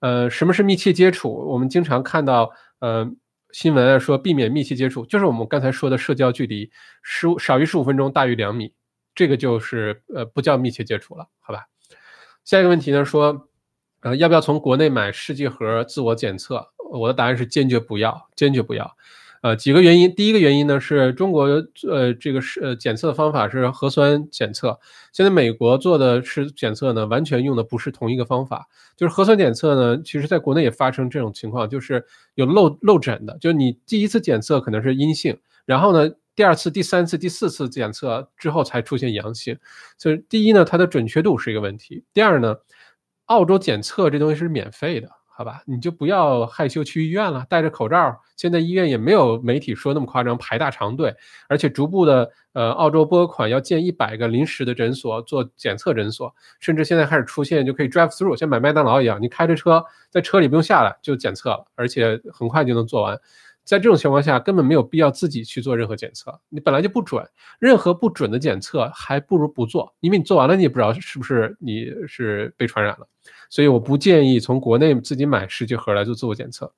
[0.00, 1.32] 呃，什么是密切接触？
[1.48, 3.10] 我们经常看到，呃，
[3.56, 6.70] 新闻啊说避免密切接触，就是我们刚才说的社交距离
[7.02, 8.74] 十五少于十五分钟，大于两米，
[9.14, 11.64] 这个就是呃不叫密切接触了，好吧？
[12.44, 13.48] 下一个问题呢说，
[14.00, 16.68] 呃，要不要从国内买试剂盒自我检测？
[16.92, 18.94] 我的答案是坚决不要，坚决不要。
[19.42, 20.14] 呃，几个原因。
[20.14, 21.44] 第一个原因呢，是中国
[21.88, 24.78] 呃这个是呃检测方法是核酸检测，
[25.12, 28.66] 现在美国做的是检测呢，完全用的不是同一个方法。
[28.96, 32.04] 就是核酸检测呢，其实在国内也发生这种情况，就是
[32.34, 39.58] 有漏漏诊的，就是你第一次检测可能是阴性，然后呢，第二次、第三次、第四次检测之后才出现阳性。
[39.98, 42.56] 所以第一呢，它的准确度是一个问题；第二呢，
[43.26, 45.08] 澳洲检测这东西是免费的。
[45.38, 45.60] 好吧？
[45.66, 48.18] 你就不要害羞去医院了，戴着口罩。
[48.38, 51.14] 现在医院也没有媒体说那么夸张，排大长队，
[51.46, 63.20] 而且逐步的，呃，澳洲拨款要建一百个临时的诊所做检测诊所，甚至现在开始出现就可以 drive through，像买麦当劳一样，你开着车在车里不用下来就检测了，而且很快就能做完。
[63.66, 67.28] 在这种情况下，根本没有必要自己去做任何检测，你本来就不准，
[67.58, 73.08] 任何不准的检测还不如不做，因为你做完了你也不知道是不是你是被传染了，
[73.50, 76.72] 所以我不建议从国内自己买十几盒来做自我检测。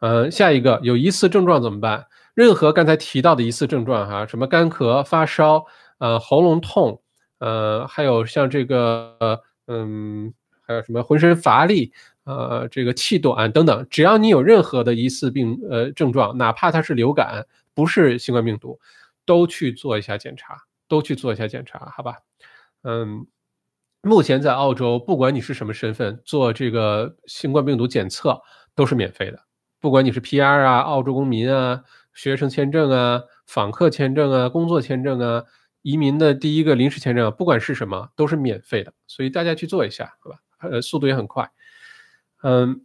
[0.00, 2.04] 呃，下一个有疑似症状怎么办？
[2.34, 5.64] 任何刚才提到的疑似症状哈，什么干咳、发烧、
[5.98, 7.00] 呃喉咙痛，
[7.38, 10.34] 呃还有像这个嗯，
[10.66, 11.92] 还有什么浑身乏力。
[12.24, 18.80] 呃，这个气短等等，只要你有任何的疑似病呃症状，哪怕它是流感，不是新冠病毒，
[19.26, 20.56] 都去做一下检查，
[20.88, 22.16] 都去做一下检查，好吧？
[22.82, 23.26] 嗯，
[24.02, 28.40] 目前在澳洲，不管你是什么身份，做这个新冠病毒检测
[28.74, 29.40] 都是免费的，
[29.80, 31.82] 不管你是 PR 啊、澳洲公民啊、
[32.14, 35.44] 学生签证啊、访客签证啊、工作签证啊、
[35.82, 40.36] 移民的第一个临时签证，不管是什么，都是免费的，所以大家去做一下，好吧？
[40.60, 41.50] 呃，速度也很快。
[42.46, 42.82] 嗯，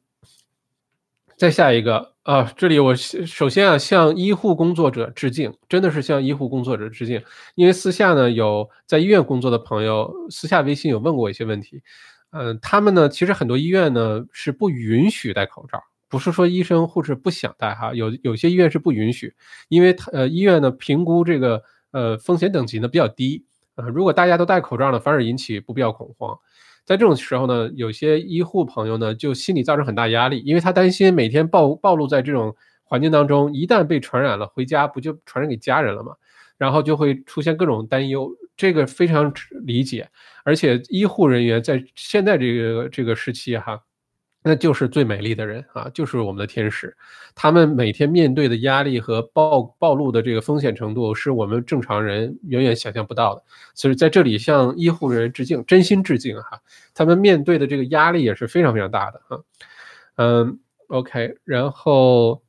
[1.35, 7.21] 再下一个啊，这里我首先啊向医护工作者致敬，真的是向医护工作者致敬，
[7.55, 11.81] 因为私下呢有在医院工作的朋友私下微信有问过一些问题，
[12.31, 19.35] 嗯，他们呢其实很多医院呢是不允许戴口罩，不是说医生护士不想戴哈，有有些医院是不允许，
[19.67, 21.61] 因为他呃医院呢评估这个
[21.91, 23.45] 呃风险等级呢比较低
[23.75, 26.39] 啊，如果大家都戴口罩呢，反而引起不必要恐慌。
[26.89, 36.13] 在这种时候呢，有些医护朋友呢就心里造成很大压力，因为他担心每天暴暴露在这种环境当中，一旦被传染了，回家不就传染给家人了吗？
[36.57, 39.31] 然后就会出现各种担忧，这个非常
[39.67, 40.09] 理解。
[40.43, 43.79] 而且医护人员在现在这个这个时期哈。
[44.49, 46.97] 那就是最美丽的人啊，就是我们的天使。
[47.35, 53.43] 他们每天面对的压力和暴暴露的这个风险程度，是我们正常人远远想象不到的。
[53.75, 56.59] 所以在这里向医护人员致敬，真心致敬哈。
[56.95, 59.37] 他们面对的这个压力也是非常非常大的啊。
[60.15, 62.41] 嗯，OK，然后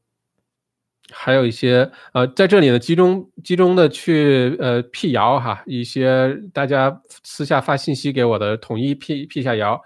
[1.12, 9.78] 还有一些呃，在这里呢，集中集中的去呃辟谣哈，一些大家私下发信息给我的，统一辟辟下谣。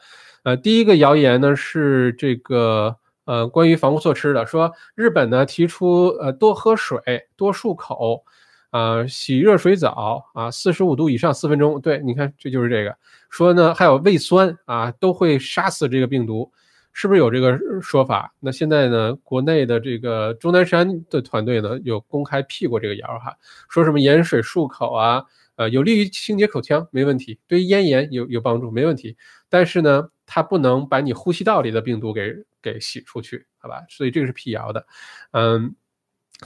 [0.45, 7.01] 呃，第一个谣言呢是这个呃，关于防护措施的，说日本呢提出呃多喝水、
[7.35, 8.23] 多漱口，
[8.69, 11.81] 啊洗热水澡啊，四十五度以上四分钟。
[11.81, 12.95] 对，你看这就是这个。
[13.31, 16.53] 说呢还有胃酸啊都会杀死这个病毒，
[16.93, 18.35] 是不是有这个说法？
[18.39, 23.35] 那现在呢，国内的这个钟南山的团队呢有公开辟过这个谣哈，
[23.71, 25.25] 说什么盐水漱口啊，
[25.57, 29.17] 呃有利于清洁口腔，没问题，对于咽炎有有帮助，没问题。
[29.49, 30.11] 但是呢。
[30.27, 33.83] 它不能把你呼吸道里的病毒给给洗出去，好吧？
[33.89, 34.87] 所以这个是辟谣的。
[35.33, 35.75] 嗯，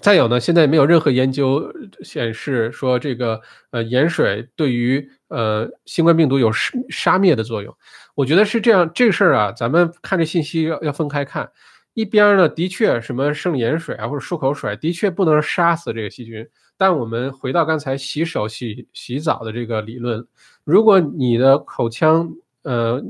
[0.00, 1.72] 再有呢，现在没有任何研究
[2.02, 3.40] 显示说这个
[3.70, 7.74] 呃盐水对于呃新冠病毒有杀杀灭的作用。
[8.14, 11.50] 我觉得是这样，这个事儿啊，咱们看这信息要要分开看。
[11.94, 20.26] 一边呢，的确什么圣盐水啊或者漱口水的确不能杀死这个细菌，但我们回到刚才洗手洗洗澡的这个理论，
[20.64, 22.30] 如果你的口腔
[22.62, 23.02] 呃。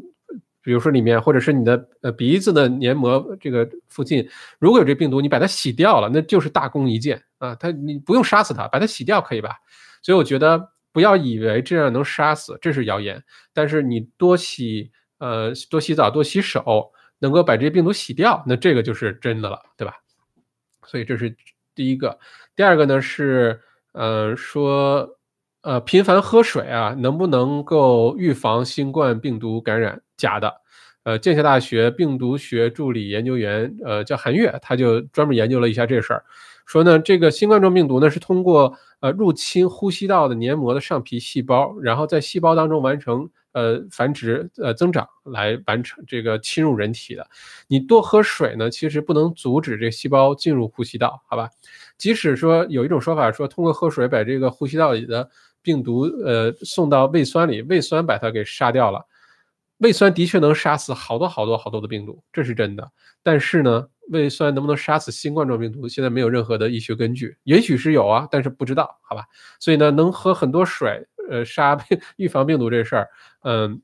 [0.68, 4.28] 比如说里面，或者是你的呃鼻子的黏膜这个附近，
[4.58, 7.54] 如果有这病毒，你把它洗掉了，那就是大功一件啊！
[7.54, 9.56] 它你不用杀死它，把它洗掉可以吧？
[10.02, 10.62] 所以我觉得
[10.92, 13.24] 不要以为这样能杀死，这是谣言。
[13.54, 19.94] 但是你多洗呃多洗澡多洗手，能够把这些病毒洗掉，那这个就是真的了，对吧？
[20.84, 21.34] 所以这是
[21.74, 22.18] 第一个。
[22.54, 23.58] 第二个呢是
[23.92, 25.17] 呃说
[25.62, 30.00] 呃频繁喝水啊，能不能够预防新冠病毒感染？
[30.16, 30.52] 假的，
[31.04, 36.24] 呃，剑桥大学病毒学助理研究员，呃，叫韩月，他就专门研究了一下这事儿，
[36.66, 47.24] 说呢，这个新冠状病毒呢是通过呃入侵呼吸道的黏膜的上皮细胞，然后在细胞当中完成呃繁殖呃增长来完成这个侵入人体的。
[47.68, 51.48] 你多喝水呢，其实不能阻止这细胞进入呼吸道，好吧？
[51.96, 55.30] 即使说有一种说法说通过喝水把这个呼吸道里的
[55.68, 59.04] 病毒呃送到胃酸里，胃酸把它给杀掉了。
[59.76, 62.90] 胃酸的确能杀死好多好多好多的病毒，这是真的。
[63.22, 67.36] 但是呢，胃酸能不能杀死新冠状病毒，现在没有任何的医学根据。
[67.44, 69.26] 也许是有啊，但是不知道，好吧？
[69.60, 73.08] 所以呢，能喝很多水，呃，杀病预防病毒这事儿，
[73.42, 73.82] 嗯，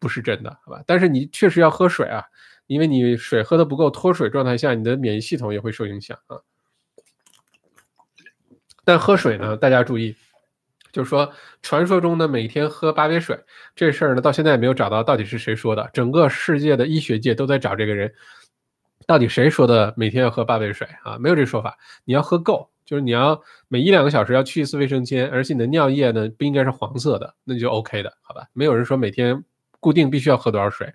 [0.00, 0.82] 不是真的，好吧？
[0.86, 2.24] 但是你确实要喝水啊，
[2.66, 6.40] 因为你水喝的不够，脱水状态下，你的免疫系统也会受影响啊。
[8.84, 10.16] 但喝水呢，大家注意。
[10.96, 13.38] 就是说，传说中的每天喝八杯水
[13.74, 15.90] 这事儿呢，到现在也没有找到到底是谁说的。
[15.92, 18.10] 整个世界的医学界都在找这个人，
[19.06, 21.18] 到底谁说的每天要喝八杯水啊？
[21.18, 21.76] 没有这说法。
[22.06, 28.46] 你要喝够，就是你要每一两个小时要去一次卫生间，而且你的尿液呢不应该是黄色的，那就 OK 的，好吧？
[28.54, 29.44] 没有人说每天
[29.80, 30.90] 固定必须要喝多少水，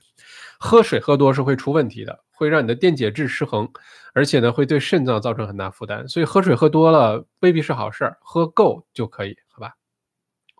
[0.57, 3.69] 喝水喝多是会出问题的，会让你的电解质失衡，
[4.13, 6.07] 而且呢会对肾脏造成很大负担。
[6.07, 9.37] 所以喝水喝多了未必是好事儿，喝够就可以，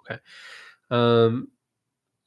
[0.02, 0.20] OK，？
[0.90, 1.48] 嗯，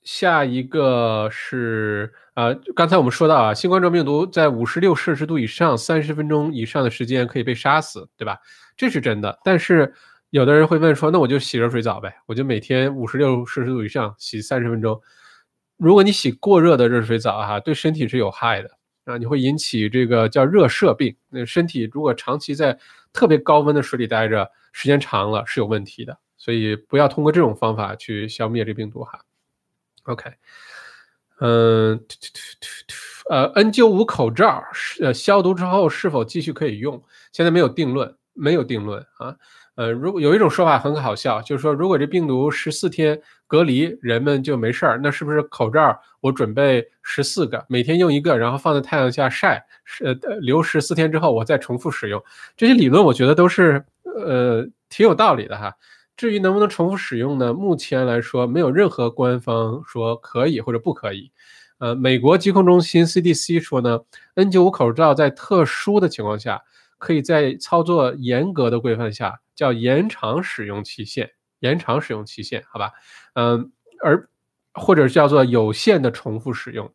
[0.02, 8.38] 下一个是啊，刚才我们说到啊，新冠状病毒在五十六摄氏度以上三十分钟以上的时间可以被杀死，对吧？
[8.76, 9.38] 这是真的。
[9.44, 9.94] 但是
[10.30, 15.00] 有的人会问说，那我就洗热水澡呗，我就每天五十六摄氏度以上洗三十分钟。
[15.76, 18.70] 如果你洗过热的热水澡哈，对身体是有害的
[19.04, 21.14] 啊，你会引起这个叫热射病。
[21.30, 22.78] 那身体如果长期在
[23.12, 26.18] 特别高温的水里待着，时间长了是有问题的。
[26.44, 29.18] 所以不要通过这种方法去消灭这病毒哈。
[30.02, 30.30] OK，
[31.40, 31.98] 嗯，
[33.30, 34.62] 呃，N95 口罩
[35.00, 37.02] 呃消毒之后是否继续可以用？
[37.32, 39.34] 现在没有定论，没有定论啊。
[39.76, 49.64] 呃，如果有一种说法很好笑，就是说如果这病毒十四天隔离，人们就没事儿，那是不是口罩我准备十四个，每天用一个，然后放在太阳下晒，
[50.04, 52.22] 呃，留十四天之后我再重复使用？
[52.54, 55.74] 这些理论我觉得都是呃挺有道理的哈。
[56.16, 57.52] 至于能不能重复使用呢？
[57.52, 61.32] 目前来说，没有任何官方说可以或者不可以。
[61.78, 64.00] 呃，美国疾控中心 CDC 说呢
[64.36, 66.62] ，N95 口罩在特殊的情况下，
[66.98, 72.92] 可以在操作严格的规范下，叫延长使用期限，延长使用期限，好吧？
[73.34, 73.72] 嗯，
[74.02, 74.28] 而
[74.74, 76.90] 或者叫做有限的重复使用。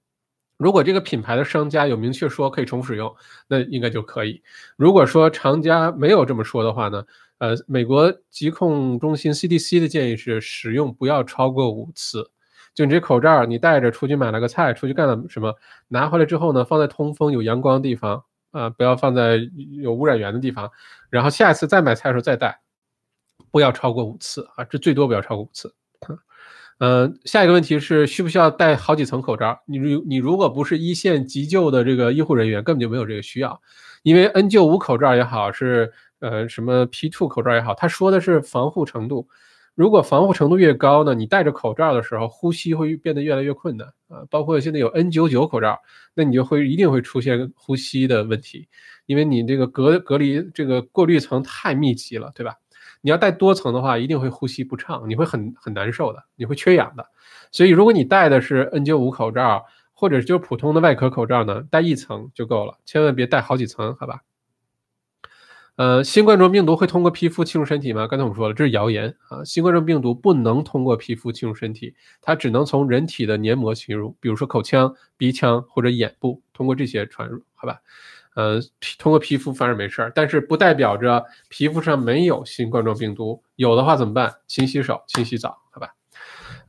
[0.57, 3.13] 如果这个品牌的商家有明确说可以重复使用，
[3.47, 4.41] 那应该就可以。
[4.77, 7.03] 如果说厂家没有这么说的话呢？
[7.39, 12.29] 呃，美国疾控中心 CDC 的建议是使用不要超过五次。
[12.75, 15.53] 就你这口罩，你戴着出去买了个菜，出去干了什么，
[15.87, 19.39] 拿回来之后呢，放在通风有阳光的地方啊，不要放在
[19.81, 20.69] 有污染源的地方。
[21.09, 22.59] 然后下一次再买菜的时候再戴，
[23.51, 25.73] 不要超过五次啊，这最多不要超过五次。
[26.79, 29.59] 嗯，下一个问题是需不需要戴好几层口罩？
[29.65, 33.61] 你如你如果不是一线急救的这个医护人员，根本就没有这个需要，
[34.03, 35.93] 因为 N95 口罩也好是。
[36.19, 39.27] 呃，什么 P2 口罩也好，他说的是防护程度。
[39.75, 44.25] 如果防护程度越高呢，你戴着口罩的时候，呼吸会变得越来越困难啊。
[44.29, 45.79] 包括现在有 N99 口罩，
[46.13, 48.67] 那你就会一定会出现呼吸的问题，
[49.05, 52.55] 因为你这个隔隔离这个过滤层太密集了，对吧？
[53.01, 57.05] 你要戴多层的话，一定会呼吸不畅，你会很很难受的，你会缺氧的。
[57.49, 59.63] 所以如果你戴的是 N95 口罩，
[59.93, 64.19] 或者就是普通的外科口罩呢，戴一层就够了，千万别戴好几层，好吧？
[65.79, 68.05] 呃，新冠状病毒会通过皮肤侵入身体吗？
[68.05, 69.41] 刚才我们说了，这是谣言啊。
[69.45, 77.79] 新冠状病毒不能通过皮肤侵入身体，它只能从人体的黏膜侵入，比如说口腔、鼻腔或者眼部，通过这些传入，好吧？
[78.35, 78.59] 呃，
[78.97, 84.35] 通过皮肤反而没事儿，但是不代表着皮肤上没有新冠状病毒，有的话怎么办？
[84.47, 85.87] 勤洗手，勤洗澡，好吧？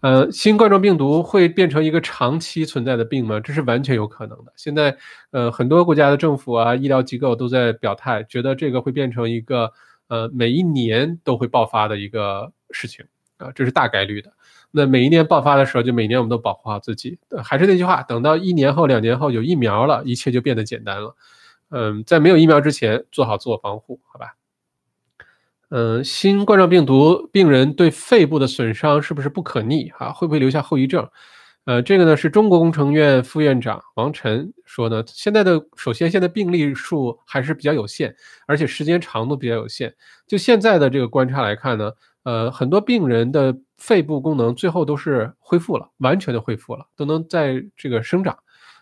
[0.01, 3.39] 呃，新冠状病毒会变成一个长期存在的病吗？
[3.41, 4.53] 这是完全有可能的。
[4.57, 4.97] 现在，
[5.31, 9.71] 呃，很多国家的政府啊、医疗机构都在表态，觉得这个会变成一个
[10.09, 13.05] 呃每一年都会爆发的一个事情
[13.37, 14.33] 啊，这是大概率的。
[14.71, 17.19] 那每一年爆发的时候，就每年我们都保护好自己。
[17.45, 21.15] 还是那句话，等到一年后、两年后有疫苗了，一切就变得简单了。
[21.71, 24.35] 嗯，在没有疫苗之前，做好自我防护，好吧？
[25.71, 30.13] 嗯，新冠状病毒病人对肺部的损伤是不是不可逆啊？
[30.13, 31.09] 会不会留下后遗症？
[31.67, 35.05] 呃，这个呢是中国工程院副院长王晨说呢。
[35.07, 38.15] 现在的首先，现在病例数还是比较有限，
[38.49, 39.95] 而且时间长度比较有限。
[40.27, 41.93] 就现在的这个观察来看呢，
[42.25, 48.37] 呃，很多病人的肺部功能最后都是恢复了，完全的恢复了，都能在这个生长。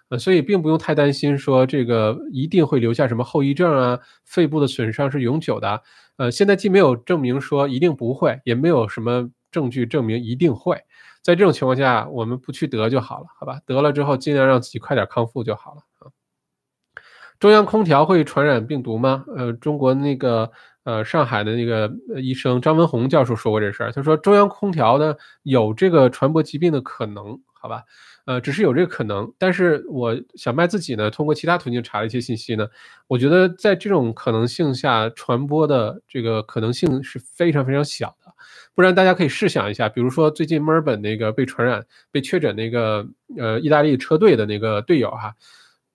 [0.09, 5.83] 呃，所以并不用太担心说这个一定会留下什么后遗症啊，肺部的损伤是永久的。
[6.17, 10.83] 呃，现在既没有证明说一定不会，也没有什么证据证明一定会。
[11.23, 13.61] 在这种情况下，我们不去得就好了，好吧？
[13.67, 16.11] 得了之后，尽量让自己快点康复就好了啊。
[17.39, 19.25] 中央空调会传染病毒吗？
[19.37, 20.51] 呃，中国那个
[20.85, 27.85] 呃上海的那个医生张文宏教授说过这事儿，他说中央空调呢有这个传播疾病的可能，好吧？
[28.29, 32.69] 呃，只是有这个可能，但是我小麦自己呢，通过其他途径查了一些信息呢，
[33.07, 38.31] 我觉得在这种可能性下，传播的这个可能性是非常非常小的。
[38.75, 45.35] 不然大家可以试想一下，比如说最近墨尔本那个被传染、被确诊那个呃意大利车队的那个队友哈，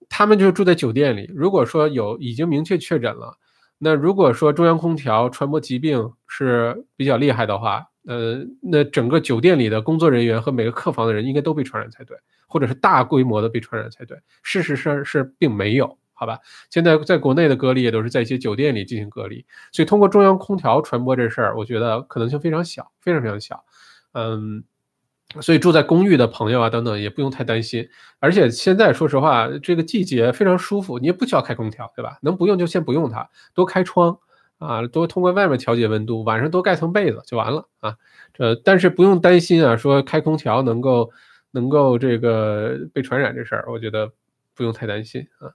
[0.08, 1.30] 他们就住在酒店里。
[1.32, 3.38] 如果说有已经明确确诊了，
[3.78, 12.16] 那如果说中央空调传播疾病是比较厉害的话，呃，那整个酒店里的工作人员和每个客房的人应该都被传染才对，
[12.46, 14.18] 或者是大规模的被传染才对。
[14.42, 16.38] 事实上是并没有，好吧？
[16.70, 23.64] 现在在国内的隔离也都是在一些酒店里进行隔离，所以通过中央空调传播这事儿，我觉得可能性非常小，非常非常小。
[24.12, 24.64] 嗯。
[25.40, 27.88] 所以住在公寓的朋友啊，等等也不用太担心。
[28.20, 32.18] 而且现在说实话，这个季节非常舒服，你也不需要开空调，对吧？
[32.22, 34.16] 能不用就先不用它，多开窗
[34.58, 37.96] 啊，多通过外面调节温度，晚上多盖层被子就完了啊。
[38.32, 41.10] 这但是不用担心啊，说开空调能够
[41.50, 44.10] 能够这个被传染这事儿，我觉得
[44.54, 45.52] 不用太担心啊。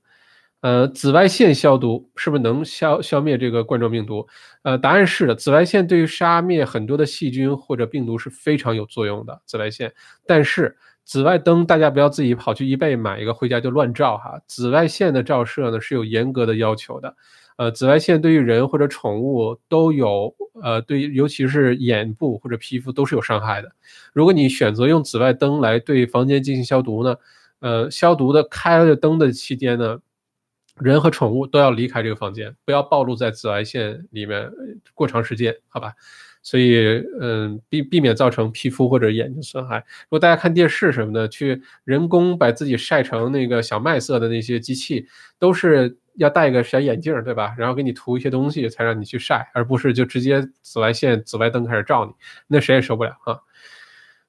[0.62, 4.28] 呃，紫外线消毒是不是能消消灭这个冠状病毒？
[4.64, 9.42] 呃，答案是的，紫外线对于杀灭很多的细菌或者病毒是非常有作用的。
[9.46, 9.94] 紫外线，
[10.28, 14.42] 但是紫外灯大家不要自己跑去易贝买一个回家就乱照哈。
[14.48, 17.16] 紫外线的照射呢是有严格的要求的。
[17.60, 20.34] 呃，紫外线对于人或者宠物都有
[20.64, 23.70] 呃，对，尤其是眼部或者皮肤都是有伤害的。
[24.14, 27.16] 如果你选择用紫外灯来对房间进行消毒呢，
[27.60, 30.00] 呃，消毒的开了灯的期间呢。
[30.82, 34.50] 人和宠物都要离开这个房间，不要暴露在紫外线里面
[34.94, 35.92] 过长时间，好吧？
[36.42, 39.80] 所以，嗯，避避免造成皮肤或者眼睛损害。
[40.04, 45.06] 如果大家看电视什么的，去人工把自己晒成那个小麦色的那些机器，
[45.38, 47.56] 都是要戴个小眼镜，对吧？
[47.58, 52.12] 然后给你涂一些东西才让你去晒，而不是就直接紫外线、紫外灯开始照你，
[52.48, 53.40] 那谁也受不了啊。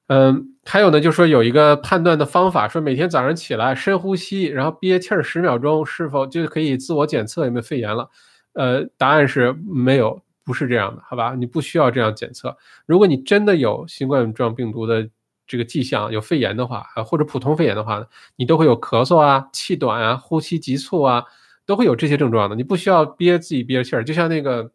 [0.07, 8.09] 嗯，还有呢，就说有一个判断的方法，说每天早上起来深呼吸，然后憋气儿十秒钟，是否就可以自我检测有没有肺炎了？
[8.53, 11.35] 呃，答案是没有，不是这样的，好吧？
[11.37, 12.57] 你不需要这样检测。
[12.85, 15.07] 如果你真的有新冠状病毒的
[15.47, 18.05] 这个迹象，有肺炎的话，啊，或者普通肺炎的话，
[18.35, 21.23] 你都会有咳嗽啊、气短啊、呼吸急促啊，
[21.71, 22.55] 都会有这些症状的。
[22.57, 24.69] 你不需要憋自己憋气儿，就像那个。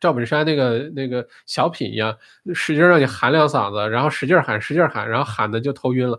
[0.00, 2.16] 赵本山那个那个小品一样，
[2.54, 6.16] 使劲让你喊两嗓子，然后使劲喊，使劲喊，然后喊的就头晕了，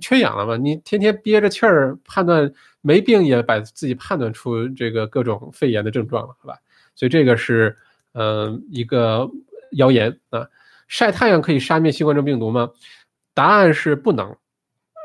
[0.00, 0.56] 缺氧了嘛？
[0.56, 6.56] 你天天憋着气儿，判断没病也把自己判断出这个各种肺炎的症状了，好吧？
[6.94, 7.76] 所以这个是
[8.14, 9.28] 嗯一个
[9.72, 10.48] 谣言啊。
[10.86, 12.70] 晒太阳可以杀灭新冠状病毒吗？
[13.34, 14.34] 答案是不能。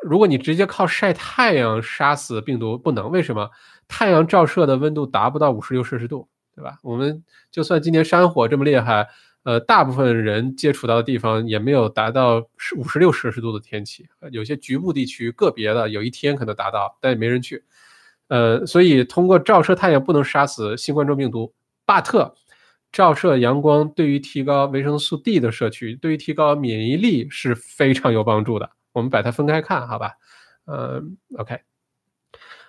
[0.01, 3.11] 如果你直接靠晒太阳杀死病毒，不能。
[3.11, 3.49] 为什么？
[3.93, 6.27] 太阳照射的温度达不到五十六摄氏度。
[6.55, 6.77] 对吧？
[6.83, 9.07] 我们就算今年山火这么厉害，
[9.41, 12.37] 呃，大部分人接触到的地方也没有达到
[12.77, 17.63] 五十六摄氏度的天气，有些局部地区个别的有一天可能达到，但也没人去。
[18.27, 21.51] 呃，所以通过照射太阳不能杀死新冠状病毒，
[21.87, 22.35] 巴特
[22.91, 28.69] 照射阳光对于提高维生素 D 的摄取，对于提高免疫力是非常有帮助的。
[28.91, 30.11] 我们把它分开看，好吧？
[30.67, 31.72] 嗯，OK。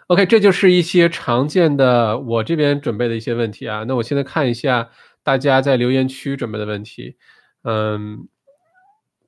[0.08, 3.84] OK，这就是一些常见的我这边准备的一些问题啊。
[3.88, 4.90] 那我现在看一下
[5.22, 7.16] 大家在留言区准备的问题，
[7.62, 8.28] 嗯，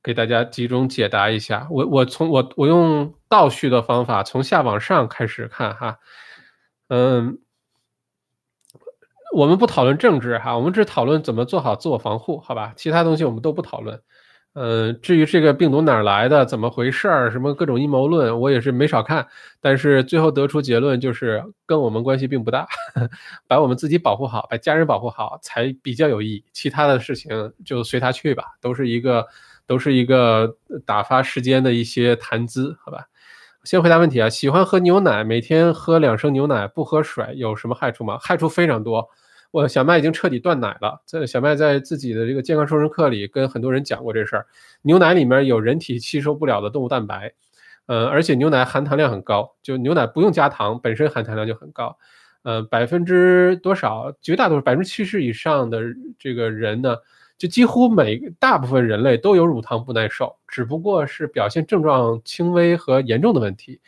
[0.03, 1.66] 给大家集中解答一下。
[1.70, 5.98] 我我从我我用倒序的方法从下往上开始看哈，
[6.89, 7.39] 嗯，
[9.35, 12.74] 我们不讨论政治哈，我们只讨论怎么做好自我防护，好吧？
[12.77, 14.03] 其他东西我们都不讨论。
[14.59, 19.27] 嗯，至于这个病毒哪儿来的，怎么回事儿，什么各种阴谋论，我也是没少看。
[19.61, 22.66] 但是最后得出结论就是跟我们关系并不大，
[23.47, 26.45] 把我们自己保护好，把家人保护好才比较有意义。
[26.55, 29.27] 其他的事情就随他去吧，都是一个
[29.66, 30.57] 都是一个
[30.87, 33.05] 打发时间的一些谈资，好吧？
[33.62, 38.16] 先回答问题啊，喜欢喝牛奶，每天喝两升牛奶，不喝水，有什么害处吗？
[38.23, 39.11] 害处非常多。
[39.57, 41.01] 我小麦已经彻底断奶了。
[41.07, 44.47] 在小麦在自己的这个健康瘦身课里跟很多人讲过这事儿。
[44.83, 47.33] 牛奶里面有人体吸收不了的动物蛋白，
[47.87, 51.97] 呃，而且牛奶含糖量很高，就牛奶不用加糖，本身含糖量就很高。
[52.43, 54.12] 呃，百分之多少？
[54.20, 55.81] 绝大多数百分之七十以上的
[56.19, 56.95] 这个人呢，
[57.39, 63.81] 就几乎每大部分人类都有乳糖不耐受，只不过是表现症状轻微和严重的问题。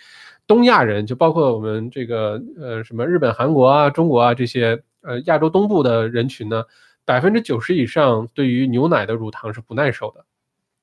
[0.47, 4.83] 东亚人就包括我们这个呃什么日本、韩国啊、中国啊这些。
[5.03, 6.65] 呃，亚洲东部的人群呢，
[7.05, 10.25] 百分之九十以上对于牛奶的乳糖是不耐受的。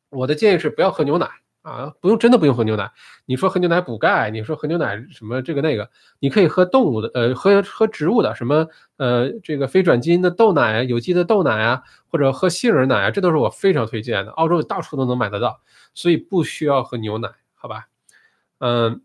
[0.09, 1.29] 我的建议是不要喝牛奶
[1.63, 2.91] 啊，不用真的不用喝牛奶。
[3.25, 5.89] 你说喝牛奶补钙，你说喝牛奶什么这个那个，
[6.19, 8.67] 你可以喝动物的，呃，喝喝植物的，什么
[8.97, 14.31] 呃这个非转基因的豆奶啊、有机的豆奶啊，或者喝杏仁奶啊，这都是我非常推荐的。
[14.33, 15.59] 澳洲到处都能买得到，
[15.93, 17.87] 所以不需要喝牛奶，好吧？
[18.59, 19.01] 嗯，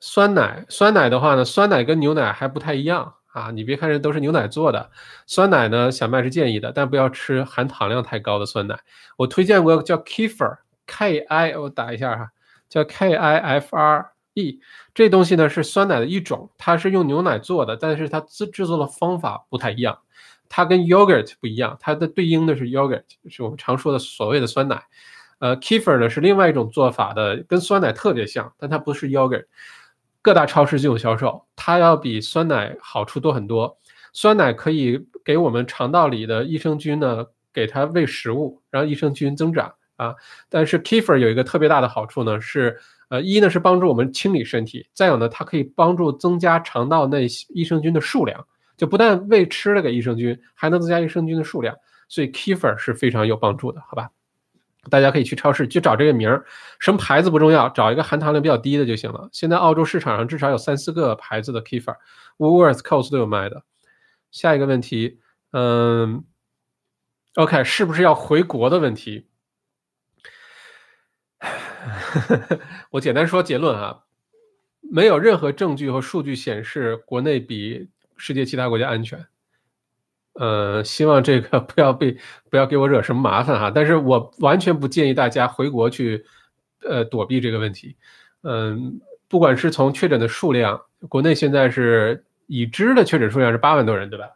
[0.00, 3.14] 酸奶，酸奶的话呢，酸奶跟牛奶还不太一样。
[3.32, 4.90] 啊，你别看这都是牛奶做的，
[5.26, 8.78] 酸奶呢，小麦是建议的，但不要吃含糖量太高的酸奶。
[9.16, 12.30] 我推荐过叫 Kefir，K I，我打一下哈，
[12.68, 14.60] 叫 K I F R E，
[14.94, 19.98] 这东西呢是酸奶的一种，它是用牛奶做的，但是它制制作的方法不太一样。
[20.48, 24.82] 它跟 yogurt 不一样，它的对应的是 yogurt，是我们常说的所谓的酸奶。
[25.38, 29.44] 呃，kefir 呢是另外一种做法的，跟酸奶特别像，但它不是 yogurt。
[30.22, 33.78] 各大超市就有销售，它要比酸奶好处多很多。
[34.12, 40.14] 酸奶可以给我们肠道里的益生菌呢，给它喂食物，让益生菌增长啊。
[40.48, 42.78] 但是 kefir 有一个特别大的好处呢，是
[43.08, 51.74] 呃一呢是帮助我们清理身体，再有呢它可以帮助增加肠道内益生菌的数量，就不但喂吃了给益生菌，还能增加益生菌的数量，
[52.08, 54.10] 所以 kefir 是非常有帮助的，好吧？
[54.88, 56.44] 大家可以去超市去找这个名儿，
[56.78, 59.28] 什么牌子不重要，找一个含糖量比较低的就行了。
[59.32, 63.62] 现在澳洲市场上至少有三四个牌子的 kefir，Woolworths、Coles 都有卖的。
[64.30, 65.18] 下一个问题，
[65.52, 66.24] 嗯
[67.34, 69.26] ，OK，是不是要回国的问题？
[72.90, 74.04] 我简单说结论啊，
[74.80, 79.26] 没有任何证据和数据显示国内比世界其他国家安全。
[80.34, 82.16] 呃，希望这个 不要被
[82.50, 86.24] 不要给我惹什么麻烦哈，但是我完全不建议大家回国去，
[86.88, 87.96] 呃，躲避这个问题。
[88.42, 94.26] 嗯，不管是从确诊的数量，国内现在是已知的确诊数量是八万多人，对吧？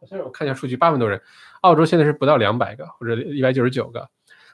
[0.00, 1.20] 好像我看一下数据，八万多人。
[1.60, 4.08] 澳洲现在是不到两百个或者一百九十九个。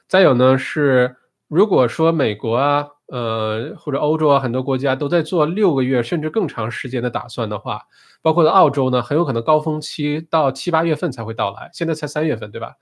[0.07, 1.15] 再有呢是，
[1.47, 2.87] 如果说美国啊。
[3.11, 7.81] 呃，或者欧洲啊，很多国家都在做六个月甚至更长时间的打算的话，
[8.21, 12.75] 包括在澳洲呢，很有可能高峰期到七八月份才会到来，现在才三月份，对吧？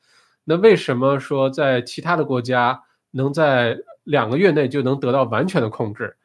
[0.43, 2.79] 那为什么说在其他的国家
[3.09, 6.15] 能在两个月内就能得到完全的控制？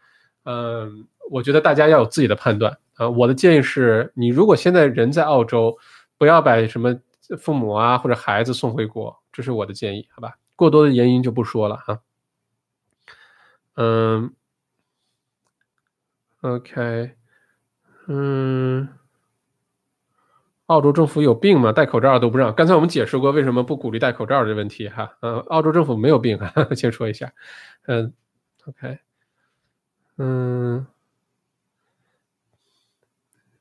[0.44, 3.08] 嗯，我觉得大家要有自己的判断啊。
[3.08, 5.74] 我的建议是你如果现在人在澳洲，
[6.18, 6.94] 不要把什么
[7.38, 10.34] 父母啊或者孩子送回国，这是我的建议，好吧？
[10.54, 11.98] 过多的原因就不说了哈。
[13.76, 14.32] 嗯
[16.42, 17.10] ，OK，
[18.06, 18.88] 嗯，
[20.66, 21.72] 澳洲政府有病吗？
[21.72, 22.54] 戴口罩都不让。
[22.54, 25.16] 刚才我们解释过为什么不鼓励戴口罩的问题哈。
[25.22, 27.32] 嗯，澳洲政府没有病哈， 先说一下。
[27.86, 28.12] 嗯
[28.66, 28.98] ，OK，
[30.18, 30.86] 嗯，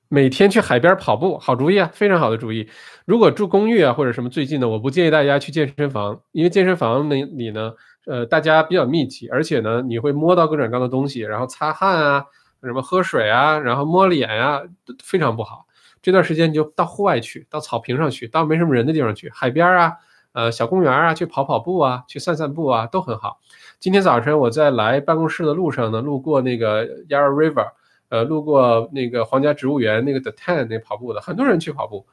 [0.09, 2.69] 每天去海边跑步，好主意啊，非常好的主意。
[3.05, 7.73] 如果住公寓啊或者什么最近的，我不建议大家去健身房，因为健身房那里呢。
[8.05, 12.25] 呃，大家比较密集，而且呢，你会摸到各种各样的东西，然后擦汗啊，
[12.61, 14.61] 什么喝水啊，然后摸脸呀，
[15.01, 15.65] 非常不好。
[16.01, 19.93] 这段时间你就到户外去，到草坪上去，到没什么人的地方去，海边啊，
[20.33, 23.39] 呃，小公园啊，去跑跑步啊，去散散步啊，都很好。
[23.79, 27.67] 今天早晨我在来办公室的路上呢，路过那个 Yarra River，
[28.09, 32.05] 呃，路过那个皇家植物园那个 The Ten 那跑步的，很多人去跑步。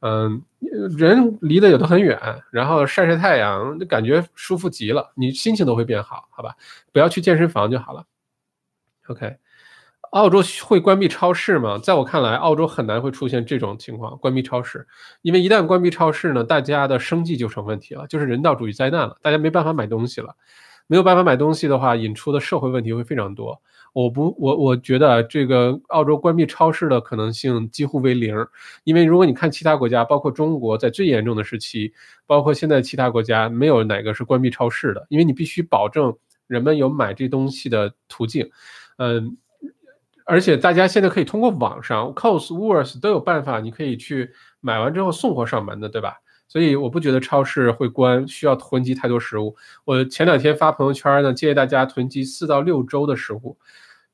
[0.00, 0.42] 嗯，
[0.96, 2.18] 人离得也都很远，
[2.52, 6.54] 然后晒晒太阳，就感觉舒服极了，你心情都会变好，好吧？
[6.92, 8.04] 不要去健身房就好了。
[9.08, 9.36] OK，
[10.12, 11.78] 澳洲会关闭超市吗？
[11.78, 14.86] 在我看来，澳洲很难会出现这种情况，关闭超市，
[15.22, 20.36] 因为一旦关闭超市呢，大家的生计就成问题了，就是人道主义灾难了，大家没办法买东西了，
[20.88, 23.62] 没有办法买东西的话，引出的社会问题会非常多。
[23.92, 28.34] 我不，我我觉得这个澳洲关闭超市的可能性几乎为零，
[28.84, 31.92] 因为如果你看其他国家，包括中国在最严重的时期，
[32.26, 36.14] 包括现在其他国家，没有哪个是关闭超市的，因为你必须保证
[36.46, 38.48] 人们有买这东西的途径，
[38.98, 39.36] 嗯，
[40.26, 46.14] 而且大家现在可以通过网上，COS、w o r s 都有办法，你可以去买完之后送货上门的，对吧？
[46.48, 49.54] 所以我不觉得超市会关，需要囤积太多食物。
[49.84, 53.56] 我前两天发朋友圈呢，建议大家囤积四到六周的食物。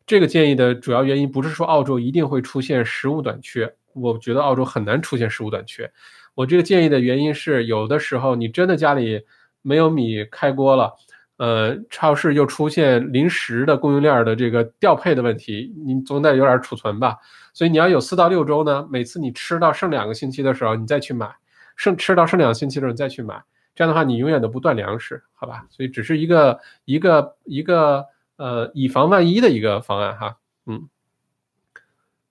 [0.06, 5.90] 这个建议的主要原因不是说澳洲一定会出现食物短缺，我觉得澳洲很难出现食物短缺。
[6.35, 9.23] 我这个建议的原因是，有的时候你真的家里
[9.62, 10.93] 没有米开锅了，
[11.36, 17.16] 呃，超市又出现临时的供应链的这个调配的问题，你总得有点储存吧。
[17.52, 21.32] 所以你要有四到六周呢，每次你吃到剩两个星期的时候，你再去买。
[21.77, 23.43] 剩吃到剩两星期的时候你再去买，
[23.75, 25.67] 这样的话你永远都不断粮食，好吧？
[25.71, 28.07] 所以只是一个一个一个
[28.37, 30.37] 呃以防万一的一个方案哈，
[30.67, 30.89] 嗯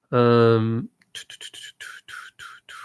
[0.10, 2.78] 嗯，突突突突突突突突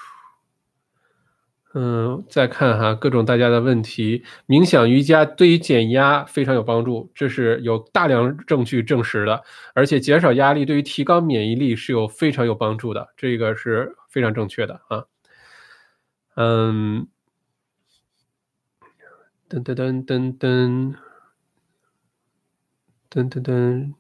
[1.75, 9.45] 嗯，再看哈各种大家的问题，冥想瑜伽对于减压非常有帮助，这是有大量证据证实的，
[9.75, 15.05] 而且减少压力对于提高免疫力是有非常有帮助的，这个是非常正确的啊。
[16.40, 17.09] 嗯，
[19.51, 20.94] 噔噔噔噔噔，
[23.10, 23.94] 噔噔噔，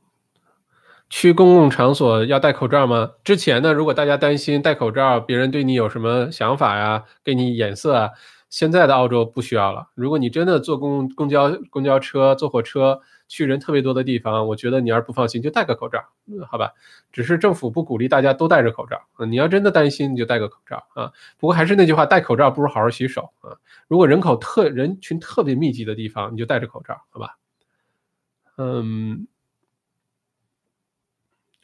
[1.10, 3.14] 去公共场所要戴口罩吗？
[3.24, 8.10] 之前呢，如果大家担心戴口罩别人对你有什么想法呀，给你眼色啊，
[8.48, 9.88] 现在的澳洲不需要了。
[9.96, 16.02] 如果你真的坐公公交、公交车、坐火车去人特别多的地方，我觉得你要是不放心，就戴个口罩，
[16.50, 16.72] 好吧？
[17.12, 19.00] 只是政府不鼓励大家都戴着口罩。
[19.28, 21.12] 你要真的担心，你就戴个口罩啊。
[21.38, 23.56] 不过还是那句话，戴口罩不如好好洗手啊。
[23.86, 27.36] 如果人口特人群特别密集的地方，你就戴着口罩，好吧？
[28.56, 29.28] 嗯，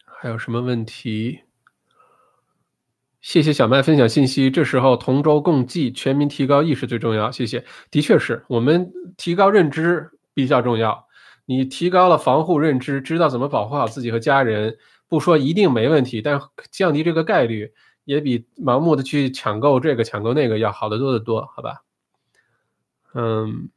[0.04, 1.40] 还有什么问题？
[3.20, 4.50] 谢谢小麦分享信息。
[4.50, 7.30] 这时候同舟共济，全民提高意识最重要。
[7.30, 11.08] 谢谢，的确是我们提高认知比较重要。
[11.46, 14.76] 你提高了防护认知，知道怎么保护好自己和家人，
[15.08, 16.40] 不说一定没问题，但
[16.70, 17.72] 降低这个概率
[18.04, 21.82] 也比盲目的去抢购这个抢购那个要好得多得多，好吧？
[23.14, 23.68] 嗯。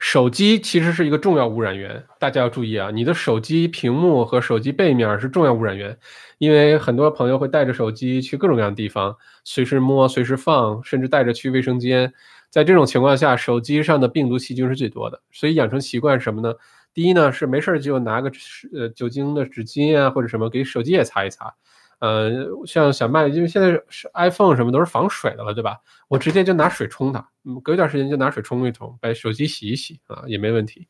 [0.00, 2.88] 手机其实是一个重要污染源，大家要注意啊！
[2.92, 5.98] 你的手机屏幕和手机背面是重要污染源，
[6.38, 12.12] 因为很多朋友会带着手机去各种各样的地方，随时摸、随时放，甚至带着去卫生间。
[12.50, 15.20] 在这种情况下，手机上的病毒细菌是最多的。
[15.30, 16.54] 所以养成习惯什么呢？
[16.94, 18.30] 第一呢是没事就拿个
[18.72, 21.54] 呃酒精的纸巾啊或者什么给手机也擦一擦。
[22.00, 22.30] 呃，
[22.64, 25.78] 像小麦，因为现在是 iPhone 什么都是防水的了，对吧？
[26.06, 30.86] 我直接就拿水冲它，嗯，隔一段时间就拿水冲一冲，把手机洗一洗啊，也没问题。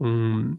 [0.00, 0.58] 嗯，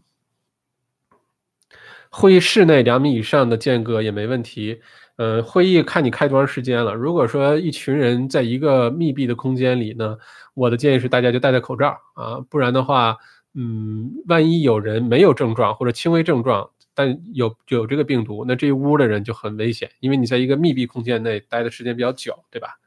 [2.08, 4.80] 会议室内两米以上的间隔也没问题。
[5.20, 6.94] 呃，会议看你开多长时间了。
[6.94, 10.16] 如果说一群人在一个密闭的空间里呢，
[10.54, 13.18] 我的建议是大家就戴戴口罩啊，不然的话，
[13.52, 16.70] 嗯，万一有人没有症状或者轻微症状。
[16.94, 22.78] 但有有这个病毒，那这一屋的人就很危险，因为你在一个密闭空间内待的时间比较久，对吧？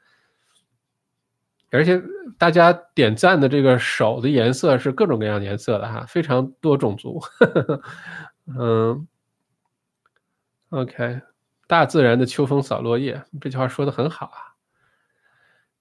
[1.69, 2.01] 而且
[2.39, 7.21] 大家点赞的这个手的颜色是各种各样颜色的哈，非常多种族。
[8.59, 9.07] 嗯
[10.69, 11.21] ，OK，
[11.67, 14.39] 大自然的秋风扫落叶，这句话说的很好啊。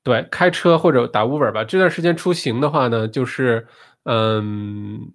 [0.02, 3.66] 对，开车或者打 Uber 吧，这段时间出行的话呢，就是
[4.04, 5.12] 嗯。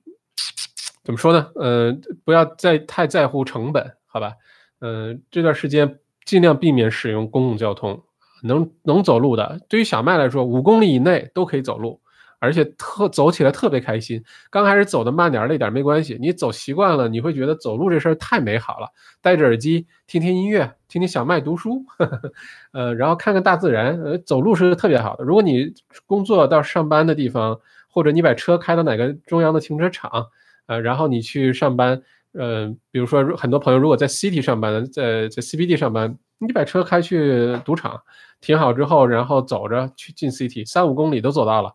[1.04, 1.50] 怎么说呢？
[1.56, 4.34] 呃，不要再太在乎成本，好吧？
[4.82, 8.04] 嗯，这段时间尽量避免使用公共交通，
[8.44, 12.02] 能能走路的，对于小麦来说，五公里以内都可以走路，
[12.40, 14.24] 而且特走起来特别开心。
[14.50, 18.88] 刚开始走的慢点儿，累点儿没关系，你走习惯了，你会觉得走路这事儿太美好了。
[19.22, 22.32] 戴着耳机听听音乐，听听小麦读书，呵 呵
[22.72, 25.24] 呃，然后看看大自然，呃，走路是特别好的。
[25.24, 25.74] 如果你
[26.06, 27.60] 工作到上班的地方，
[27.90, 30.28] 或者你把车开到哪个中央的停车场。
[30.68, 32.02] 呃，然后你去上班，
[32.34, 38.02] 呃，比如说很多朋友如果在 City 上班的，在在 CBD 上班，你把车开去赌场，
[38.42, 41.72] 停好之后，然后走着去进 City，三五公里都走到了，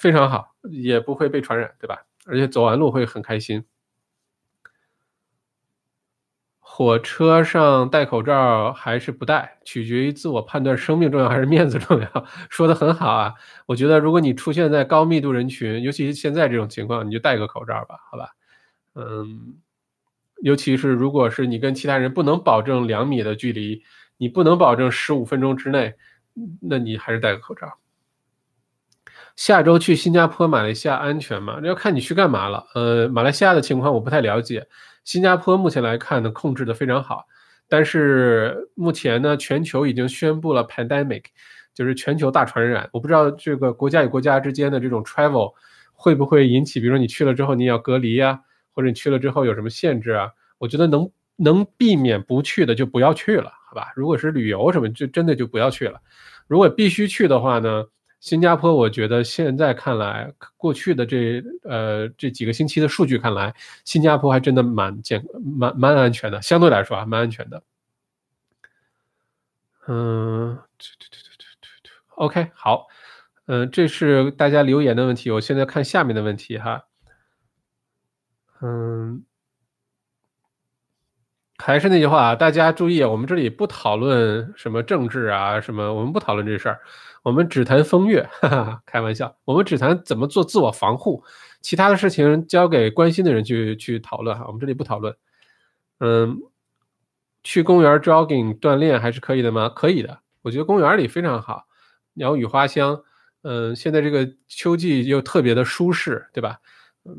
[0.00, 2.02] 非常好，也不会被传染，对吧？
[2.24, 3.62] 而且走完路会很开心。
[6.58, 12.26] 火车上戴口罩还是不戴，取决于自我判断，生命重要还是面子重要？
[12.48, 13.34] 说的很好啊，
[13.66, 18.30] 我觉得如果你出现在高密度人群，尤其是现在这种情况，你就戴个口罩吧，好吧？
[18.94, 19.58] 嗯，
[20.42, 23.82] 尤其是如果是你跟其他人不能保证两米的距离，
[24.16, 25.94] 你不能保证十五分钟之内，
[26.62, 27.78] 那你还是戴个口罩。
[29.36, 31.58] 下周去新加坡、马来西亚安全吗？
[31.62, 32.66] 要看你去干嘛了。
[32.74, 34.66] 呃，马来西亚的情况我不太了解。
[35.04, 37.24] 新加坡目前来看呢，控制的非常好，
[37.68, 41.24] 但是目前呢，全球已经宣布了 pandemic，
[41.74, 42.88] 就是全球大传染。
[42.92, 45.54] 我不知道这个国家与国家之间的这种 travel
[45.94, 48.38] 会不会引起，比如说你去了之后你要隔离啊，
[48.74, 50.28] 或者你去了之后有什么限制啊？
[50.58, 53.90] 我觉得能能避免不去的就不要去了，好吧？
[53.96, 55.98] 如果是旅游什么，就真的就不要去了。
[56.46, 57.84] 如果必须去的话呢？
[58.20, 65.24] 新加坡，我觉得现在看来，过去的这呃这几个星期的数据看来，新加坡还真的蛮健
[65.58, 67.62] 蛮蛮安全的，相对来说啊，蛮安全的。
[69.88, 70.58] 嗯
[72.16, 72.86] ，OK，好，
[73.46, 76.84] 嗯，这是大家留言的问题，我现在看下面的问题哈。
[78.60, 79.24] 嗯，
[81.56, 86.80] 还是那句话啊，大家注意，我们这里不讨论什么政治啊，什么，我们不讨论这事儿。
[87.22, 89.36] 我们只谈风月，哈哈，开玩笑。
[89.44, 91.22] 我们只谈怎么做自我防护，
[91.60, 94.44] 其他的事情交给关心的人去去讨论哈。
[94.46, 95.14] 我们这里不讨论。
[95.98, 96.40] 嗯，
[97.44, 99.68] 去公园 jogging 锻炼还是可以的吗？
[99.68, 101.66] 可以的，我觉得公园里非常好，
[102.14, 103.02] 鸟语花香。
[103.42, 106.58] 嗯，现在这个秋季又特别的舒适，对吧？
[107.04, 107.14] 嗯，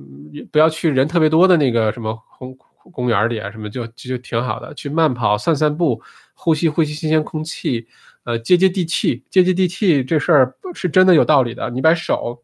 [0.52, 2.58] 不要去人特别多的那个什么公
[2.92, 4.74] 公园里啊，什么就就挺好的。
[4.74, 6.02] 去慢跑、散散步，
[6.34, 7.88] 呼吸呼吸新鲜空气。
[8.24, 11.70] 呃，接接地气，接接地气这事儿是真的有道理的。
[11.70, 12.44] 你把手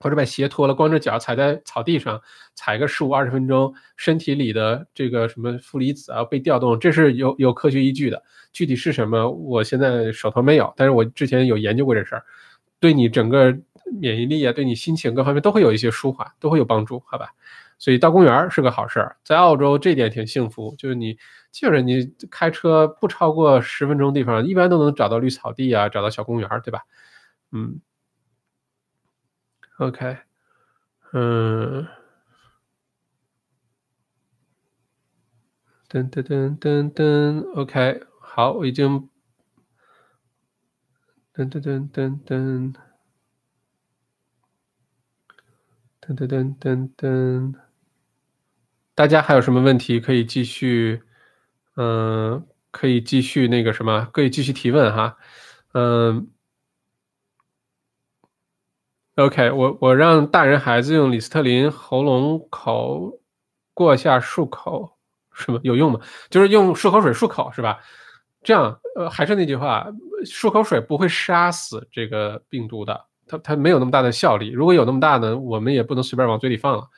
[0.00, 2.20] 或者把鞋脱了，光着脚踩在草地上
[2.56, 8.20] 踩个十五二十分钟，身体里的这个什么负离子啊被调动，这是有有科学依据的。
[8.52, 12.24] 具体是什么，我现在手头没有，但是我之前有研究过这事儿，
[12.80, 13.56] 对你整个
[14.00, 17.28] 免疫力啊，对你心情各方面都会有一些舒缓，都会有帮助，好吧？
[17.82, 21.18] 所以到公园是个好事儿，在澳洲这点挺幸福，就是你
[21.50, 26.82] 基本上你开车不超过十分钟地方，一般都能找到绿草地啊，找到小公园，对吧？
[27.50, 27.80] 嗯。
[29.78, 30.16] OK，
[31.12, 31.84] 嗯，
[35.88, 39.08] 噔噔噔噔噔，OK，好，我已经，
[41.34, 42.74] 噔噔噔噔噔，
[46.00, 47.54] 噔噔噔噔噔，
[48.94, 51.02] 大家还有什么问题可以继续，
[51.76, 55.16] 嗯，可以继续那个什么，可以继续提问哈，
[55.74, 56.28] 嗯。
[59.16, 63.20] OK，我我让大人孩子用李斯特林喉咙口
[63.74, 64.96] 过下漱口，
[65.34, 66.00] 什么有用吗？
[66.30, 67.78] 就是用漱口水漱口是吧？
[68.42, 69.86] 这样，呃，还是那句话，
[70.24, 74.48] 漱口水不会杀死这个病毒的，它它没有那么大的效力。
[74.48, 76.88] 如果有那么大呢，我们也不能随便往嘴里放了。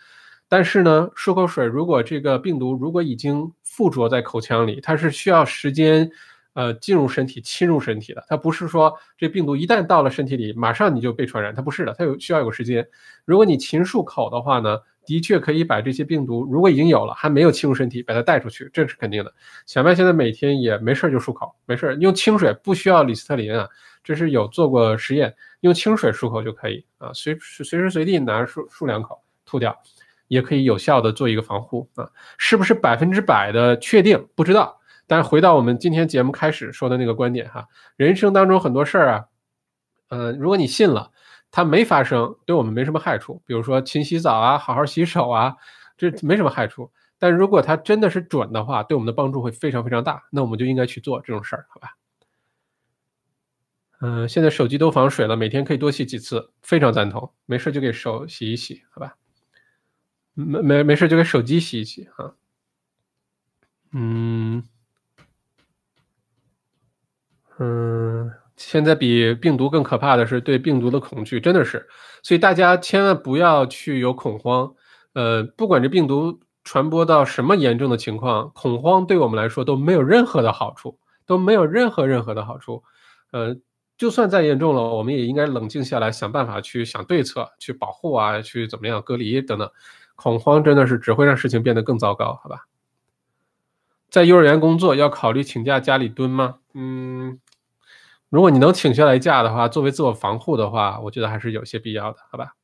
[0.55, 6.09] 但是呢，漱口水如果这个病毒如果已经附着在口腔里，它是需要时间。
[6.55, 12.87] 呃，进入身体、侵入身体的，它不是说这病毒一旦到了身体里，马上你就被传染，它不是的，它有需要有时间。
[13.25, 19.35] 如果你勤漱口的话呢，的确可以把这些病毒，如果已经有了还没有侵入身体，把它带出去，这是肯定的。
[19.67, 23.69] 小麦现在每天也没事就漱口，没事用清水，不需要李斯特林啊，
[24.05, 29.77] 这是有做过实验，用清水漱口就可以啊，随随时随地拿漱漱两口吐掉，
[30.35, 34.29] 也可以有效的做一个防护啊，是不是百分之百的确定？
[34.35, 34.81] 不知道。
[35.07, 39.25] 但回到我们今天节目开始说的那个观点哈，人生当中很多事儿啊，
[40.09, 41.11] 嗯，如果你信了，
[41.51, 43.43] 它没发生，对我们没什么害处。
[43.47, 45.57] 比如说勤洗澡啊，好好洗手啊，
[45.97, 46.91] 这没什么害处。
[47.19, 51.91] 但如果它真的是准的话，对我们的帮助会非常非常大，那我们就应该去做这种事儿，好吧？
[54.01, 57.31] 嗯，现在手机都防水了，每天可以多洗几次，非常赞同。
[57.47, 59.15] 没事就给手洗一洗，好吧？
[60.35, 62.35] 没没没事就给手机洗一洗啊，
[63.93, 64.63] 嗯。
[67.61, 71.89] 嗯，现在比病毒更可怕的是对病毒的恐惧，真的是，
[72.21, 74.75] 所以大家千万不要去有恐慌。
[75.13, 82.83] 呃，不管这病毒传播到什么严重的情况，恐慌对我们来说都没有任何的好处，都没有任何任何的好处。
[83.31, 83.57] 呃，
[83.97, 89.71] 就算再严重了，我们也应该冷静下来，想办法去想对策，去保护啊，去怎么样隔离等等。
[90.15, 92.67] 恐慌真的是只会让事情变得更糟糕，好吧？
[94.11, 96.57] 在幼儿园工作要考虑请假家里蹲吗？
[96.75, 97.41] 嗯。
[98.31, 102.55] 如果你能请下来假的话，作为自我防护的话，我觉得还是有些必要的，好吧？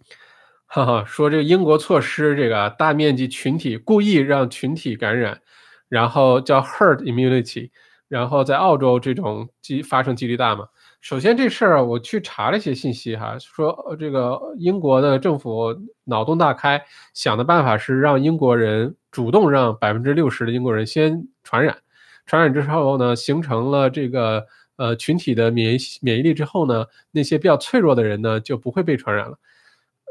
[0.66, 5.42] 哈哈，说这个英国措施，这个大面积群体故意让群体感染，
[5.88, 7.70] 然后叫 herd immunity，
[8.08, 10.68] 然后在澳洲这种几发生几率大吗？
[11.08, 15.72] 首先这事儿我去查了一些信息哈，说这个英国的政府
[16.02, 16.84] 脑洞大开，
[17.14, 21.78] 想的办法是让英国人主动让百分之六十的英国人先传染。
[22.26, 24.44] 传染之后呢，形成了这个
[24.78, 29.38] 呃群体的免疫免疫力之后呢，那些比较脆弱的人呢就不会被传染了。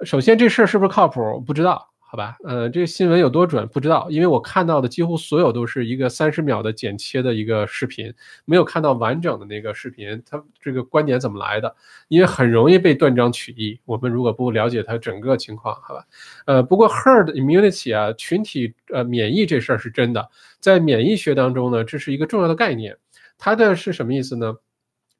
[0.06, 1.42] 首先这事儿是不是靠谱？
[1.42, 1.90] 不知道。
[2.08, 8.14] 好吧，呃，这个新闻有多准不知道，因为我看到的几乎所有都是一个三十秒的剪切的一个视频，
[8.46, 10.22] 没有看到完整的那个视频。
[10.26, 11.76] 它这个观点怎么来的？
[12.08, 13.78] 因为很容易被断章取义。
[13.86, 16.06] 我们如果不了解它整个情况，好吧，
[16.46, 20.30] 呃，不过 herd immunity 啊，群体呃免疫这事儿是真的，
[20.60, 22.96] 在免疫学当中呢，这是一个重要的概念。
[23.38, 24.56] 它的是什么意思呢？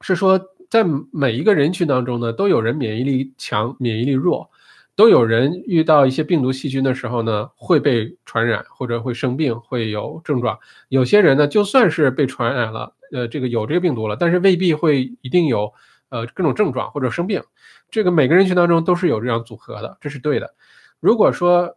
[0.00, 0.40] 是说
[0.70, 4.50] 在每一个人群当中呢，都有人免疫力强，免疫力弱。
[4.96, 10.58] 都有人遇到一些病毒细菌的时候呢，会被传染或者会生病，会有症状。
[10.88, 15.70] 有些人呢，就算是被传染了，呃，这个有这个病毒了，但是未必会一定有
[16.08, 17.42] 呃各种症状或者生病。
[17.90, 20.54] 这个每个人群当中都是有这样组合的，这是对的。
[20.98, 21.76] 如果说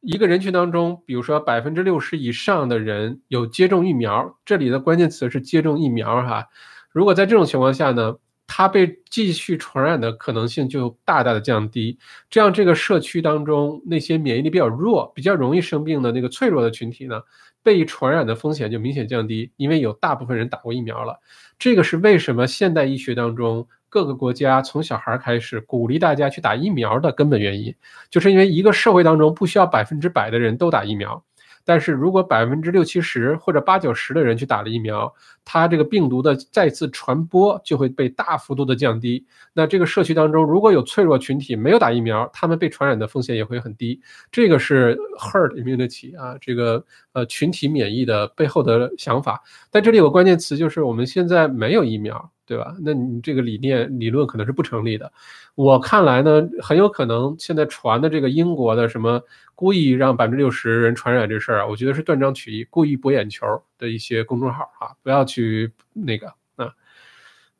[0.00, 6.46] 一个人群当中，比如说百分之六十以上的人有接种疫苗，这里的关键词是接种疫苗哈。
[6.92, 8.14] 如果在这种情况下呢？
[8.46, 11.98] 它被继续传染的可能性就大大的降低，
[12.28, 17.20] 这样这个社区当中那些免疫力比较弱、比较容易生病的那个脆弱的群体呢，
[17.62, 21.18] 被传染的风险就明显降低，因为有大部分人打过疫苗了。
[21.58, 27.74] 这个是为什么现代医学当中各个国家从小孩开始鼓励大家去打疫苗的根本原因，
[28.10, 31.24] 就是因为一个社会当中不需要百分之百的人都打疫苗。
[31.64, 35.12] 但是如果百分之六七十或者八九十的人去打了疫苗，
[35.44, 39.24] 它这个病毒的再次传播就会被大幅度的降低。
[39.52, 44.00] 那这个社区当中如果有脆弱群体没有打疫苗，他们被传染的风险也会很低。
[44.30, 49.42] 这个是 herd immunity 啊，这个呃群体免疫的背后的想法。
[49.70, 52.30] 但这里有个关键词，就是我们现在没有疫苗。
[52.46, 52.74] 对吧？
[52.80, 55.12] 那你这个理念理论可能是不成立的。
[55.54, 59.22] 我看来呢，很有可能现在传的这个英国的什么
[59.54, 63.46] 故意让百分之六十人传染这事儿啊，我觉得是断章取义、故意博眼球
[63.78, 66.74] 的一些公众号啊，不要去那个啊。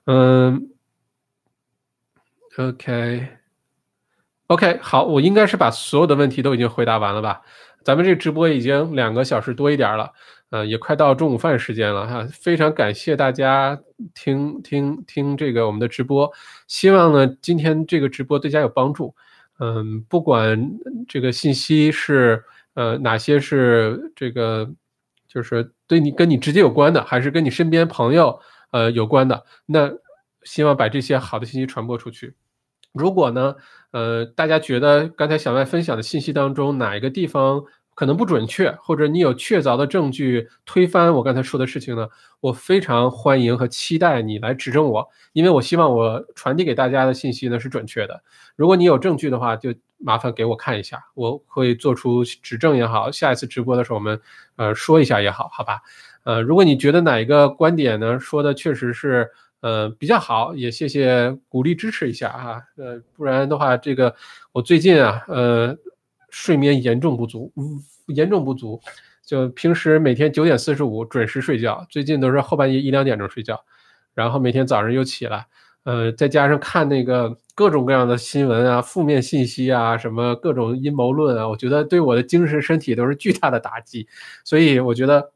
[0.06, 0.70] 嗯
[2.58, 3.28] ，OK，OK，
[4.82, 7.42] 好，我应该是把所有的问题都已经回答完了吧？
[7.84, 10.12] 咱们这直播已经两个小时多一点了。
[10.54, 13.76] 呃，也快到中午饭时间了哈，非常感谢大家
[14.14, 16.30] 听听听这个我们的直播，
[16.68, 19.12] 希望呢今天这个直播对大家有帮助。
[19.58, 20.70] 嗯，不管
[21.08, 22.44] 这个信息是
[22.74, 24.70] 呃哪些是这个
[25.26, 28.38] 就是对你跟你直接有关的，还是跟你身边朋友
[28.70, 29.90] 呃有关的，那
[30.44, 32.32] 希望把这些好的信息传播出去。
[32.92, 33.56] 如果呢
[33.90, 37.64] 呃大家觉得刚才小麦分享的信息当中哪一个地方，
[37.94, 42.08] 可能不准确，或者你有确凿的证据推翻我刚才说的事情呢？
[42.40, 48.22] 我非常欢迎和期待你来指正我，因为我希望我传递给大家的信息呢是准确的。
[48.56, 54.20] 如果你有证据的话，就麻烦给我看一下，我会做出指正也好，下一次直播的时候我们
[54.56, 55.80] 呃说一下也好，好吧？
[56.24, 59.30] 呃，如果你觉得哪一个观点呢说的确实是
[59.60, 64.14] 呃比较好，也谢谢鼓励支持一下啊，呃，不然的话这个
[64.52, 65.76] 我最近啊呃。
[66.34, 68.80] 睡眠严重不足，嗯严重不足，
[69.24, 73.64] 就平时每天九点四十五准时睡觉，最近都是后半夜一两点钟睡觉，
[74.14, 75.46] 然后每天早上又起来，
[75.84, 84.08] 呃，再加上看那个各种各样的新闻啊、负面信息啊、什么各种阴谋论啊，我觉得对我的精神身体都是巨大的打击。
[84.42, 85.30] 所以我觉得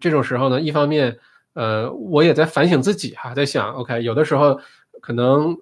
[0.00, 1.16] 这种时候呢，一方面，
[1.52, 4.58] 呃，我也在反省自己哈，在想，OK，有的时候
[5.00, 5.56] 可能。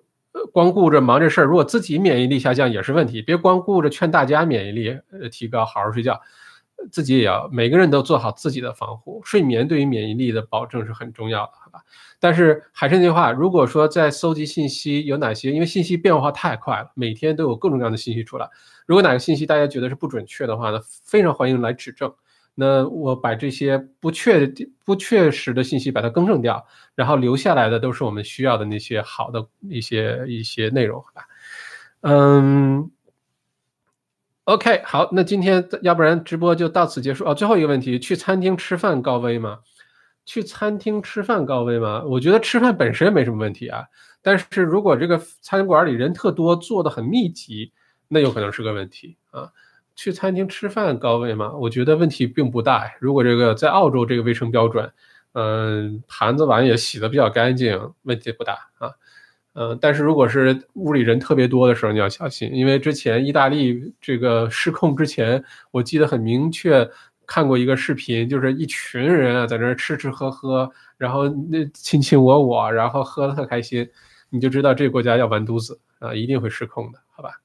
[0.53, 3.23] 光顾着忙这事儿，如果自己免疫力下降也是问题。
[3.23, 6.21] 别光顾着劝大家免疫力呃提高，好好睡觉，
[6.91, 9.21] 自己也要每个人都做好自己的防护。
[9.25, 11.81] 睡眠对于免疫力的保证是很重要的，好吧？
[12.19, 18.49] 但是还是那句话，如果说在搜集信息有哪些，因为信息变化太快了，每天都有各种各样的信息出来。
[18.87, 22.13] 如果哪个信息大家觉得是不准确的话呢，非常欢迎来指正。
[22.55, 24.53] 那我把这些不确
[24.85, 31.27] 不确实的信息把它更正掉，然后留下来的都是我们需要的那些好的一些一些内容，好吧？
[32.03, 32.91] 嗯
[34.45, 37.35] ，OK，好，那今天要不然直播就到此结束哦。
[37.35, 39.61] 最后一个问题，去餐厅吃饭高危吗？
[40.25, 42.03] 去餐厅吃饭高危吗？
[42.05, 43.85] 我觉得吃饭本身没什么问题啊，
[44.21, 47.73] 但是如果这个餐馆里人特多，坐的很密集，
[48.09, 49.51] 那有可能是个问题啊。
[49.95, 51.53] 去餐厅吃饭高危吗？
[51.55, 52.91] 我觉得问题并不大。
[53.01, 54.93] 如果这个在澳洲这个卫生标准，
[55.33, 58.91] 嗯，盘子碗也洗的比较干净，问题不大啊。
[59.55, 66.89] 嗯，但是如果是屋里人特别多的时候，你要小心，因为之前意大利这个失控之前，我记得很明确
[67.27, 73.87] 看过一个视频，就是一群人啊在那吃吃喝喝，然后那卿卿我我，然后喝的特开心，
[74.31, 77.39] 你就知道这个国家要完犊子啊，一定会失控的，好吧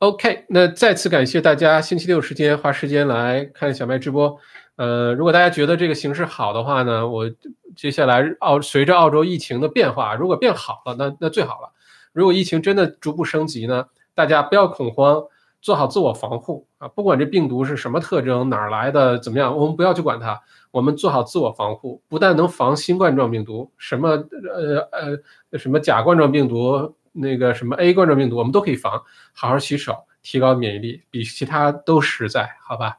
[0.00, 4.34] ？OK，那再次感谢大家星期六时间花时间来看小麦直播。
[4.76, 7.30] 呃，如果大家觉得这个形式好的话呢，我
[7.76, 11.70] 接下来澳随着澳洲疫情的变化，如果变好了，那那最好了。
[12.14, 15.22] 如果疫情真的逐步升级呢，大家不要恐慌，
[15.60, 16.88] 做好自我防护啊！
[16.88, 20.40] 不管这病毒是什么特征，哪儿来的，怎么样，我们不要去管它，
[20.70, 26.94] 我们做好自我防护，不但能防新冠状病毒，什么呃呃什么甲冠状病毒。
[27.12, 32.96] 那个什么 A 冠状病毒，我们都可以防，好好洗手，提高免疫力，比其他都实在，好吧？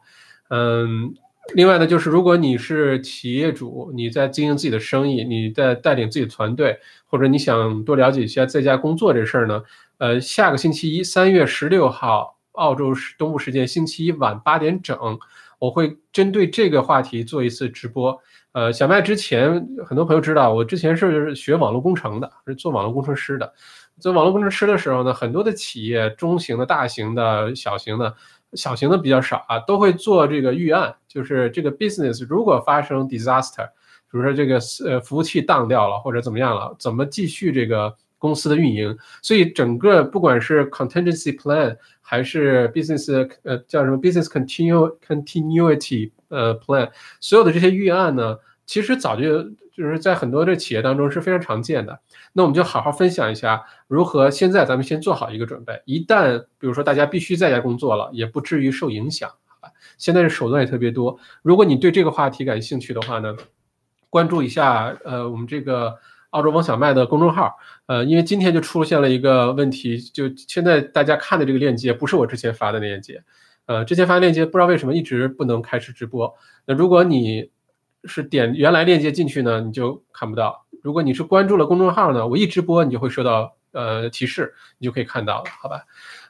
[0.50, 1.14] 嗯，
[1.56, 9.64] 另外呢，就是如果你是企业主，你在经营自己的生意，你在带领自己的团队，或者你想多了解一下在家工作这事儿呢？
[9.98, 14.98] 呃，下个星期一，三月十六号，澳洲时东部时间星期一晚八点整，
[15.60, 18.20] 我会针对这个话题做一次直播。
[18.54, 23.54] 呃，小麦之前很多朋友知道，我之前是学网络工程的，是做网络工程师的。
[24.02, 28.14] 做网络工程师的时候呢，很多的企业，中型的、大型的、小型的，
[28.54, 33.68] 小型的比较少啊，都会做这个预案，就是这个 business 如果发生 disaster，
[34.12, 38.98] 比如说这个呃服务器当掉了或者怎么样了，怎么继续这个公司的运营？
[39.22, 49.46] 所以整个不管是 contingency plan 还是 business 呃叫什么 business continue continuity 呃 plan，所有的这些预案呢，其实早就
[49.82, 52.00] 就是在很多的企业当中是非常常见的。
[52.34, 59.74] 那我们就好好分享一下，如何现在咱们先做好一个准备，一旦比如说大家必须在家工作了，也不至于受影响，好吧？
[59.98, 61.18] 现在的手段也特别多。
[61.42, 63.36] 如果你对这个话题感兴趣的话呢，
[64.12, 65.96] 关注一下呃我们这个
[66.30, 67.58] 澳洲王小麦的公众号。
[67.88, 73.24] 呃，因为今天就出现了一个问题，就现在大家看的这个链接不是我之前发的链接。
[73.66, 76.34] 呃，之前发的链接不知道为什么一直不能开始直播。
[76.66, 77.50] 那如果你
[78.06, 80.66] 是点原来链接进去呢，你就看不到。
[80.82, 85.86] 如果你是关注了公众号呢，我一直播你就会收到呃提示，你就可以看到了，好吧？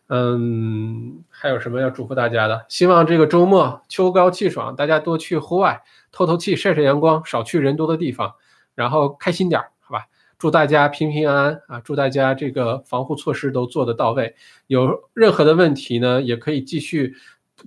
[0.07, 2.65] 嗯，还有什么要嘱咐大家的？
[2.67, 5.81] 希望这个周末秋高气爽，大家多去户外
[6.11, 8.33] 透透气、晒晒阳光，少去人多的地方，
[8.75, 10.07] 然后开心点儿，好吧？
[10.37, 11.81] 祝大家平平安安啊！
[11.85, 14.35] 祝大家这个防护措施都做得到位。
[14.67, 17.15] 有任何的问题呢，也可以继续。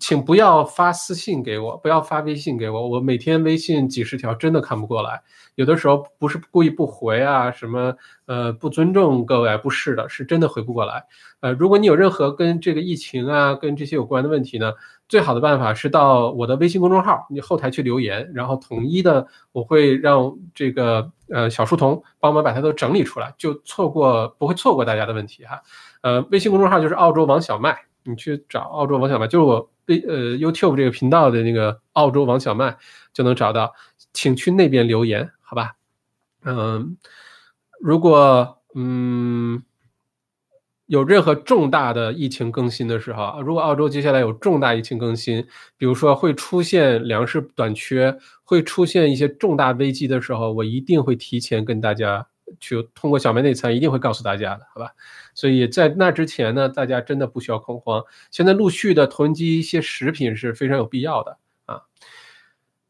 [0.00, 2.88] 请不要发私信给我，不要发微信给我。
[2.88, 5.22] 我每天微信几十条，真的看不过来。
[5.54, 7.94] 有的时候不是故意不回啊，什么
[8.26, 11.04] 呃不尊重各位，不是的，是真的回不过来。
[11.40, 14.72] 呃，如果你有任何跟这个疫情啊、跟这些有关的问题呢，
[15.08, 25.62] 最好的办法是到我的微信公众号，你后台去留言，然后统一的我会让这个呃小书童帮忙把它都整理出来，就错过不会错过大家的问题哈。
[26.00, 29.70] 呃，微信公众号就是澳洲王小麦，你去找澳洲王小麦，就是我。
[29.86, 32.77] 微呃 YouTube 这个频道的那个澳洲王小麦
[33.12, 33.73] 就能找到，
[34.12, 35.77] 请去那边留言，好吧？
[36.44, 36.97] 嗯，
[37.81, 39.62] 如果嗯
[40.86, 45.43] 有任何重大的疫情更新的时候，如果澳洲接下来有重大疫情更新，
[45.78, 52.27] 比如说会出现粮食短缺，会出现一些重大危机的时候，我一定会提前跟大家
[52.61, 54.90] 去通过小麦内参，一定会告诉大家的，好吧？
[55.35, 58.02] 所以在那之前呢，大家真的不需要恐慌。
[58.31, 61.36] 现在陆续的囤积一些食品是非常有必要的
[61.66, 61.82] 啊。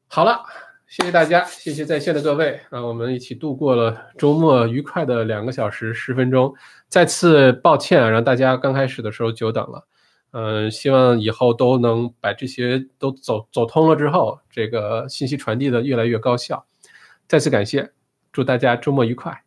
[0.07, 0.45] 好了，
[0.87, 6.55] 谢谢大家，谢谢在线的各位，让我们一起度过了周末愉快的两个小时十分钟。
[6.89, 9.87] 再次抱歉啊，让大家刚开始的时候久等了。
[10.31, 16.67] 嗯，希望以后都能把这些都走走通了之后，这个信息传递的越来越高效。
[17.27, 17.93] 再次感谢，
[18.33, 19.45] 祝大家周末愉快。